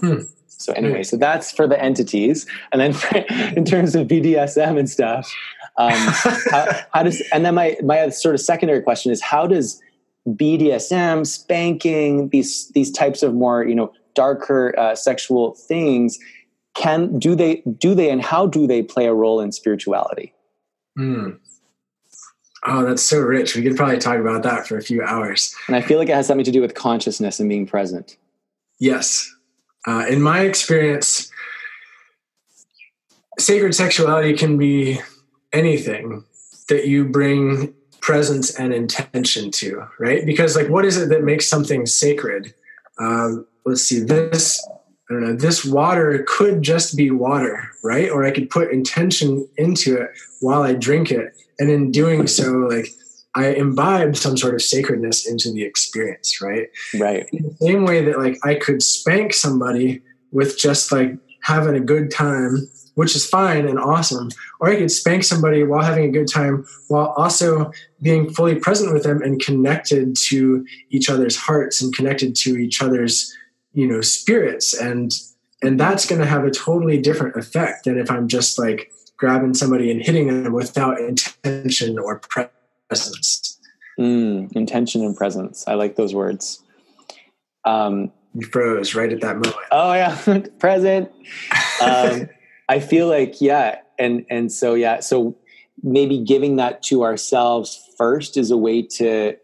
Hmm. 0.00 0.22
So 0.46 0.72
anyway, 0.72 1.02
so 1.02 1.16
that's 1.16 1.50
for 1.50 1.66
the 1.66 1.80
entities, 1.82 2.46
and 2.72 2.80
then 2.80 2.92
for, 2.92 3.16
in 3.56 3.64
terms 3.64 3.94
of 3.94 4.06
BDSM 4.06 4.78
and 4.78 4.88
stuff, 4.88 5.32
um, 5.76 5.92
how, 6.50 6.66
how, 6.92 7.02
does 7.02 7.22
and 7.32 7.44
then 7.44 7.54
my 7.54 7.76
my 7.82 8.08
sort 8.10 8.34
of 8.34 8.40
secondary 8.40 8.80
question 8.80 9.12
is 9.12 9.20
how 9.20 9.46
does 9.46 9.80
BDSM, 10.28 11.26
spanking, 11.26 12.28
these 12.30 12.68
these 12.70 12.90
types 12.90 13.22
of 13.22 13.34
more 13.34 13.64
you 13.64 13.74
know 13.74 13.92
darker 14.14 14.78
uh, 14.78 14.94
sexual 14.94 15.54
things 15.54 16.18
can 16.74 17.18
do 17.18 17.34
they 17.34 17.62
do 17.78 17.94
they 17.94 18.10
and 18.10 18.22
how 18.22 18.46
do 18.46 18.66
they 18.66 18.82
play 18.82 19.06
a 19.06 19.14
role 19.14 19.40
in 19.40 19.52
spirituality? 19.52 20.34
Hmm. 20.96 21.30
Oh, 22.66 22.84
that's 22.84 23.02
so 23.02 23.20
rich. 23.20 23.54
We 23.54 23.62
could 23.62 23.76
probably 23.76 23.98
talk 23.98 24.18
about 24.18 24.42
that 24.44 24.66
for 24.66 24.78
a 24.78 24.82
few 24.82 25.02
hours. 25.02 25.54
And 25.66 25.76
I 25.76 25.82
feel 25.82 25.98
like 25.98 26.08
it 26.08 26.14
has 26.14 26.26
something 26.26 26.46
to 26.46 26.50
do 26.50 26.62
with 26.62 26.74
consciousness 26.74 27.38
and 27.38 27.48
being 27.48 27.66
present. 27.66 28.16
Yes. 28.80 29.33
Uh, 29.86 30.06
in 30.08 30.22
my 30.22 30.40
experience, 30.40 31.30
sacred 33.38 33.74
sexuality 33.74 34.34
can 34.34 34.56
be 34.56 35.00
anything 35.52 36.24
that 36.68 36.86
you 36.86 37.04
bring 37.04 37.74
presence 38.00 38.58
and 38.58 38.72
intention 38.72 39.50
to, 39.50 39.86
right? 39.98 40.26
Because, 40.26 40.56
like, 40.56 40.68
what 40.68 40.84
is 40.84 40.96
it 40.96 41.08
that 41.10 41.24
makes 41.24 41.48
something 41.48 41.86
sacred? 41.86 42.54
Um, 42.98 43.46
let's 43.64 43.82
see, 43.82 44.00
this, 44.00 44.66
I 45.08 45.12
don't 45.12 45.22
know, 45.22 45.36
this 45.36 45.64
water 45.64 46.24
could 46.26 46.62
just 46.62 46.96
be 46.96 47.10
water, 47.10 47.70
right? 47.82 48.10
Or 48.10 48.24
I 48.24 48.30
could 48.30 48.50
put 48.50 48.72
intention 48.72 49.48
into 49.56 49.96
it 49.96 50.10
while 50.40 50.62
I 50.62 50.74
drink 50.74 51.10
it 51.10 51.34
and 51.58 51.70
in 51.70 51.90
doing 51.90 52.26
so 52.26 52.50
like 52.52 52.88
i 53.34 53.48
imbibe 53.48 54.16
some 54.16 54.36
sort 54.36 54.54
of 54.54 54.62
sacredness 54.62 55.26
into 55.26 55.52
the 55.52 55.62
experience 55.62 56.40
right? 56.40 56.68
Right. 56.98 57.28
In 57.32 57.42
the 57.44 57.56
same 57.60 57.84
way 57.84 58.04
that 58.04 58.18
like 58.18 58.38
i 58.44 58.54
could 58.54 58.82
spank 58.82 59.34
somebody 59.34 60.02
with 60.32 60.58
just 60.58 60.92
like 60.92 61.16
having 61.42 61.74
a 61.74 61.80
good 61.80 62.10
time 62.10 62.68
which 62.94 63.16
is 63.16 63.26
fine 63.28 63.66
and 63.66 63.78
awesome 63.78 64.30
or 64.60 64.70
i 64.70 64.76
could 64.76 64.90
spank 64.90 65.24
somebody 65.24 65.62
while 65.62 65.82
having 65.82 66.04
a 66.04 66.12
good 66.12 66.28
time 66.28 66.64
while 66.88 67.14
also 67.16 67.70
being 68.02 68.30
fully 68.30 68.54
present 68.54 68.92
with 68.92 69.02
them 69.02 69.22
and 69.22 69.40
connected 69.42 70.16
to 70.16 70.64
each 70.90 71.08
other's 71.10 71.36
hearts 71.36 71.82
and 71.82 71.94
connected 71.94 72.34
to 72.34 72.56
each 72.56 72.82
other's 72.82 73.34
you 73.74 73.86
know 73.86 74.00
spirits. 74.00 74.72
And 74.72 75.12
and 75.62 75.78
that's 75.78 76.06
going 76.06 76.20
to 76.20 76.26
have 76.26 76.44
a 76.44 76.50
totally 76.50 77.00
different 77.00 77.36
effect 77.36 77.84
than 77.84 77.98
if 77.98 78.10
i'm 78.10 78.28
just 78.28 78.58
like 78.58 78.90
grabbing 79.16 79.54
somebody 79.54 79.90
and 79.90 80.02
hitting 80.02 80.42
them 80.42 80.52
without 80.52 81.00
intention 81.00 81.98
or 81.98 82.18
presence. 83.02 83.60
Mm, 83.98 84.52
intention 84.52 85.04
and 85.04 85.16
presence. 85.16 85.64
I 85.66 85.74
like 85.74 85.96
those 85.96 86.14
words. 86.14 86.62
Um, 87.64 88.12
you 88.34 88.46
froze 88.46 88.94
right 88.94 89.12
at 89.12 89.20
that 89.20 89.36
moment. 89.36 89.56
Oh 89.70 89.92
yeah, 89.92 90.18
present. 90.58 91.10
Um, 91.80 92.28
I 92.68 92.80
feel 92.80 93.08
like 93.08 93.40
yeah, 93.40 93.78
and 93.98 94.26
and 94.30 94.50
so 94.50 94.74
yeah, 94.74 95.00
so 95.00 95.36
maybe 95.82 96.18
giving 96.18 96.56
that 96.56 96.82
to 96.84 97.04
ourselves 97.04 97.88
first 97.96 98.36
is 98.36 98.50
a 98.50 98.56
way 98.56 98.82
to 98.82 99.36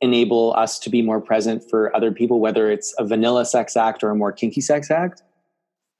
enable 0.00 0.54
us 0.54 0.78
to 0.78 0.90
be 0.90 1.02
more 1.02 1.20
present 1.20 1.62
for 1.68 1.94
other 1.94 2.12
people, 2.12 2.40
whether 2.40 2.70
it's 2.70 2.94
a 2.98 3.04
vanilla 3.04 3.44
sex 3.44 3.76
act 3.76 4.02
or 4.02 4.10
a 4.10 4.14
more 4.14 4.32
kinky 4.32 4.60
sex 4.60 4.90
act. 4.90 5.22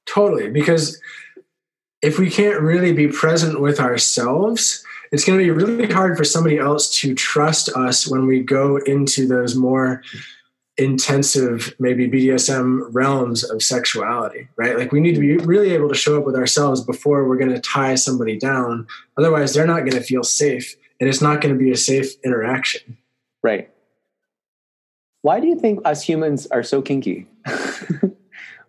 Totally, 0.07 0.49
because 0.49 0.99
if 2.01 2.17
we 2.17 2.29
can't 2.29 2.61
really 2.61 2.93
be 2.93 3.07
present 3.09 3.59
with 3.59 3.79
ourselves, 3.79 4.83
it's 5.11 5.25
going 5.25 5.39
to 5.39 5.43
be 5.43 5.51
really 5.51 5.91
hard 5.91 6.17
for 6.17 6.23
somebody 6.23 6.57
else 6.57 6.89
to 6.99 7.15
trust 7.15 7.69
us 7.69 8.07
when 8.07 8.27
we 8.27 8.41
go 8.41 8.77
into 8.77 9.27
those 9.27 9.55
more 9.55 10.03
intensive, 10.77 11.75
maybe 11.79 12.09
BDSM 12.09 12.87
realms 12.91 13.43
of 13.43 13.61
sexuality, 13.61 14.47
right? 14.55 14.77
Like 14.77 14.91
we 14.91 15.01
need 15.01 15.15
to 15.15 15.19
be 15.19 15.37
really 15.37 15.71
able 15.71 15.89
to 15.89 15.95
show 15.95 16.17
up 16.17 16.25
with 16.25 16.35
ourselves 16.35 16.81
before 16.81 17.27
we're 17.27 17.37
going 17.37 17.53
to 17.53 17.59
tie 17.59 17.95
somebody 17.95 18.37
down. 18.37 18.87
Otherwise, 19.17 19.53
they're 19.53 19.67
not 19.67 19.79
going 19.79 19.91
to 19.91 20.01
feel 20.01 20.23
safe 20.23 20.75
and 20.99 21.09
it's 21.09 21.21
not 21.21 21.41
going 21.41 21.53
to 21.53 21.59
be 21.59 21.71
a 21.71 21.77
safe 21.77 22.13
interaction. 22.23 22.97
Right. 23.43 23.69
Why 25.21 25.39
do 25.39 25.47
you 25.47 25.59
think 25.59 25.81
us 25.85 26.01
humans 26.01 26.47
are 26.47 26.63
so 26.63 26.81
kinky? 26.81 27.27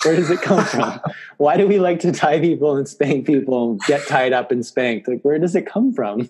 Where 0.04 0.16
does 0.16 0.30
it 0.30 0.40
come 0.40 0.64
from? 0.64 1.00
Why 1.36 1.56
do 1.56 1.66
we 1.66 1.78
like 1.78 2.00
to 2.00 2.12
tie 2.12 2.40
people 2.40 2.76
and 2.76 2.88
spank 2.88 3.26
people 3.26 3.72
and 3.72 3.80
get 3.82 4.06
tied 4.06 4.32
up 4.32 4.50
and 4.50 4.64
spanked? 4.64 5.08
Like, 5.08 5.22
where 5.22 5.38
does 5.38 5.54
it 5.54 5.66
come 5.66 5.92
from? 5.92 6.28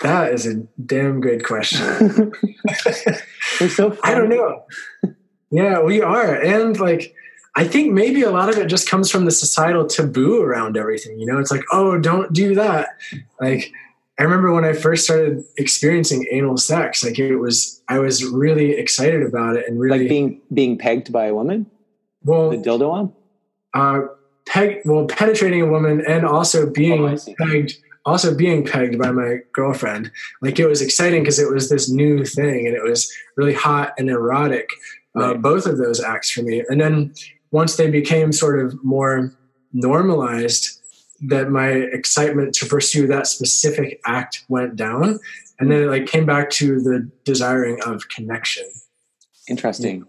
That 0.00 0.32
is 0.32 0.46
a 0.46 0.54
damn 0.84 1.20
good 1.20 1.44
question. 1.44 2.32
We're 3.60 3.68
so 3.68 3.90
fun. 3.90 3.98
I 4.02 4.14
don't 4.14 4.28
know. 4.28 4.64
Yeah, 5.50 5.80
we 5.82 6.02
are. 6.02 6.34
And 6.34 6.78
like, 6.78 7.14
I 7.56 7.66
think 7.66 7.92
maybe 7.92 8.22
a 8.22 8.30
lot 8.30 8.48
of 8.48 8.58
it 8.58 8.66
just 8.66 8.88
comes 8.88 9.10
from 9.10 9.24
the 9.24 9.30
societal 9.30 9.86
taboo 9.86 10.42
around 10.42 10.76
everything. 10.76 11.18
You 11.18 11.26
know, 11.26 11.38
it's 11.38 11.50
like, 11.50 11.62
oh, 11.70 11.98
don't 11.98 12.32
do 12.32 12.54
that. 12.56 12.88
Like, 13.40 13.72
I 14.18 14.24
remember 14.24 14.52
when 14.52 14.64
I 14.64 14.72
first 14.72 15.04
started 15.04 15.44
experiencing 15.56 16.26
anal 16.30 16.56
sex, 16.56 17.04
like 17.04 17.18
it 17.18 17.36
was, 17.36 17.80
I 17.88 17.98
was 17.98 18.24
really 18.24 18.72
excited 18.72 19.22
about 19.22 19.56
it 19.56 19.68
and 19.68 19.78
really 19.78 20.00
like 20.00 20.08
being 20.08 20.40
being 20.52 20.78
pegged 20.78 21.12
by 21.12 21.26
a 21.26 21.34
woman. 21.34 21.66
Well, 22.24 22.50
the 22.50 22.56
dildo 22.56 22.90
on? 22.90 23.12
Uh, 23.74 24.06
peg, 24.46 24.80
well, 24.84 25.06
penetrating 25.06 25.62
a 25.62 25.66
woman 25.66 26.02
and 26.06 26.24
also 26.24 26.68
being 26.68 27.04
oh, 27.04 27.34
pegged, 27.38 27.74
also 28.04 28.34
being 28.34 28.64
pegged 28.64 28.98
by 28.98 29.10
my 29.10 29.38
girlfriend. 29.52 30.10
Like 30.42 30.58
it 30.58 30.66
was 30.66 30.82
exciting 30.82 31.22
because 31.22 31.38
it 31.38 31.52
was 31.52 31.68
this 31.68 31.90
new 31.90 32.24
thing 32.24 32.66
and 32.66 32.76
it 32.76 32.82
was 32.82 33.12
really 33.36 33.54
hot 33.54 33.92
and 33.98 34.08
erotic. 34.08 34.68
Uh, 35.16 35.20
right. 35.20 35.30
Uh, 35.30 35.38
both 35.38 35.66
of 35.66 35.78
those 35.78 36.00
acts 36.00 36.30
for 36.30 36.42
me. 36.42 36.64
And 36.68 36.80
then 36.80 37.14
once 37.52 37.76
they 37.76 37.90
became 37.90 38.32
sort 38.32 38.64
of 38.64 38.82
more 38.82 39.32
normalized, 39.72 40.80
that 41.28 41.48
my 41.50 41.68
excitement 41.68 42.54
to 42.54 42.66
pursue 42.66 43.06
that 43.06 43.26
specific 43.26 44.00
act 44.04 44.44
went 44.48 44.76
down. 44.76 45.18
And 45.58 45.70
then 45.70 45.82
it 45.82 45.86
like 45.86 46.06
came 46.06 46.26
back 46.26 46.50
to 46.50 46.80
the 46.80 47.08
desiring 47.24 47.80
of 47.86 48.08
connection. 48.08 48.64
Interesting 49.48 50.06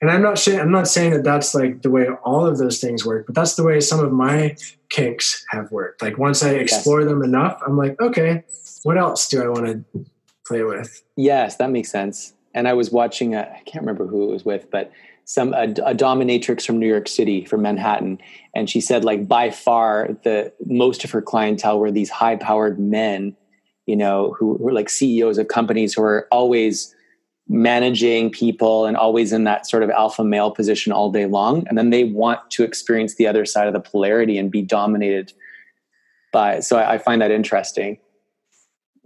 and 0.00 0.10
i'm 0.10 0.22
not 0.22 0.38
saying 0.38 0.60
i'm 0.60 0.70
not 0.70 0.88
saying 0.88 1.12
that 1.12 1.24
that's 1.24 1.54
like 1.54 1.82
the 1.82 1.90
way 1.90 2.06
all 2.24 2.46
of 2.46 2.58
those 2.58 2.80
things 2.80 3.04
work 3.04 3.26
but 3.26 3.34
that's 3.34 3.54
the 3.54 3.64
way 3.64 3.80
some 3.80 4.00
of 4.00 4.12
my 4.12 4.56
kinks 4.88 5.44
have 5.50 5.70
worked. 5.70 6.02
Like 6.02 6.18
once 6.18 6.42
i 6.42 6.50
explore 6.50 7.00
yes. 7.00 7.08
them 7.08 7.22
enough 7.22 7.60
i'm 7.66 7.76
like 7.76 8.00
okay 8.00 8.44
what 8.82 8.98
else 8.98 9.28
do 9.28 9.42
i 9.42 9.48
want 9.48 9.66
to 9.66 10.04
play 10.46 10.62
with? 10.62 11.02
Yes 11.16 11.56
that 11.56 11.70
makes 11.70 11.90
sense. 11.90 12.34
And 12.54 12.66
i 12.66 12.72
was 12.72 12.90
watching 12.90 13.36
I 13.36 13.62
can't 13.66 13.82
remember 13.82 14.06
who 14.06 14.24
it 14.24 14.32
was 14.32 14.44
with 14.44 14.70
but 14.70 14.92
some 15.24 15.54
a, 15.54 15.64
a 15.64 15.94
dominatrix 15.94 16.66
from 16.66 16.80
new 16.80 16.88
york 16.88 17.06
city 17.06 17.44
from 17.44 17.62
manhattan 17.62 18.18
and 18.54 18.68
she 18.68 18.80
said 18.80 19.04
like 19.04 19.28
by 19.28 19.50
far 19.50 20.08
the 20.24 20.52
most 20.66 21.04
of 21.04 21.10
her 21.12 21.22
clientele 21.22 21.78
were 21.78 21.92
these 21.92 22.10
high 22.10 22.34
powered 22.34 22.80
men 22.80 23.36
you 23.86 23.94
know 23.94 24.34
who 24.38 24.54
were 24.54 24.72
like 24.72 24.88
ceos 24.88 25.38
of 25.38 25.46
companies 25.46 25.94
who 25.94 26.02
are 26.02 26.26
always 26.32 26.94
managing 27.52 28.30
people 28.30 28.86
and 28.86 28.96
always 28.96 29.32
in 29.32 29.42
that 29.42 29.66
sort 29.68 29.82
of 29.82 29.90
alpha 29.90 30.22
male 30.22 30.52
position 30.52 30.92
all 30.92 31.10
day 31.10 31.26
long 31.26 31.66
and 31.66 31.76
then 31.76 31.90
they 31.90 32.04
want 32.04 32.38
to 32.48 32.62
experience 32.62 33.16
the 33.16 33.26
other 33.26 33.44
side 33.44 33.66
of 33.66 33.72
the 33.72 33.80
polarity 33.80 34.38
and 34.38 34.52
be 34.52 34.62
dominated 34.62 35.32
by 36.32 36.60
so 36.60 36.78
i, 36.78 36.92
I 36.92 36.98
find 36.98 37.20
that 37.20 37.32
interesting 37.32 37.98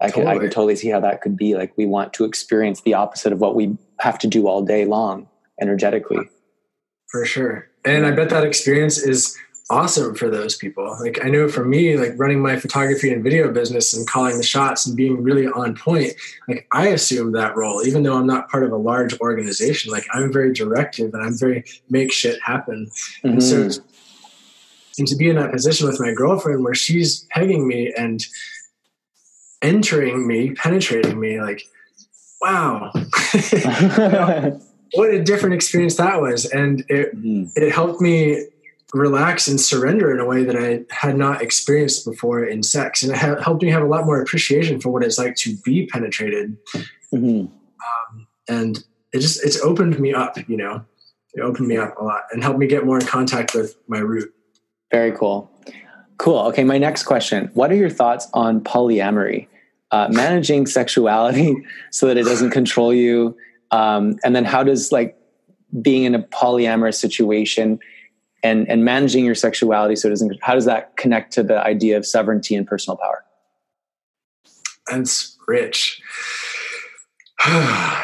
I 0.00 0.08
totally. 0.08 0.24
could 0.24 0.30
I 0.30 0.38
could 0.38 0.52
totally 0.52 0.76
see 0.76 0.88
how 0.88 1.00
that 1.00 1.20
could 1.20 1.36
be. 1.36 1.54
Like 1.54 1.72
we 1.76 1.86
want 1.86 2.12
to 2.14 2.24
experience 2.24 2.80
the 2.82 2.94
opposite 2.94 3.32
of 3.32 3.40
what 3.40 3.54
we 3.54 3.76
have 4.00 4.18
to 4.20 4.26
do 4.26 4.48
all 4.48 4.62
day 4.62 4.84
long 4.84 5.28
energetically. 5.60 6.28
For 7.08 7.24
sure. 7.24 7.68
And 7.84 8.06
I 8.06 8.10
bet 8.10 8.30
that 8.30 8.44
experience 8.44 8.98
is 8.98 9.36
awesome 9.70 10.14
for 10.14 10.28
those 10.28 10.56
people. 10.56 10.96
Like 11.00 11.24
I 11.24 11.28
know 11.28 11.48
for 11.48 11.64
me, 11.64 11.96
like 11.96 12.12
running 12.16 12.40
my 12.40 12.56
photography 12.56 13.12
and 13.12 13.24
video 13.24 13.50
business 13.50 13.94
and 13.94 14.06
calling 14.06 14.36
the 14.36 14.42
shots 14.42 14.86
and 14.86 14.96
being 14.96 15.22
really 15.22 15.46
on 15.46 15.74
point, 15.74 16.12
like 16.48 16.66
I 16.72 16.88
assume 16.88 17.32
that 17.32 17.56
role, 17.56 17.82
even 17.86 18.02
though 18.02 18.16
I'm 18.16 18.26
not 18.26 18.50
part 18.50 18.64
of 18.64 18.72
a 18.72 18.76
large 18.76 19.18
organization. 19.20 19.90
Like 19.90 20.04
I'm 20.12 20.32
very 20.32 20.52
directive 20.52 21.14
and 21.14 21.22
I'm 21.22 21.38
very 21.38 21.64
make 21.88 22.12
shit 22.12 22.40
happen. 22.42 22.86
Mm-hmm. 22.86 23.28
And 23.28 23.42
so 23.42 23.56
mm-hmm. 23.56 23.84
and 24.98 25.08
to 25.08 25.16
be 25.16 25.30
in 25.30 25.36
that 25.36 25.52
position 25.52 25.88
with 25.88 26.00
my 26.00 26.12
girlfriend 26.12 26.62
where 26.62 26.74
she's 26.74 27.26
pegging 27.30 27.66
me 27.66 27.92
and 27.96 28.22
entering 29.62 30.26
me, 30.26 30.52
penetrating 30.52 31.18
me, 31.18 31.40
like, 31.40 31.62
wow. 32.42 32.92
what 34.94 35.10
a 35.10 35.22
different 35.24 35.54
experience 35.54 35.96
that 35.96 36.20
was. 36.20 36.44
And 36.44 36.84
it 36.90 37.16
mm-hmm. 37.16 37.44
it 37.56 37.72
helped 37.72 38.02
me 38.02 38.48
relax 38.94 39.48
and 39.48 39.60
surrender 39.60 40.12
in 40.12 40.20
a 40.20 40.24
way 40.24 40.44
that 40.44 40.56
I 40.56 40.84
had 40.94 41.16
not 41.16 41.42
experienced 41.42 42.04
before 42.04 42.44
in 42.44 42.62
sex. 42.62 43.02
And 43.02 43.12
it 43.12 43.18
ha- 43.18 43.40
helped 43.40 43.62
me 43.62 43.70
have 43.70 43.82
a 43.82 43.86
lot 43.86 44.06
more 44.06 44.20
appreciation 44.20 44.80
for 44.80 44.90
what 44.90 45.02
it's 45.02 45.18
like 45.18 45.34
to 45.36 45.56
be 45.64 45.86
penetrated. 45.86 46.56
Mm-hmm. 47.12 47.46
Um, 47.46 48.26
and 48.48 48.84
it 49.12 49.20
just, 49.20 49.44
it's 49.44 49.60
opened 49.62 49.98
me 49.98 50.14
up, 50.14 50.36
you 50.48 50.56
know, 50.56 50.84
it 51.34 51.40
opened 51.40 51.66
me 51.66 51.76
up 51.76 51.98
a 51.98 52.04
lot 52.04 52.22
and 52.32 52.42
helped 52.42 52.58
me 52.58 52.66
get 52.66 52.86
more 52.86 52.98
in 52.98 53.06
contact 53.06 53.54
with 53.54 53.76
my 53.88 53.98
root. 53.98 54.32
Very 54.92 55.12
cool. 55.12 55.50
Cool. 56.18 56.38
Okay. 56.46 56.62
My 56.62 56.78
next 56.78 57.02
question. 57.02 57.50
What 57.54 57.72
are 57.72 57.76
your 57.76 57.90
thoughts 57.90 58.28
on 58.32 58.60
polyamory? 58.60 59.48
Uh, 59.90 60.08
managing 60.10 60.66
sexuality 60.66 61.56
so 61.90 62.06
that 62.06 62.16
it 62.16 62.24
doesn't 62.24 62.50
control 62.50 62.94
you. 62.94 63.36
Um, 63.70 64.18
and 64.24 64.34
then 64.36 64.44
how 64.44 64.62
does 64.62 64.92
like 64.92 65.18
being 65.82 66.04
in 66.04 66.14
a 66.14 66.22
polyamorous 66.22 66.94
situation 66.94 67.80
and 68.44 68.68
and 68.68 68.84
managing 68.84 69.24
your 69.24 69.34
sexuality 69.34 69.96
so 69.96 70.06
it 70.06 70.10
doesn't 70.10 70.38
how 70.42 70.54
does 70.54 70.66
that 70.66 70.96
connect 70.96 71.32
to 71.32 71.42
the 71.42 71.60
idea 71.66 71.96
of 71.96 72.06
sovereignty 72.06 72.54
and 72.54 72.66
personal 72.66 72.96
power? 72.96 73.24
That's 74.88 75.36
rich. 75.48 76.00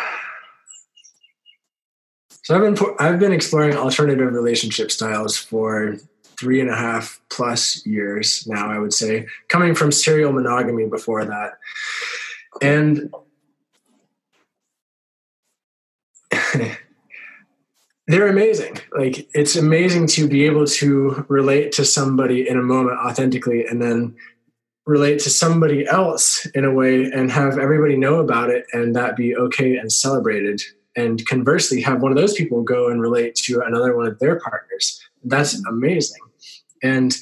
So 2.42 2.56
i've 2.56 2.74
been 2.74 2.86
i've 2.98 3.20
been 3.20 3.32
exploring 3.32 3.76
alternative 3.76 4.32
relationship 4.32 4.90
styles 4.90 5.36
for 5.36 5.98
three 6.36 6.60
and 6.60 6.68
a 6.68 6.74
half 6.74 7.20
plus 7.28 7.86
years 7.86 8.44
now 8.48 8.68
i 8.68 8.78
would 8.78 8.92
say 8.92 9.26
coming 9.46 9.72
from 9.72 9.92
serial 9.92 10.32
monogamy 10.32 10.86
before 10.86 11.24
that. 11.24 11.58
And 12.60 13.12
they're 18.10 18.28
amazing. 18.28 18.76
Like 18.96 19.28
it's 19.34 19.56
amazing 19.56 20.08
to 20.08 20.28
be 20.28 20.44
able 20.44 20.66
to 20.66 21.24
relate 21.28 21.72
to 21.72 21.84
somebody 21.84 22.48
in 22.48 22.58
a 22.58 22.62
moment 22.62 22.98
authentically 22.98 23.64
and 23.66 23.80
then 23.80 24.16
relate 24.86 25.20
to 25.20 25.30
somebody 25.30 25.86
else 25.86 26.46
in 26.46 26.64
a 26.64 26.72
way 26.72 27.04
and 27.04 27.30
have 27.30 27.58
everybody 27.58 27.96
know 27.96 28.16
about 28.16 28.50
it 28.50 28.66
and 28.72 28.96
that 28.96 29.16
be 29.16 29.36
okay 29.36 29.76
and 29.76 29.92
celebrated. 29.92 30.60
And 30.96 31.24
conversely, 31.26 31.80
have 31.82 32.02
one 32.02 32.10
of 32.10 32.18
those 32.18 32.34
people 32.34 32.62
go 32.62 32.88
and 32.88 33.00
relate 33.00 33.36
to 33.36 33.62
another 33.64 33.96
one 33.96 34.06
of 34.06 34.18
their 34.18 34.40
partners. 34.40 35.00
That's 35.22 35.54
amazing. 35.66 36.20
And 36.82 37.16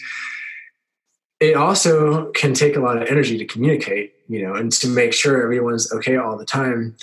it 1.40 1.54
also 1.54 2.30
can 2.32 2.54
take 2.54 2.76
a 2.76 2.80
lot 2.80 2.96
of 2.96 3.06
energy 3.08 3.36
to 3.36 3.44
communicate, 3.44 4.14
you 4.28 4.42
know, 4.42 4.54
and 4.54 4.72
to 4.72 4.88
make 4.88 5.12
sure 5.12 5.42
everyone's 5.42 5.92
okay 5.92 6.16
all 6.16 6.38
the 6.38 6.46
time. 6.46 6.96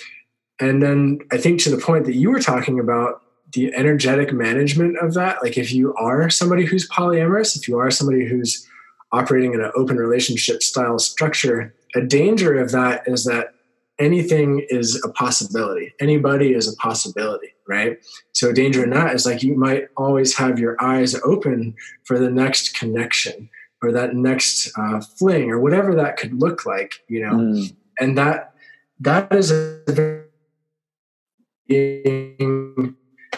And 0.59 0.81
then 0.81 1.19
I 1.31 1.37
think 1.37 1.61
to 1.61 1.69
the 1.69 1.77
point 1.77 2.05
that 2.05 2.15
you 2.15 2.31
were 2.31 2.39
talking 2.39 2.79
about, 2.79 3.21
the 3.55 3.73
energetic 3.75 4.31
management 4.31 4.97
of 4.99 5.15
that. 5.15 5.41
Like 5.41 5.57
if 5.57 5.73
you 5.73 5.95
are 5.95 6.29
somebody 6.29 6.65
who's 6.65 6.87
polyamorous 6.89 7.57
if 7.57 7.67
you 7.67 7.79
are 7.79 7.89
somebody 7.89 8.25
who's 8.25 8.67
operating 9.11 9.53
in 9.53 9.61
an 9.61 9.71
open 9.75 9.97
relationship 9.97 10.61
style 10.61 10.99
structure 10.99 11.73
a 11.95 12.01
danger 12.01 12.59
of 12.59 12.71
that 12.71 13.03
is 13.07 13.23
that 13.23 13.53
anything 13.97 14.65
is 14.69 15.01
a 15.05 15.09
possibility. 15.09 15.93
Anybody 15.99 16.53
is 16.53 16.71
a 16.71 16.75
possibility 16.75 17.55
right? 17.67 17.97
So 18.33 18.49
a 18.49 18.53
danger 18.53 18.83
in 18.83 18.91
that 18.91 19.15
is 19.15 19.25
like 19.25 19.43
you 19.43 19.55
might 19.55 19.87
always 19.97 20.35
have 20.37 20.59
your 20.59 20.81
eyes 20.81 21.15
open 21.23 21.75
for 22.03 22.19
the 22.19 22.29
next 22.29 22.77
connection 22.77 23.49
or 23.81 23.91
that 23.91 24.15
next 24.15 24.71
uh, 24.77 25.01
fling 25.01 25.49
or 25.49 25.59
whatever 25.59 25.95
that 25.95 26.17
could 26.17 26.39
look 26.39 26.65
like 26.65 26.93
you 27.07 27.25
know? 27.25 27.35
Mm. 27.35 27.75
and 27.99 28.17
that 28.17 28.53
that 28.99 29.33
is 29.33 29.51
a 29.51 30.25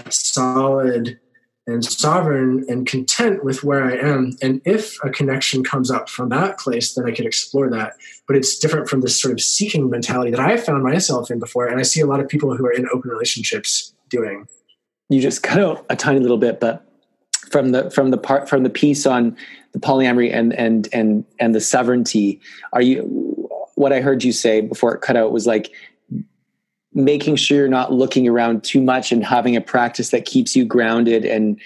solid 0.10 1.20
and 1.68 1.84
sovereign 1.84 2.66
and 2.70 2.88
content 2.88 3.44
with 3.44 3.64
where 3.64 3.84
I 3.84 3.98
am. 3.98 4.38
And 4.42 4.62
if 4.64 4.98
a 5.04 5.10
connection 5.10 5.64
comes 5.64 5.92
up 5.92 6.10
from 6.10 6.30
that 6.30 6.58
place, 6.60 6.94
then 6.94 7.06
I 7.06 7.12
could 7.12 7.26
explore 7.26 7.70
that. 7.72 7.94
But 8.26 8.38
it's 8.38 8.58
different 8.58 8.90
from 8.90 9.02
this 9.02 9.22
sort 9.22 9.34
of 9.34 9.42
seeking 9.42 9.90
mentality 9.90 10.32
that 10.32 10.40
I 10.40 10.56
found 10.56 10.84
myself 10.84 11.30
in 11.30 11.40
before. 11.40 11.68
And 11.68 11.80
I 11.80 11.84
see 11.84 12.00
a 12.00 12.06
lot 12.06 12.22
of 12.22 12.30
people 12.30 12.56
who 12.56 12.66
are 12.66 12.72
in 12.72 12.88
open 12.94 13.12
relationships 13.12 13.94
doing. 14.10 14.48
You 15.10 15.22
just 15.22 15.44
cut 15.44 15.60
out 15.60 15.86
a 15.90 15.96
tiny 15.96 16.20
little 16.20 16.38
bit, 16.38 16.60
but 16.62 16.86
from 17.52 17.72
the 17.72 17.90
from 17.92 18.12
the 18.12 18.18
part 18.18 18.50
from 18.50 18.64
the 18.64 18.70
piece 18.70 19.06
on 19.06 19.36
the 19.74 19.80
polyamory 19.80 20.34
and 20.34 20.54
and 20.54 20.88
and 20.94 21.26
and 21.40 21.54
the 21.54 21.62
sovereignty, 21.62 22.40
are 22.74 22.82
you 22.82 23.04
what 23.76 23.94
I 23.94 24.02
heard 24.02 24.24
you 24.24 24.32
say 24.32 24.62
before 24.62 24.96
it 24.96 25.02
cut 25.02 25.16
out 25.16 25.32
was 25.32 25.46
like 25.46 25.72
making 26.98 27.36
sure 27.36 27.58
you're 27.58 27.68
not 27.68 27.94
looking 27.94 28.28
around 28.28 28.64
too 28.64 28.82
much 28.82 29.12
and 29.12 29.24
having 29.24 29.56
a 29.56 29.62
practice 29.62 30.10
that 30.10 30.26
keeps 30.26 30.56
you 30.56 30.66
grounded 30.66 31.24
and 31.24 31.60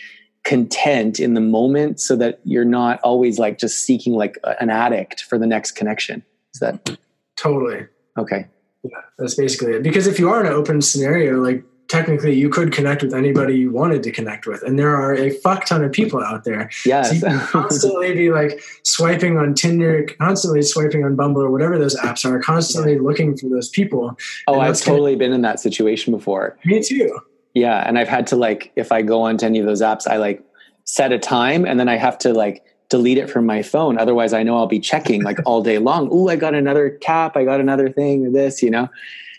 content 0.44 1.20
in 1.20 1.34
the 1.34 1.42
moment 1.42 2.00
so 2.00 2.16
that 2.16 2.40
you're 2.44 2.66
not 2.66 3.00
always 3.02 3.40
like 3.40 3.58
just 3.58 3.86
seeking 3.86 4.14
like 4.14 4.38
an 4.60 4.70
addict 4.70 5.24
for 5.24 5.38
the 5.38 5.48
next 5.48 5.72
connection. 5.72 6.24
Is 6.54 6.60
that 6.60 6.98
totally. 7.38 7.88
Okay. 8.18 8.48
Yeah 8.84 9.02
that's 9.22 9.36
basically 9.36 9.74
it. 9.74 9.84
Because 9.84 10.08
if 10.08 10.20
you 10.20 10.30
are 10.30 10.42
in 10.42 10.48
an 10.48 10.54
open 10.54 10.82
scenario 10.82 11.40
like 11.40 11.64
technically 11.92 12.34
you 12.34 12.48
could 12.48 12.72
connect 12.72 13.04
with 13.04 13.14
anybody 13.14 13.54
you 13.54 13.70
wanted 13.70 14.02
to 14.02 14.12
connect 14.12 14.48
with 14.48 14.64
and 14.64 14.80
there 14.80 14.96
are 14.96 15.14
a 15.14 15.30
fuck 15.30 15.66
ton 15.66 15.84
of 15.84 15.92
people 15.92 16.24
out 16.24 16.46
there. 16.46 16.70
Yes. 16.86 17.20
So 17.20 17.40
constantly 17.40 18.14
be 18.14 18.32
like 18.32 18.64
swiping 18.84 19.38
on 19.38 19.54
tinder 19.54 20.08
constantly 20.18 20.62
swiping 20.62 21.04
on 21.04 21.18
bumble 21.18 21.42
or 21.42 21.52
whatever 21.52 21.78
those 21.78 21.98
apps 21.98 22.24
are 22.24 22.40
constantly 22.40 22.94
yeah. 22.94 23.02
looking 23.02 23.36
for 23.36 23.50
those 23.50 23.68
people. 23.68 24.18
Oh 24.48 24.62
i've 24.62 24.80
totally 24.80 25.18
been 25.18 25.34
in 25.34 25.42
that 25.42 25.60
situation 25.60 26.14
before. 26.14 26.58
Me 26.64 26.82
too. 26.82 27.20
Yeah 27.54 27.84
and 27.86 28.00
i've 28.00 28.08
had 28.08 28.26
to 28.28 28.38
like 28.38 28.72
if 28.78 28.94
i 28.94 29.02
go 29.02 29.24
onto 29.24 29.46
any 29.46 29.60
of 29.60 29.66
those 29.66 29.82
apps 29.82 30.08
i 30.08 30.16
like 30.16 30.42
set 30.86 31.12
a 31.12 31.20
time 31.20 31.66
and 31.66 31.78
then 31.78 31.90
i 31.90 31.98
have 31.98 32.18
to 32.20 32.34
like 32.34 32.64
delete 32.88 33.18
it 33.18 33.30
from 33.30 33.46
my 33.46 33.62
phone. 33.62 34.00
Otherwise 34.00 34.32
i 34.32 34.44
know 34.44 34.56
i'll 34.56 34.66
be 34.66 34.80
checking 34.80 35.24
like 35.24 35.40
all 35.46 35.62
day 35.62 35.78
long. 35.78 36.08
Oh 36.10 36.30
i 36.30 36.38
got 36.38 36.54
another 36.54 36.98
tap 37.02 37.36
i 37.36 37.44
got 37.44 37.60
another 37.60 37.90
thing 37.90 38.26
or 38.26 38.32
this 38.32 38.64
you 38.64 38.72
know? 38.72 38.88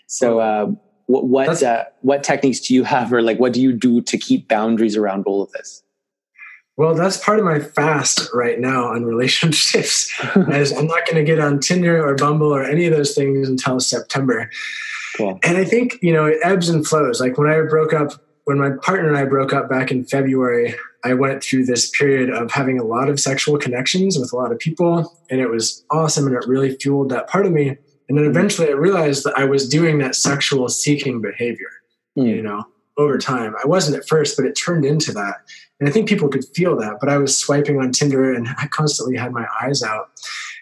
So 0.05 0.37
uh, 0.37 0.67
what 1.07 1.25
what, 1.25 1.63
uh, 1.63 1.85
what 2.01 2.23
techniques 2.23 2.59
do 2.59 2.73
you 2.73 2.83
have, 2.83 3.11
or 3.11 3.21
like 3.21 3.39
what 3.39 3.53
do 3.53 3.61
you 3.61 3.73
do 3.73 4.01
to 4.01 4.17
keep 4.17 4.47
boundaries 4.47 4.95
around 4.95 5.25
all 5.25 5.41
of 5.41 5.51
this? 5.51 5.83
Well, 6.75 6.95
that's 6.95 7.17
part 7.17 7.37
of 7.37 7.45
my 7.45 7.59
fast 7.59 8.29
right 8.33 8.59
now 8.59 8.85
on 8.85 9.05
relationships. 9.05 10.11
as 10.51 10.71
I'm 10.71 10.87
not 10.87 11.05
going 11.05 11.17
to 11.17 11.23
get 11.23 11.39
on 11.39 11.59
Tinder 11.59 12.05
or 12.05 12.15
Bumble 12.15 12.53
or 12.53 12.63
any 12.63 12.85
of 12.85 12.95
those 12.95 13.13
things 13.13 13.47
until 13.47 13.79
September. 13.79 14.49
Cool. 15.17 15.39
And 15.43 15.57
I 15.57 15.65
think 15.65 15.99
you 16.01 16.11
know 16.11 16.25
it 16.25 16.39
ebbs 16.43 16.69
and 16.69 16.85
flows. 16.85 17.21
Like 17.21 17.37
when 17.37 17.49
I 17.49 17.61
broke 17.61 17.93
up, 17.93 18.13
when 18.45 18.57
my 18.57 18.71
partner 18.81 19.07
and 19.07 19.17
I 19.17 19.25
broke 19.25 19.53
up 19.53 19.69
back 19.69 19.91
in 19.91 20.05
February, 20.05 20.73
I 21.03 21.13
went 21.13 21.43
through 21.43 21.65
this 21.65 21.89
period 21.91 22.29
of 22.29 22.51
having 22.51 22.79
a 22.79 22.83
lot 22.83 23.09
of 23.09 23.19
sexual 23.19 23.57
connections 23.57 24.17
with 24.17 24.33
a 24.33 24.35
lot 24.35 24.51
of 24.51 24.57
people, 24.57 25.15
and 25.29 25.39
it 25.39 25.49
was 25.49 25.85
awesome, 25.91 26.25
and 26.25 26.35
it 26.35 26.47
really 26.47 26.75
fueled 26.75 27.09
that 27.09 27.27
part 27.27 27.45
of 27.45 27.51
me. 27.51 27.77
And 28.09 28.17
then 28.17 28.25
eventually 28.25 28.69
I 28.69 28.73
realized 28.73 29.23
that 29.23 29.37
I 29.37 29.45
was 29.45 29.67
doing 29.67 29.99
that 29.99 30.15
sexual 30.15 30.67
seeking 30.69 31.21
behavior, 31.21 31.69
mm. 32.17 32.27
you 32.27 32.41
know, 32.41 32.65
over 32.97 33.17
time. 33.17 33.55
I 33.63 33.67
wasn't 33.67 33.97
at 33.97 34.07
first, 34.07 34.37
but 34.37 34.45
it 34.45 34.53
turned 34.53 34.85
into 34.85 35.11
that. 35.13 35.37
And 35.79 35.89
I 35.89 35.91
think 35.91 36.07
people 36.07 36.29
could 36.29 36.45
feel 36.53 36.75
that. 36.77 36.97
But 36.99 37.09
I 37.09 37.17
was 37.17 37.35
swiping 37.35 37.79
on 37.79 37.91
Tinder 37.91 38.33
and 38.33 38.47
I 38.57 38.67
constantly 38.67 39.17
had 39.17 39.31
my 39.31 39.45
eyes 39.61 39.83
out. 39.83 40.11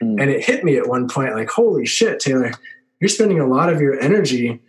Mm. 0.02 0.22
And 0.22 0.32
it 0.32 0.44
hit 0.44 0.64
me 0.64 0.78
at 0.78 0.88
one 0.88 1.08
point 1.08 1.36
like, 1.36 1.50
holy 1.50 1.86
shit, 1.86 2.20
Taylor, 2.20 2.52
you're 3.00 3.10
spending 3.10 3.40
a 3.40 3.48
lot 3.48 3.72
of 3.72 3.82
your 3.82 4.00
energy 4.00 4.62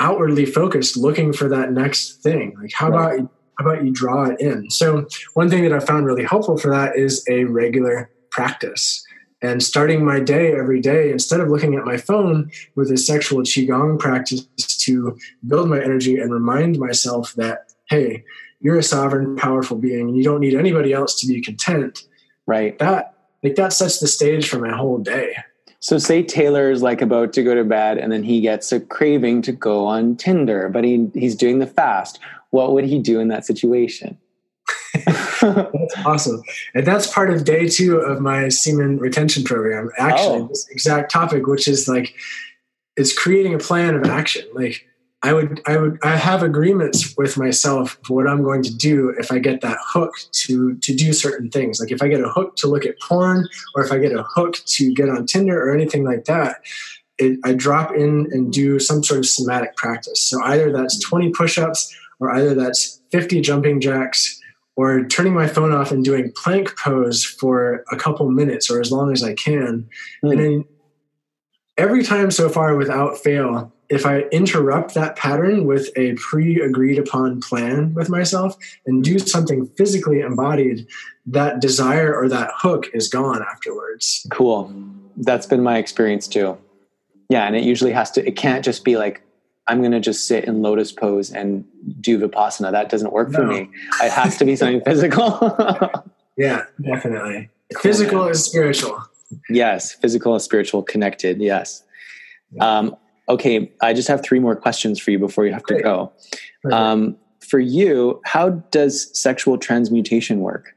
outwardly 0.00 0.46
focused 0.46 0.96
looking 0.96 1.32
for 1.32 1.48
that 1.48 1.72
next 1.72 2.22
thing. 2.22 2.54
Like, 2.60 2.72
how 2.72 2.90
right. 2.90 3.18
about 3.20 3.30
how 3.58 3.66
about 3.66 3.84
you 3.84 3.92
draw 3.92 4.24
it 4.24 4.40
in? 4.40 4.68
So 4.70 5.06
one 5.34 5.48
thing 5.48 5.62
that 5.62 5.72
I 5.72 5.78
found 5.78 6.06
really 6.06 6.24
helpful 6.24 6.56
for 6.56 6.70
that 6.72 6.96
is 6.96 7.24
a 7.28 7.44
regular 7.44 8.10
practice 8.30 9.03
and 9.44 9.62
starting 9.62 10.04
my 10.04 10.20
day 10.20 10.52
every 10.52 10.80
day 10.80 11.10
instead 11.10 11.40
of 11.40 11.48
looking 11.48 11.74
at 11.74 11.84
my 11.84 11.96
phone 11.96 12.50
with 12.74 12.90
a 12.90 12.96
sexual 12.96 13.42
qigong 13.42 13.98
practice 13.98 14.46
to 14.84 15.16
build 15.46 15.68
my 15.68 15.80
energy 15.82 16.16
and 16.16 16.32
remind 16.32 16.78
myself 16.78 17.34
that 17.34 17.72
hey 17.88 18.24
you're 18.60 18.78
a 18.78 18.82
sovereign 18.82 19.36
powerful 19.36 19.76
being 19.76 20.08
and 20.08 20.16
you 20.16 20.24
don't 20.24 20.40
need 20.40 20.54
anybody 20.54 20.92
else 20.92 21.20
to 21.20 21.26
be 21.26 21.40
content 21.40 22.04
right 22.46 22.78
that 22.78 23.14
like 23.42 23.56
that 23.56 23.72
sets 23.72 24.00
the 24.00 24.06
stage 24.06 24.48
for 24.48 24.58
my 24.58 24.74
whole 24.74 24.98
day 24.98 25.36
So 25.80 25.98
say 25.98 26.22
Taylor's 26.22 26.80
like 26.80 27.02
about 27.02 27.34
to 27.34 27.42
go 27.42 27.54
to 27.54 27.62
bed 27.62 27.98
and 27.98 28.10
then 28.10 28.22
he 28.22 28.40
gets 28.40 28.72
a 28.72 28.80
craving 28.80 29.42
to 29.42 29.52
go 29.52 29.84
on 29.84 30.16
Tinder, 30.16 30.70
but 30.70 30.82
he 30.82 31.10
he's 31.12 31.36
doing 31.36 31.58
the 31.58 31.66
fast. 31.66 32.18
What 32.56 32.72
would 32.72 32.86
he 32.86 32.98
do 32.98 33.20
in 33.20 33.28
that 33.28 33.44
situation? 33.44 34.16
That's 34.94 35.96
awesome. 36.04 36.42
And 36.74 36.86
that's 36.86 37.12
part 37.12 37.30
of 37.30 37.44
day 37.44 37.68
two 37.68 37.98
of 37.98 38.20
my 38.20 38.48
semen 38.48 38.98
retention 38.98 39.44
program. 39.44 39.90
Actually, 39.98 40.42
oh. 40.42 40.48
this 40.48 40.68
exact 40.68 41.10
topic, 41.10 41.46
which 41.46 41.68
is 41.68 41.88
like 41.88 42.14
it's 42.96 43.16
creating 43.16 43.54
a 43.54 43.58
plan 43.58 43.94
of 43.94 44.04
action. 44.04 44.46
Like 44.54 44.86
I 45.22 45.32
would 45.32 45.60
I 45.66 45.76
would 45.78 45.98
I 46.02 46.16
have 46.16 46.42
agreements 46.42 47.14
with 47.16 47.36
myself 47.36 47.98
for 48.04 48.14
what 48.14 48.28
I'm 48.28 48.42
going 48.42 48.62
to 48.62 48.74
do 48.74 49.10
if 49.18 49.32
I 49.32 49.38
get 49.38 49.62
that 49.62 49.78
hook 49.82 50.12
to 50.32 50.76
to 50.76 50.94
do 50.94 51.12
certain 51.12 51.50
things. 51.50 51.80
Like 51.80 51.90
if 51.90 52.02
I 52.02 52.08
get 52.08 52.20
a 52.20 52.28
hook 52.28 52.56
to 52.56 52.68
look 52.68 52.84
at 52.84 53.00
porn 53.00 53.48
or 53.74 53.84
if 53.84 53.90
I 53.90 53.98
get 53.98 54.12
a 54.12 54.22
hook 54.22 54.56
to 54.64 54.94
get 54.94 55.08
on 55.08 55.26
Tinder 55.26 55.60
or 55.60 55.74
anything 55.74 56.04
like 56.04 56.26
that, 56.26 56.58
it, 57.18 57.38
I 57.44 57.54
drop 57.54 57.94
in 57.94 58.28
and 58.32 58.52
do 58.52 58.78
some 58.78 59.02
sort 59.02 59.20
of 59.20 59.26
somatic 59.26 59.76
practice. 59.76 60.20
So 60.22 60.42
either 60.44 60.70
that's 60.70 60.98
20 61.00 61.30
push-ups 61.30 61.94
or 62.20 62.30
either 62.34 62.54
that's 62.54 63.00
50 63.10 63.40
jumping 63.40 63.80
jacks 63.80 64.40
or 64.76 65.04
turning 65.04 65.34
my 65.34 65.46
phone 65.46 65.72
off 65.72 65.90
and 65.90 66.04
doing 66.04 66.32
plank 66.42 66.76
pose 66.78 67.24
for 67.24 67.84
a 67.92 67.96
couple 67.96 68.28
minutes 68.30 68.70
or 68.70 68.80
as 68.80 68.90
long 68.90 69.12
as 69.12 69.22
I 69.22 69.34
can. 69.34 69.88
Mm. 70.24 70.30
And 70.30 70.40
then 70.40 70.64
every 71.78 72.02
time 72.02 72.30
so 72.30 72.48
far 72.48 72.76
without 72.76 73.18
fail, 73.18 73.72
if 73.88 74.06
I 74.06 74.20
interrupt 74.32 74.94
that 74.94 75.16
pattern 75.16 75.66
with 75.66 75.90
a 75.96 76.14
pre 76.14 76.60
agreed 76.60 76.98
upon 76.98 77.40
plan 77.40 77.94
with 77.94 78.08
myself 78.08 78.56
and 78.86 79.04
do 79.04 79.18
something 79.18 79.66
physically 79.76 80.20
embodied, 80.20 80.86
that 81.26 81.60
desire 81.60 82.14
or 82.14 82.28
that 82.28 82.50
hook 82.56 82.88
is 82.94 83.08
gone 83.08 83.42
afterwards. 83.42 84.26
Cool. 84.30 84.74
That's 85.16 85.46
been 85.46 85.62
my 85.62 85.78
experience 85.78 86.26
too. 86.26 86.58
Yeah. 87.28 87.46
And 87.46 87.56
it 87.56 87.62
usually 87.62 87.92
has 87.92 88.10
to, 88.12 88.26
it 88.26 88.36
can't 88.36 88.64
just 88.64 88.84
be 88.84 88.96
like, 88.96 89.22
I'm 89.66 89.80
going 89.80 89.92
to 89.92 90.00
just 90.00 90.26
sit 90.26 90.44
in 90.44 90.62
lotus 90.62 90.92
pose 90.92 91.30
and 91.30 91.64
do 92.00 92.18
Vipassana. 92.18 92.70
That 92.70 92.90
doesn't 92.90 93.12
work 93.12 93.30
no. 93.30 93.38
for 93.38 93.46
me. 93.46 93.70
It 94.02 94.12
has 94.12 94.36
to 94.38 94.44
be 94.44 94.56
something 94.56 94.82
physical. 94.82 95.56
yeah, 96.36 96.64
definitely. 96.80 97.50
Physical 97.80 98.28
is 98.28 98.44
spiritual. 98.44 99.02
Yes. 99.48 99.92
Physical 99.92 100.34
and 100.34 100.42
spiritual 100.42 100.82
connected. 100.82 101.40
Yes. 101.40 101.82
Um, 102.60 102.96
okay, 103.28 103.72
I 103.80 103.94
just 103.94 104.08
have 104.08 104.22
three 104.22 104.38
more 104.38 104.54
questions 104.54 105.00
for 105.00 105.10
you 105.10 105.18
before 105.18 105.46
you 105.46 105.52
have 105.52 105.64
to 105.64 105.80
go. 105.80 106.12
Um, 106.70 107.16
for 107.40 107.58
you, 107.58 108.20
how 108.24 108.50
does 108.50 109.10
sexual 109.18 109.58
transmutation 109.58 110.40
work? 110.40 110.74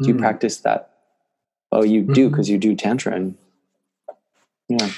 Do 0.00 0.08
you 0.08 0.14
mm. 0.14 0.20
practice 0.20 0.58
that? 0.58 0.90
Oh, 1.72 1.84
you 1.84 2.02
mm-hmm. 2.02 2.12
do 2.12 2.30
because 2.30 2.48
you 2.48 2.58
do 2.58 2.74
tantra 2.74 3.14
and 3.14 3.36
yeah. 4.68 4.90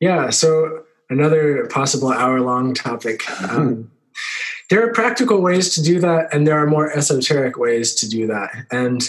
Yeah. 0.00 0.30
So 0.30 0.84
another 1.10 1.66
possible 1.66 2.12
hour-long 2.12 2.74
topic. 2.74 3.28
Um, 3.50 3.90
there 4.70 4.84
are 4.84 4.92
practical 4.92 5.40
ways 5.40 5.74
to 5.74 5.82
do 5.82 6.00
that, 6.00 6.32
and 6.34 6.46
there 6.46 6.58
are 6.58 6.66
more 6.66 6.90
esoteric 6.90 7.56
ways 7.56 7.94
to 7.96 8.08
do 8.08 8.26
that. 8.26 8.50
And 8.70 9.08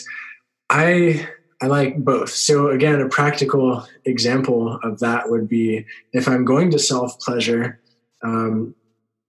I 0.70 1.28
I 1.62 1.68
like 1.68 1.98
both. 1.98 2.30
So 2.30 2.70
again, 2.70 3.02
a 3.02 3.10
practical 3.10 3.88
example 4.06 4.80
of 4.84 5.00
that 5.00 5.30
would 5.30 5.48
be 5.48 5.86
if 6.14 6.28
I'm 6.28 6.46
going 6.46 6.70
to 6.72 6.80
self 6.80 7.20
pleasure, 7.20 7.80
um, 8.22 8.76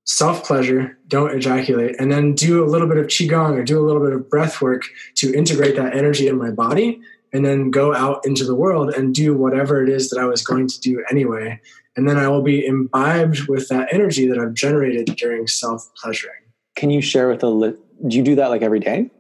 self 0.05 0.45
pleasure, 0.45 0.99
don't 1.09 1.35
ejaculate, 1.35 1.97
and 1.99 2.13
then 2.13 2.35
do 2.35 2.63
a 2.63 2.67
little 2.67 2.89
bit 2.89 2.99
of 2.99 3.07
qigong 3.07 3.57
or 3.57 3.65
do 3.65 3.81
a 3.81 3.87
little 3.87 4.03
bit 4.03 4.13
of 4.13 4.29
breath 4.29 4.61
work 4.61 4.83
to 5.17 5.33
integrate 5.33 5.77
that 5.77 5.97
energy 5.97 6.29
in 6.29 6.37
my 6.37 6.51
body, 6.51 7.01
and 7.33 7.47
then 7.47 7.71
go 7.71 7.95
out 7.95 8.27
into 8.27 8.45
the 8.45 8.55
world 8.55 8.91
and 8.91 9.15
do 9.15 9.35
whatever 9.35 9.83
it 9.83 9.89
is 9.89 10.11
that 10.11 10.19
I 10.19 10.27
was 10.27 10.43
going 10.43 10.69
to 10.69 10.81
do 10.81 11.03
anyway. 11.11 11.59
And 11.99 12.09
then 12.09 12.17
I 12.17 12.29
will 12.29 12.43
be 12.43 12.65
imbibed 12.65 13.49
with 13.49 13.67
that 13.71 13.93
energy 13.93 14.29
that 14.29 14.39
I've 14.39 14.55
generated 14.55 15.17
during 15.17 15.49
self 15.49 15.91
pleasuring. 15.97 16.37
Can 16.77 16.91
you 16.91 17.03
share 17.03 17.29
with 17.29 17.43
a? 17.43 17.49
Li- 17.49 17.75
do 18.07 18.17
you 18.17 18.23
do 18.23 18.37
that 18.37 18.51
like 18.51 18.63
every 18.63 18.79
day? 18.79 19.11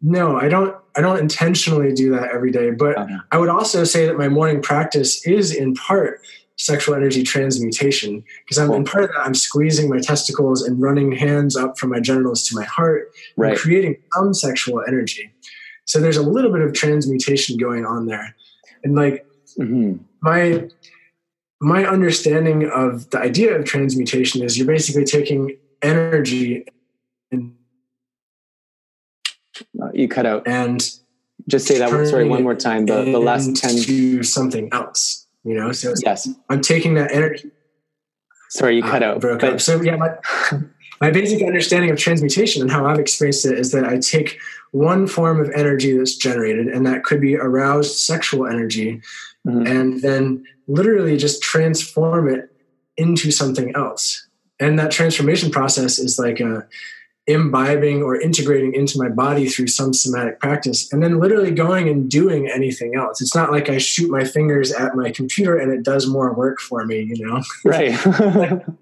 No, 0.00 0.38
I 0.38 0.48
don't. 0.48 0.74
I 0.96 1.02
don't 1.02 1.18
intentionally 1.18 1.92
do 1.92 2.10
that 2.12 2.30
every 2.32 2.50
day. 2.50 2.70
But 2.70 2.96
okay. 2.96 3.14
I 3.30 3.36
would 3.36 3.50
also 3.50 3.84
say 3.84 4.06
that 4.06 4.16
my 4.16 4.26
morning 4.26 4.62
practice 4.62 5.26
is 5.26 5.54
in 5.54 5.74
part 5.74 6.22
sexual 6.56 6.94
energy 6.94 7.22
transmutation 7.22 8.24
because 8.46 8.58
I'm 8.58 8.68
cool. 8.68 8.76
in 8.76 8.84
part 8.84 9.04
of 9.04 9.10
that. 9.10 9.20
I'm 9.20 9.34
squeezing 9.34 9.90
my 9.90 10.00
testicles 10.00 10.62
and 10.62 10.80
running 10.80 11.12
hands 11.12 11.56
up 11.56 11.78
from 11.78 11.90
my 11.90 12.00
genitals 12.00 12.42
to 12.44 12.56
my 12.56 12.64
heart, 12.64 13.12
right. 13.36 13.50
and 13.50 13.58
creating 13.58 13.96
some 14.14 14.32
sexual 14.32 14.82
energy. 14.88 15.30
So 15.84 16.00
there's 16.00 16.16
a 16.16 16.22
little 16.22 16.52
bit 16.52 16.62
of 16.62 16.72
transmutation 16.72 17.58
going 17.58 17.84
on 17.84 18.06
there, 18.06 18.34
and 18.82 18.94
like 18.94 19.26
mm-hmm. 19.58 20.02
my 20.22 20.70
my 21.60 21.84
understanding 21.84 22.70
of 22.70 23.10
the 23.10 23.18
idea 23.18 23.56
of 23.56 23.64
transmutation 23.64 24.42
is 24.42 24.56
you're 24.56 24.66
basically 24.66 25.04
taking 25.04 25.56
energy 25.82 26.64
and 27.30 27.54
uh, 29.82 29.88
you 29.92 30.08
cut 30.08 30.26
out. 30.26 30.46
And 30.46 30.80
just 31.48 31.66
say 31.66 31.78
that. 31.78 31.90
Sorry, 32.08 32.28
one 32.28 32.42
more 32.42 32.54
time. 32.54 32.86
The 32.86 33.04
the 33.04 33.18
last 33.18 33.56
ten 33.56 33.76
to 33.76 34.22
something 34.22 34.68
else. 34.72 35.26
You 35.44 35.54
know. 35.54 35.72
So 35.72 35.94
yes, 36.04 36.28
I'm 36.48 36.60
taking 36.60 36.94
that 36.94 37.12
energy. 37.12 37.50
Sorry, 38.50 38.76
you 38.76 38.82
cut 38.82 39.02
uh, 39.02 39.06
out. 39.06 39.20
Broke 39.20 39.40
but, 39.40 39.54
up. 39.54 39.60
So 39.60 39.80
yeah, 39.82 39.96
my, 39.96 40.10
my 41.00 41.10
basic 41.10 41.42
understanding 41.42 41.90
of 41.90 41.98
transmutation 41.98 42.62
and 42.62 42.70
how 42.70 42.86
I've 42.86 42.98
experienced 42.98 43.46
it 43.46 43.58
is 43.58 43.72
that 43.72 43.84
I 43.84 43.98
take 43.98 44.38
one 44.70 45.06
form 45.06 45.40
of 45.40 45.50
energy 45.50 45.96
that's 45.96 46.16
generated, 46.16 46.68
and 46.68 46.86
that 46.86 47.04
could 47.04 47.20
be 47.20 47.36
aroused 47.36 47.96
sexual 47.96 48.46
energy, 48.46 49.00
mm-hmm. 49.48 49.66
and 49.66 50.02
then 50.02 50.44
literally 50.66 51.16
just 51.16 51.42
transform 51.42 52.28
it 52.28 52.52
into 52.96 53.30
something 53.30 53.74
else. 53.74 54.26
And 54.60 54.78
that 54.78 54.90
transformation 54.90 55.50
process 55.50 55.98
is 55.98 56.18
like 56.18 56.40
a 56.40 56.66
imbibing 57.28 58.02
or 58.02 58.18
integrating 58.18 58.72
into 58.74 58.98
my 58.98 59.08
body 59.08 59.48
through 59.48 59.66
some 59.66 59.92
somatic 59.92 60.40
practice 60.40 60.90
and 60.90 61.02
then 61.02 61.20
literally 61.20 61.50
going 61.50 61.86
and 61.86 62.10
doing 62.10 62.48
anything 62.48 62.94
else 62.96 63.20
it's 63.20 63.34
not 63.34 63.52
like 63.52 63.68
i 63.68 63.76
shoot 63.76 64.10
my 64.10 64.24
fingers 64.24 64.72
at 64.72 64.96
my 64.96 65.10
computer 65.10 65.58
and 65.58 65.70
it 65.70 65.82
does 65.82 66.06
more 66.06 66.32
work 66.32 66.58
for 66.58 66.86
me 66.86 67.02
you 67.02 67.26
know 67.26 67.42
right 67.66 67.92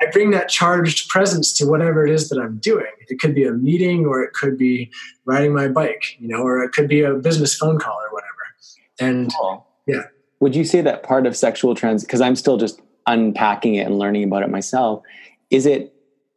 i 0.01 0.07
bring 0.13 0.31
that 0.31 0.49
charged 0.49 1.09
presence 1.09 1.53
to 1.53 1.67
whatever 1.67 2.07
it 2.07 2.13
is 2.13 2.29
that 2.29 2.39
i'm 2.39 2.57
doing 2.59 2.87
it 3.09 3.19
could 3.19 3.35
be 3.35 3.45
a 3.45 3.53
meeting 3.53 4.07
or 4.07 4.23
it 4.23 4.33
could 4.33 4.57
be 4.57 4.89
riding 5.25 5.53
my 5.53 5.67
bike 5.67 6.17
you 6.21 6.29
know 6.29 6.43
or 6.43 6.63
it 6.63 6.71
could 6.71 6.87
be 6.87 7.01
a 7.01 7.15
business 7.15 7.53
phone 7.57 7.81
call 7.81 7.99
or 8.01 8.13
whatever 8.13 8.31
and 9.01 9.35
cool. 9.35 9.67
yeah 9.89 10.05
would 10.41 10.55
you 10.55 10.65
say 10.65 10.81
that 10.81 11.03
part 11.03 11.27
of 11.27 11.37
sexual 11.37 11.75
trans 11.75 12.03
because 12.03 12.21
i'm 12.21 12.37
still 12.37 12.57
just 12.57 12.81
unpacking 13.07 13.75
it 13.77 13.87
and 13.87 13.99
learning 13.99 14.25
about 14.25 14.43
it 14.43 14.51
myself 14.51 15.03
is 15.51 15.67
it 15.67 15.93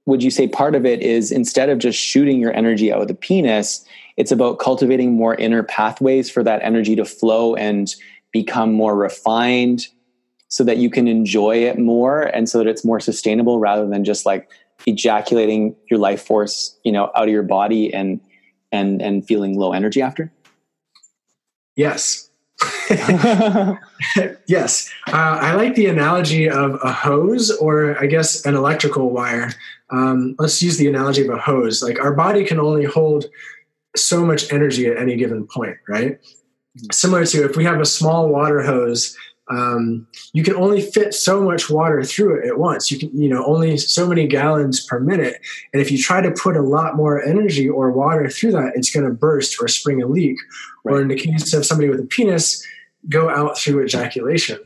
would 0.10 0.24
you 0.24 0.32
say 0.32 0.48
part 0.48 0.74
of 0.74 0.88
it 0.88 1.02
is 1.02 1.32
instead 1.32 1.70
of 1.70 1.78
just 1.78 2.00
shooting 2.00 2.40
your 2.40 2.52
energy 2.54 2.92
out 2.92 2.98
with 3.00 3.10
the 3.10 3.14
penis, 3.14 3.86
it's 4.18 4.32
about 4.32 4.58
cultivating 4.58 5.14
more 5.14 5.36
inner 5.36 5.62
pathways 5.62 6.32
for 6.32 6.44
that 6.44 6.62
energy 6.64 6.96
to 6.96 7.06
flow 7.06 7.54
and 7.54 7.94
become 8.32 8.74
more 8.74 8.96
refined 8.96 9.88
so 10.48 10.64
that 10.64 10.78
you 10.78 10.90
can 10.90 11.08
enjoy 11.08 11.58
it 11.58 11.78
more 11.78 12.24
and 12.24 12.50
so 12.50 12.58
that 12.58 12.66
it's 12.66 12.84
more 12.84 13.00
sustainable 13.00 13.60
rather 13.60 13.86
than 13.88 14.04
just 14.04 14.26
like 14.26 14.50
ejaculating 14.88 15.76
your 15.92 16.00
life 16.00 16.24
force, 16.24 16.76
you 16.84 16.92
know, 16.92 17.12
out 17.16 17.26
of 17.26 17.30
your 17.30 17.44
body 17.44 17.94
and 17.94 18.20
and 18.72 19.02
and 19.04 19.28
feeling 19.28 19.60
low 19.60 19.74
energy 19.74 20.02
after? 20.02 20.32
Yes. 21.76 22.29
yes. 24.48 24.90
Uh, 25.08 25.38
I 25.42 25.54
like 25.56 25.76
the 25.76 25.88
analogy 25.88 26.50
of 26.50 26.80
a 26.84 26.92
hose 26.92 27.52
or 27.52 28.02
I 28.02 28.08
guess 28.08 28.46
an 28.46 28.56
electrical 28.56 29.12
wire 29.12 29.52
um, 29.92 30.36
let's 30.40 30.62
use 30.62 30.78
the 30.78 30.88
analogy 30.88 31.26
of 31.26 31.34
a 31.34 31.40
hose. 31.40 31.82
Like 31.82 32.00
our 32.00 32.14
body 32.14 32.46
can 32.46 32.60
only 32.60 32.86
hold 32.86 33.26
so 33.96 34.26
much 34.26 34.52
energy 34.54 34.88
at 34.88 34.98
any 34.98 35.16
given 35.16 35.48
point, 35.48 35.78
right? 35.88 36.20
Similar 36.92 37.26
to 37.28 37.46
if 37.46 37.56
we 37.56 37.64
have 37.64 37.82
a 37.82 37.86
small 37.86 38.30
water 38.30 38.62
hose, 38.62 39.18
um, 39.50 40.06
you 40.34 40.44
can 40.44 40.56
only 40.56 40.82
fit 40.82 41.14
so 41.14 41.42
much 41.42 41.70
water 41.70 42.04
through 42.04 42.40
it 42.40 42.48
at 42.48 42.60
once. 42.60 42.92
You 42.92 43.00
can, 43.00 43.20
you 43.20 43.30
know, 43.30 43.44
only 43.46 43.78
so 43.78 44.08
many 44.08 44.28
gallons 44.28 44.86
per 44.86 45.00
minute. 45.00 45.42
And 45.74 45.82
if 45.82 45.92
you 45.92 45.98
try 45.98 46.22
to 46.22 46.32
put 46.32 46.56
a 46.56 46.62
lot 46.62 46.96
more 46.96 47.22
energy 47.22 47.68
or 47.68 47.92
water 47.92 48.30
through 48.30 48.52
that, 48.52 48.74
it's 48.76 48.92
going 48.92 49.06
to 49.06 49.14
burst 49.14 49.62
or 49.62 49.68
spring 49.68 50.02
a 50.04 50.08
leak. 50.08 50.38
Right. 50.84 50.94
Or 50.94 51.02
in 51.02 51.08
the 51.08 51.16
case 51.16 51.54
of 51.54 51.66
somebody 51.66 51.90
with 51.90 52.00
a 52.00 52.06
penis, 52.06 52.64
go 53.10 53.30
out 53.30 53.58
through 53.58 53.84
ejaculation. 53.84 54.60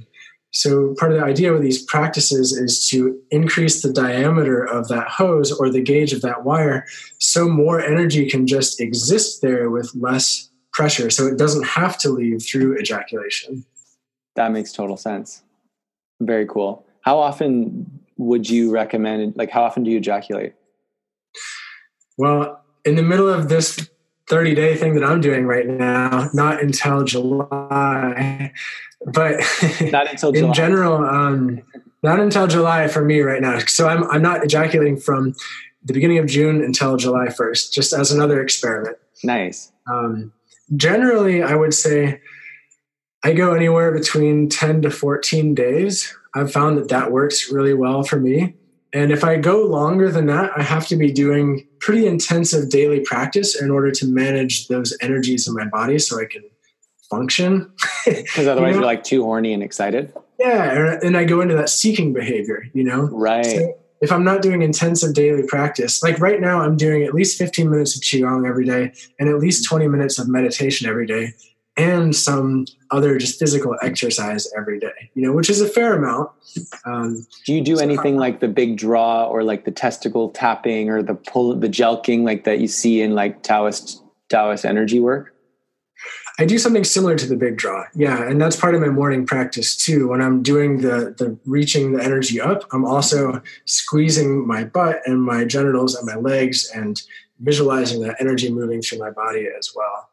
So, 0.55 0.93
part 0.99 1.11
of 1.11 1.17
the 1.17 1.25
idea 1.25 1.51
with 1.51 1.63
these 1.63 1.83
practices 1.83 2.51
is 2.51 2.87
to 2.89 3.19
increase 3.31 3.81
the 3.81 3.91
diameter 3.91 4.63
of 4.63 4.87
that 4.89 5.07
hose 5.07 5.51
or 5.51 5.71
the 5.71 5.81
gauge 5.81 6.13
of 6.13 6.21
that 6.21 6.43
wire 6.43 6.85
so 7.17 7.49
more 7.49 7.81
energy 7.81 8.29
can 8.29 8.45
just 8.45 8.79
exist 8.79 9.41
there 9.41 9.71
with 9.71 9.91
less 9.95 10.49
pressure. 10.71 11.09
So, 11.09 11.25
it 11.25 11.39
doesn't 11.39 11.65
have 11.65 11.97
to 11.99 12.09
leave 12.09 12.43
through 12.43 12.77
ejaculation. 12.77 13.65
That 14.35 14.51
makes 14.51 14.71
total 14.71 14.97
sense. 14.97 15.43
Very 16.21 16.45
cool. 16.45 16.85
How 17.01 17.19
often 17.19 17.99
would 18.17 18.49
you 18.49 18.71
recommend, 18.71 19.35
like, 19.35 19.49
how 19.49 19.63
often 19.63 19.83
do 19.83 19.91
you 19.91 19.97
ejaculate? 19.97 20.53
Well, 22.17 22.63
in 22.85 22.95
the 22.95 23.03
middle 23.03 23.29
of 23.29 23.49
this 23.49 23.89
30 24.29 24.55
day 24.55 24.75
thing 24.75 24.95
that 24.95 25.03
I'm 25.03 25.21
doing 25.21 25.45
right 25.45 25.67
now, 25.67 26.29
not 26.33 26.61
until 26.61 27.03
July. 27.03 28.51
But 29.05 29.43
not 29.91 30.09
until 30.09 30.31
in 30.31 30.53
general, 30.53 31.03
um, 31.05 31.61
not 32.03 32.19
until 32.19 32.47
July 32.47 32.87
for 32.87 33.03
me 33.03 33.21
right 33.21 33.41
now. 33.41 33.59
So 33.59 33.87
I'm, 33.87 34.09
I'm 34.09 34.21
not 34.21 34.43
ejaculating 34.43 34.97
from 34.97 35.35
the 35.83 35.93
beginning 35.93 36.19
of 36.19 36.27
June 36.27 36.63
until 36.63 36.95
July 36.95 37.27
1st, 37.27 37.71
just 37.73 37.91
as 37.93 38.11
another 38.11 38.41
experiment. 38.41 38.97
Nice. 39.23 39.71
Um, 39.91 40.31
generally, 40.75 41.43
I 41.43 41.55
would 41.55 41.73
say 41.73 42.21
I 43.23 43.33
go 43.33 43.53
anywhere 43.53 43.91
between 43.91 44.49
10 44.49 44.81
to 44.81 44.89
14 44.89 45.55
days. 45.55 46.15
I've 46.33 46.51
found 46.51 46.77
that 46.77 46.89
that 46.89 47.11
works 47.11 47.51
really 47.51 47.73
well 47.73 48.03
for 48.03 48.19
me. 48.19 48.55
And 48.91 49.11
if 49.11 49.23
I 49.23 49.37
go 49.37 49.65
longer 49.65 50.11
than 50.11 50.27
that, 50.27 50.51
I 50.55 50.61
have 50.61 50.87
to 50.87 50.95
be 50.95 51.11
doing 51.11 51.67
pretty 51.79 52.05
intensive 52.05 52.69
daily 52.69 52.99
practice 52.99 53.59
in 53.59 53.71
order 53.71 53.91
to 53.91 54.05
manage 54.05 54.67
those 54.67 54.95
energies 55.01 55.47
in 55.47 55.55
my 55.55 55.65
body 55.65 55.97
so 55.99 56.19
I 56.19 56.25
can 56.25 56.43
function. 57.09 57.71
Because 58.05 58.47
otherwise, 58.47 58.71
you 58.71 58.73
know? 58.73 58.79
you're 58.79 58.85
like 58.85 59.03
too 59.05 59.23
horny 59.23 59.53
and 59.53 59.63
excited. 59.63 60.13
Yeah. 60.37 60.99
And 61.01 61.15
I 61.15 61.23
go 61.23 61.39
into 61.39 61.55
that 61.55 61.69
seeking 61.69 62.11
behavior, 62.11 62.65
you 62.73 62.83
know? 62.83 63.03
Right. 63.03 63.45
So 63.45 63.77
if 64.01 64.11
I'm 64.11 64.25
not 64.25 64.41
doing 64.41 64.61
intensive 64.61 65.13
daily 65.13 65.43
practice, 65.47 66.03
like 66.03 66.19
right 66.19 66.41
now, 66.41 66.59
I'm 66.59 66.75
doing 66.75 67.03
at 67.03 67.13
least 67.13 67.37
15 67.37 67.69
minutes 67.69 67.95
of 67.95 68.01
Qigong 68.01 68.45
every 68.45 68.65
day 68.65 68.91
and 69.17 69.29
at 69.29 69.37
least 69.37 69.65
20 69.69 69.87
minutes 69.87 70.19
of 70.19 70.27
meditation 70.27 70.89
every 70.89 71.07
day 71.07 71.33
and 71.75 72.15
some 72.15 72.65
other 72.91 73.17
just 73.17 73.39
physical 73.39 73.75
exercise 73.81 74.47
every 74.55 74.79
day, 74.79 75.09
you 75.15 75.23
know, 75.23 75.33
which 75.33 75.49
is 75.49 75.59
a 75.59 75.67
fair 75.67 75.95
amount. 75.95 76.29
Um, 76.85 77.25
do 77.45 77.53
you 77.53 77.61
do 77.61 77.77
so 77.77 77.83
anything 77.83 78.17
like 78.17 78.39
the 78.39 78.47
big 78.47 78.77
draw 78.77 79.25
or 79.25 79.43
like 79.43 79.65
the 79.65 79.71
testicle 79.71 80.29
tapping 80.29 80.89
or 80.89 81.01
the 81.01 81.15
pull, 81.15 81.55
the 81.55 81.69
jelqing 81.69 82.23
like 82.23 82.43
that 82.43 82.59
you 82.59 82.67
see 82.67 83.01
in 83.01 83.15
like 83.15 83.41
Taoist, 83.41 84.03
Taoist 84.29 84.65
energy 84.65 84.99
work? 84.99 85.33
I 86.39 86.45
do 86.45 86.57
something 86.57 86.83
similar 86.83 87.15
to 87.15 87.27
the 87.27 87.35
big 87.35 87.57
draw. 87.57 87.85
Yeah. 87.95 88.23
And 88.23 88.41
that's 88.41 88.55
part 88.55 88.73
of 88.73 88.81
my 88.81 88.89
morning 88.89 89.25
practice 89.25 89.75
too. 89.75 90.07
When 90.07 90.21
I'm 90.21 90.41
doing 90.41 90.81
the, 90.81 91.15
the 91.17 91.37
reaching 91.45 91.93
the 91.93 92.03
energy 92.03 92.41
up, 92.41 92.63
I'm 92.71 92.85
also 92.85 93.41
squeezing 93.65 94.47
my 94.47 94.63
butt 94.63 95.01
and 95.05 95.21
my 95.21 95.45
genitals 95.45 95.95
and 95.95 96.07
my 96.07 96.15
legs 96.15 96.69
and 96.73 97.01
visualizing 97.39 98.01
that 98.01 98.15
energy 98.19 98.51
moving 98.51 98.81
through 98.81 98.99
my 98.99 99.11
body 99.11 99.47
as 99.57 99.71
well. 99.75 100.09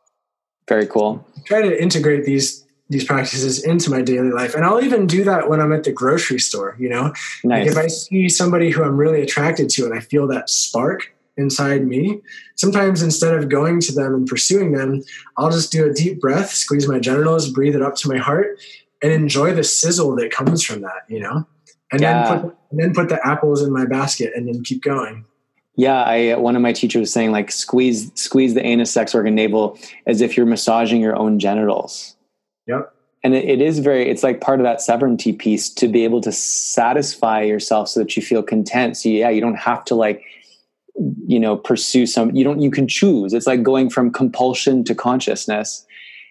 Very 0.71 0.87
cool. 0.87 1.27
Try 1.45 1.61
to 1.61 1.83
integrate 1.83 2.25
these 2.25 2.65
these 2.89 3.05
practices 3.05 3.63
into 3.63 3.89
my 3.89 4.03
daily 4.03 4.31
life. 4.31 4.55
And 4.55 4.65
I'll 4.65 4.83
even 4.83 5.07
do 5.07 5.23
that 5.23 5.49
when 5.49 5.61
I'm 5.61 5.73
at 5.73 5.85
the 5.85 5.93
grocery 5.93 6.41
store, 6.41 6.77
you 6.77 6.89
know? 6.89 7.13
Nice. 7.45 7.67
Like 7.67 7.67
if 7.69 7.77
I 7.77 7.87
see 7.87 8.29
somebody 8.29 8.71
who 8.71 8.83
I'm 8.83 8.97
really 8.97 9.23
attracted 9.23 9.71
to 9.71 9.85
and 9.85 9.95
I 9.95 10.01
feel 10.01 10.27
that 10.27 10.51
spark, 10.51 11.13
inside 11.37 11.87
me. 11.87 12.21
Sometimes 12.57 13.03
instead 13.03 13.35
of 13.35 13.49
going 13.49 13.81
to 13.81 13.93
them 13.93 14.15
and 14.15 14.27
pursuing 14.27 14.73
them, 14.73 15.03
I'll 15.37 15.51
just 15.51 15.73
do 15.73 15.89
a 15.89 15.93
deep 15.93 16.21
breath, 16.21 16.51
squeeze 16.51 16.87
my 16.87 16.99
genitals, 16.99 17.51
breathe 17.51 17.75
it 17.75 17.83
up 17.83 17.97
to 17.97 18.09
my 18.09 18.19
heart, 18.19 18.59
and 19.03 19.13
enjoy 19.13 19.55
the 19.55 19.65
sizzle 19.65 20.15
that 20.17 20.31
comes 20.31 20.63
from 20.63 20.83
that, 20.83 21.03
you 21.09 21.21
know? 21.21 21.47
And 21.93 22.01
yeah. 22.01 22.29
then 22.29 22.43
put 22.43 22.57
and 22.71 22.81
then 22.81 22.95
put 22.95 23.09
the 23.09 23.27
apples 23.27 23.63
in 23.63 23.73
my 23.73 23.85
basket 23.85 24.33
and 24.37 24.47
then 24.47 24.63
keep 24.63 24.83
going. 24.83 25.25
Yeah, 25.77 26.03
I 26.03 26.35
one 26.37 26.57
of 26.57 26.63
my 26.63 26.73
teachers 26.73 27.01
was 27.01 27.13
saying 27.13 27.33
like 27.33 27.51
squeeze 27.51 28.11
squeeze 28.15 28.55
the 28.55 28.65
anus, 28.65 28.91
sex 28.91 29.15
organ, 29.15 29.35
navel 29.35 29.79
as 30.07 30.21
if 30.21 30.37
you're 30.37 30.47
massaging 30.47 31.01
your 31.01 31.17
own 31.17 31.39
genitals. 31.39 32.17
Yep. 32.67 32.93
And 33.23 33.35
it, 33.35 33.45
it 33.45 33.61
is 33.61 33.79
very 33.79 34.09
it's 34.09 34.23
like 34.23 34.41
part 34.41 34.61
of 34.61 34.65
that 34.65 34.81
sovereignty 34.81 35.33
piece 35.33 35.73
to 35.75 35.89
be 35.89 36.05
able 36.05 36.21
to 36.23 36.33
satisfy 36.33 37.43
yourself 37.43 37.89
so 37.89 38.01
that 38.01 38.17
you 38.17 38.23
feel 38.23 38.43
content. 38.43 38.97
So 38.97 39.09
yeah, 39.09 39.31
you 39.31 39.41
don't 39.41 39.59
have 39.59 39.85
to 39.87 39.95
like 39.95 40.25
you 41.27 41.39
know 41.39 41.57
pursue 41.57 42.07
some 42.07 42.35
you 42.35 42.45
don't 42.45 42.61
you 42.61 42.71
can 42.71 42.87
choose 42.87 43.33
it's 43.33 43.47
like 43.47 43.63
going 43.63 43.89
from 43.89 44.11
compulsion 44.11 44.85
to 44.85 44.95
consciousness 44.95 45.87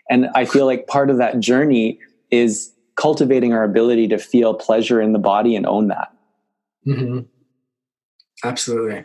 and 0.10 0.28
i 0.36 0.46
feel 0.46 0.66
like 0.66 0.88
part 0.88 1.10
of 1.10 1.18
that 1.18 1.40
journey 1.40 2.00
is 2.30 2.72
cultivating 2.96 3.54
our 3.54 3.64
ability 3.64 4.08
to 4.08 4.18
feel 4.18 4.54
pleasure 4.54 5.02
in 5.02 5.14
the 5.14 5.20
body 5.20 5.56
and 5.56 5.66
own 5.66 5.88
that 5.88 6.14
mm-hmm. 6.86 7.20
absolutely 8.44 9.04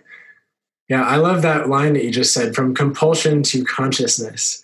yeah 0.88 1.04
i 1.04 1.16
love 1.16 1.42
that 1.42 1.68
line 1.68 1.92
that 1.94 2.04
you 2.04 2.10
just 2.10 2.32
said 2.32 2.54
from 2.54 2.74
compulsion 2.74 3.42
to 3.42 3.64
consciousness 3.64 4.62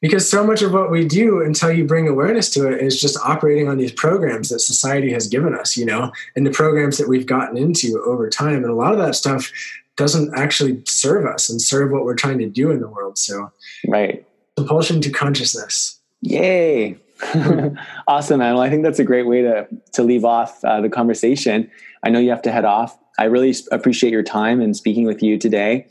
because 0.00 0.30
so 0.30 0.42
much 0.46 0.62
of 0.62 0.72
what 0.72 0.90
we 0.90 1.06
do 1.06 1.42
until 1.42 1.70
you 1.70 1.84
bring 1.84 2.08
awareness 2.08 2.48
to 2.48 2.66
it 2.66 2.80
is 2.80 2.98
just 2.98 3.18
operating 3.18 3.68
on 3.68 3.76
these 3.76 3.92
programs 3.92 4.48
that 4.48 4.60
society 4.60 5.12
has 5.12 5.28
given 5.28 5.54
us 5.54 5.76
you 5.76 5.84
know 5.84 6.10
and 6.36 6.46
the 6.46 6.50
programs 6.50 6.98
that 6.98 7.08
we've 7.08 7.26
gotten 7.26 7.56
into 7.56 8.02
over 8.06 8.28
time 8.28 8.56
and 8.56 8.70
a 8.70 8.74
lot 8.74 8.92
of 8.92 8.98
that 8.98 9.14
stuff 9.14 9.52
doesn't 10.00 10.32
actually 10.34 10.82
serve 10.86 11.26
us 11.26 11.50
and 11.50 11.60
serve 11.60 11.90
what 11.90 12.04
we're 12.04 12.14
trying 12.14 12.38
to 12.38 12.48
do 12.48 12.70
in 12.70 12.80
the 12.80 12.88
world. 12.88 13.18
So, 13.18 13.52
right. 13.86 14.26
Compulsion 14.56 15.02
to 15.02 15.10
consciousness. 15.10 16.00
Yay. 16.22 16.96
awesome, 18.08 18.38
man. 18.38 18.54
Well, 18.54 18.62
I 18.62 18.70
think 18.70 18.82
that's 18.82 18.98
a 18.98 19.04
great 19.04 19.26
way 19.26 19.42
to, 19.42 19.68
to 19.92 20.02
leave 20.02 20.24
off 20.24 20.64
uh, 20.64 20.80
the 20.80 20.88
conversation. 20.88 21.70
I 22.02 22.08
know 22.08 22.18
you 22.18 22.30
have 22.30 22.40
to 22.42 22.52
head 22.52 22.64
off. 22.64 22.98
I 23.20 23.24
really 23.24 23.54
appreciate 23.70 24.12
your 24.12 24.22
time 24.22 24.62
and 24.62 24.74
speaking 24.74 25.04
with 25.04 25.22
you 25.22 25.38
today. 25.38 25.86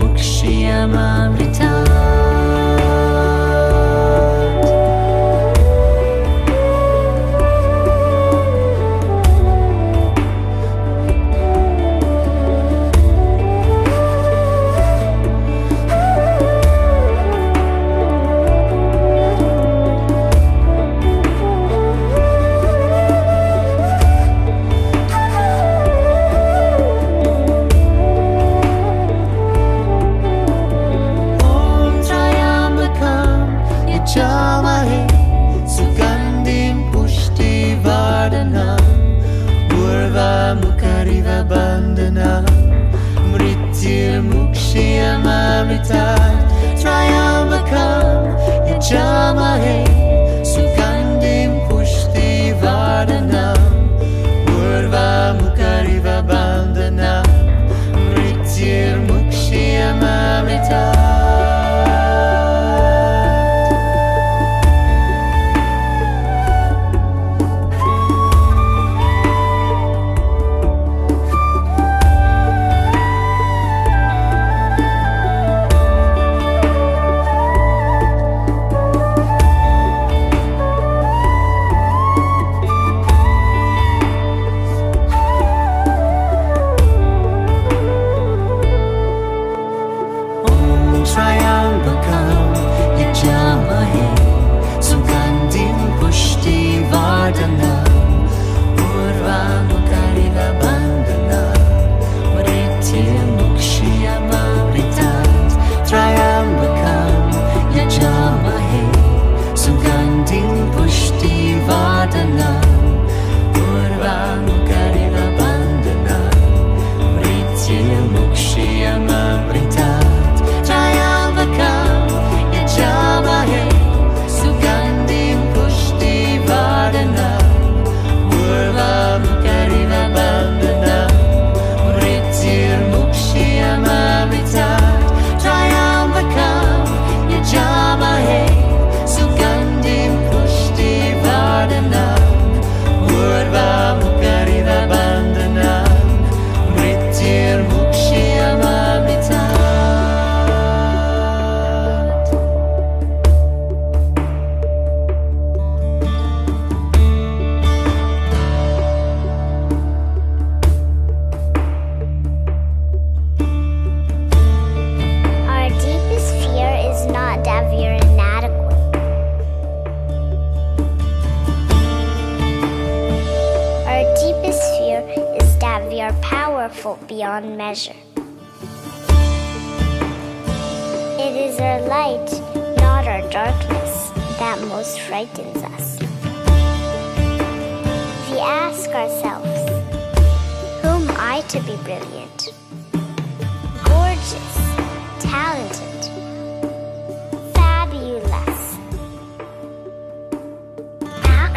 बुक्ष्यामामिच्छ 0.00 1.60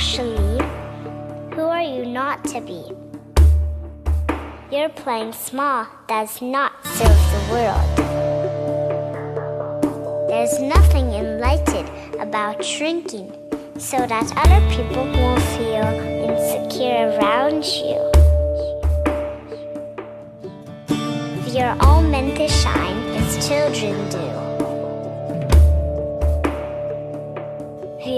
Actually, 0.01 0.63
who 1.53 1.63
are 1.63 1.81
you 1.81 2.05
not 2.05 2.41
to 2.45 2.61
be? 2.61 2.81
You're 4.71 4.87
playing 4.87 5.33
small 5.33 5.87
does 6.07 6.41
not 6.41 6.71
serve 6.85 7.19
the 7.33 7.41
world. 7.51 7.97
There's 10.29 10.57
nothing 10.61 11.11
enlightened 11.11 11.89
about 12.17 12.63
shrinking 12.63 13.33
so 13.77 13.97
that 14.07 14.31
other 14.37 14.61
people 14.73 15.03
won't 15.03 15.41
feel 15.57 15.83
insecure 16.29 17.19
around 17.19 17.65
you. 17.65 17.99
We 21.45 21.59
are 21.59 21.77
all 21.81 22.01
meant 22.01 22.37
to 22.37 22.47
shine 22.47 22.99
as 23.17 23.45
children 23.45 24.09
do. 24.09 24.38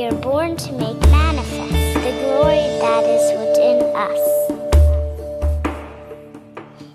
We 0.01 0.07
are 0.07 0.13
born 0.13 0.57
to 0.57 0.71
make 0.71 0.99
manifest 1.11 1.93
the 1.93 2.11
glory 2.25 2.65
that 2.81 3.03
is 3.05 3.25
within 3.37 3.77
us. 3.93 4.23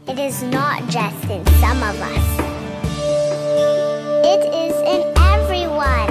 It 0.08 0.18
is 0.18 0.42
not 0.42 0.82
just 0.88 1.22
in 1.30 1.46
some 1.62 1.84
of 1.84 1.96
us, 2.02 2.28
it 4.26 4.42
is 4.52 4.74
in 4.92 5.02
everyone. 5.22 6.10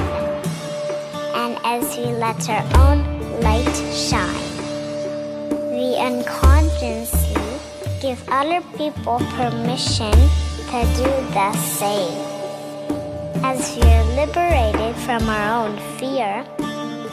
And 1.36 1.60
as 1.66 1.98
we 1.98 2.06
let 2.16 2.50
our 2.50 2.64
own 2.88 3.04
light 3.42 3.76
shine, 3.92 4.56
we 5.76 5.98
unconsciously 5.98 7.60
give 8.00 8.24
other 8.30 8.62
people 8.78 9.20
permission 9.36 10.16
to 10.72 10.80
do 10.96 11.12
the 11.36 11.52
same. 11.58 12.16
As 13.44 13.76
we 13.76 13.82
are 13.84 14.06
liberated 14.16 14.96
from 14.96 15.28
our 15.28 15.66
own 15.66 15.78
fear, 16.00 16.46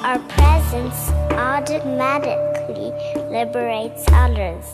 our 0.04 0.18
presence 0.18 1.10
automatically 1.32 2.90
liberates 3.30 4.04
others. 4.08 4.66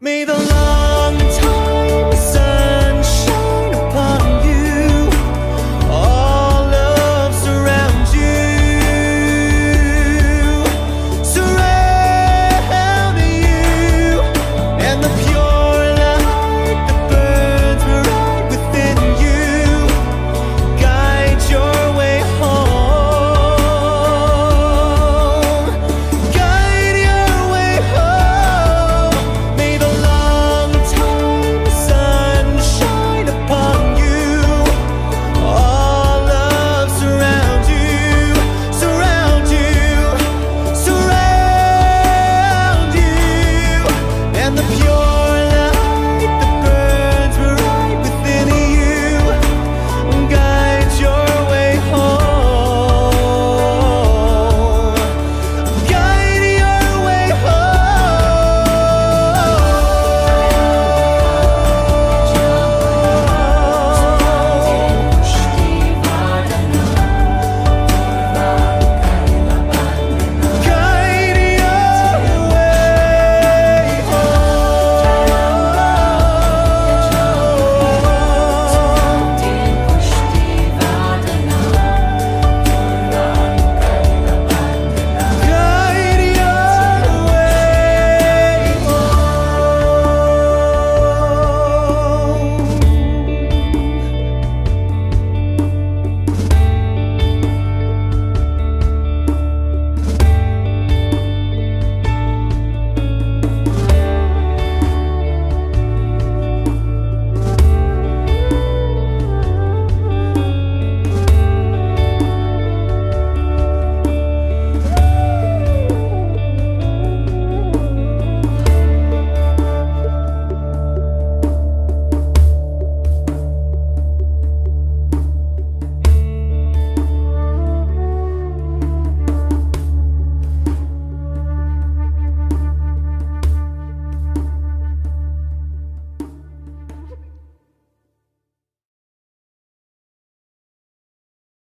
May 0.00 0.24
the 0.24 0.34
long 0.34 1.18
time 1.18 1.65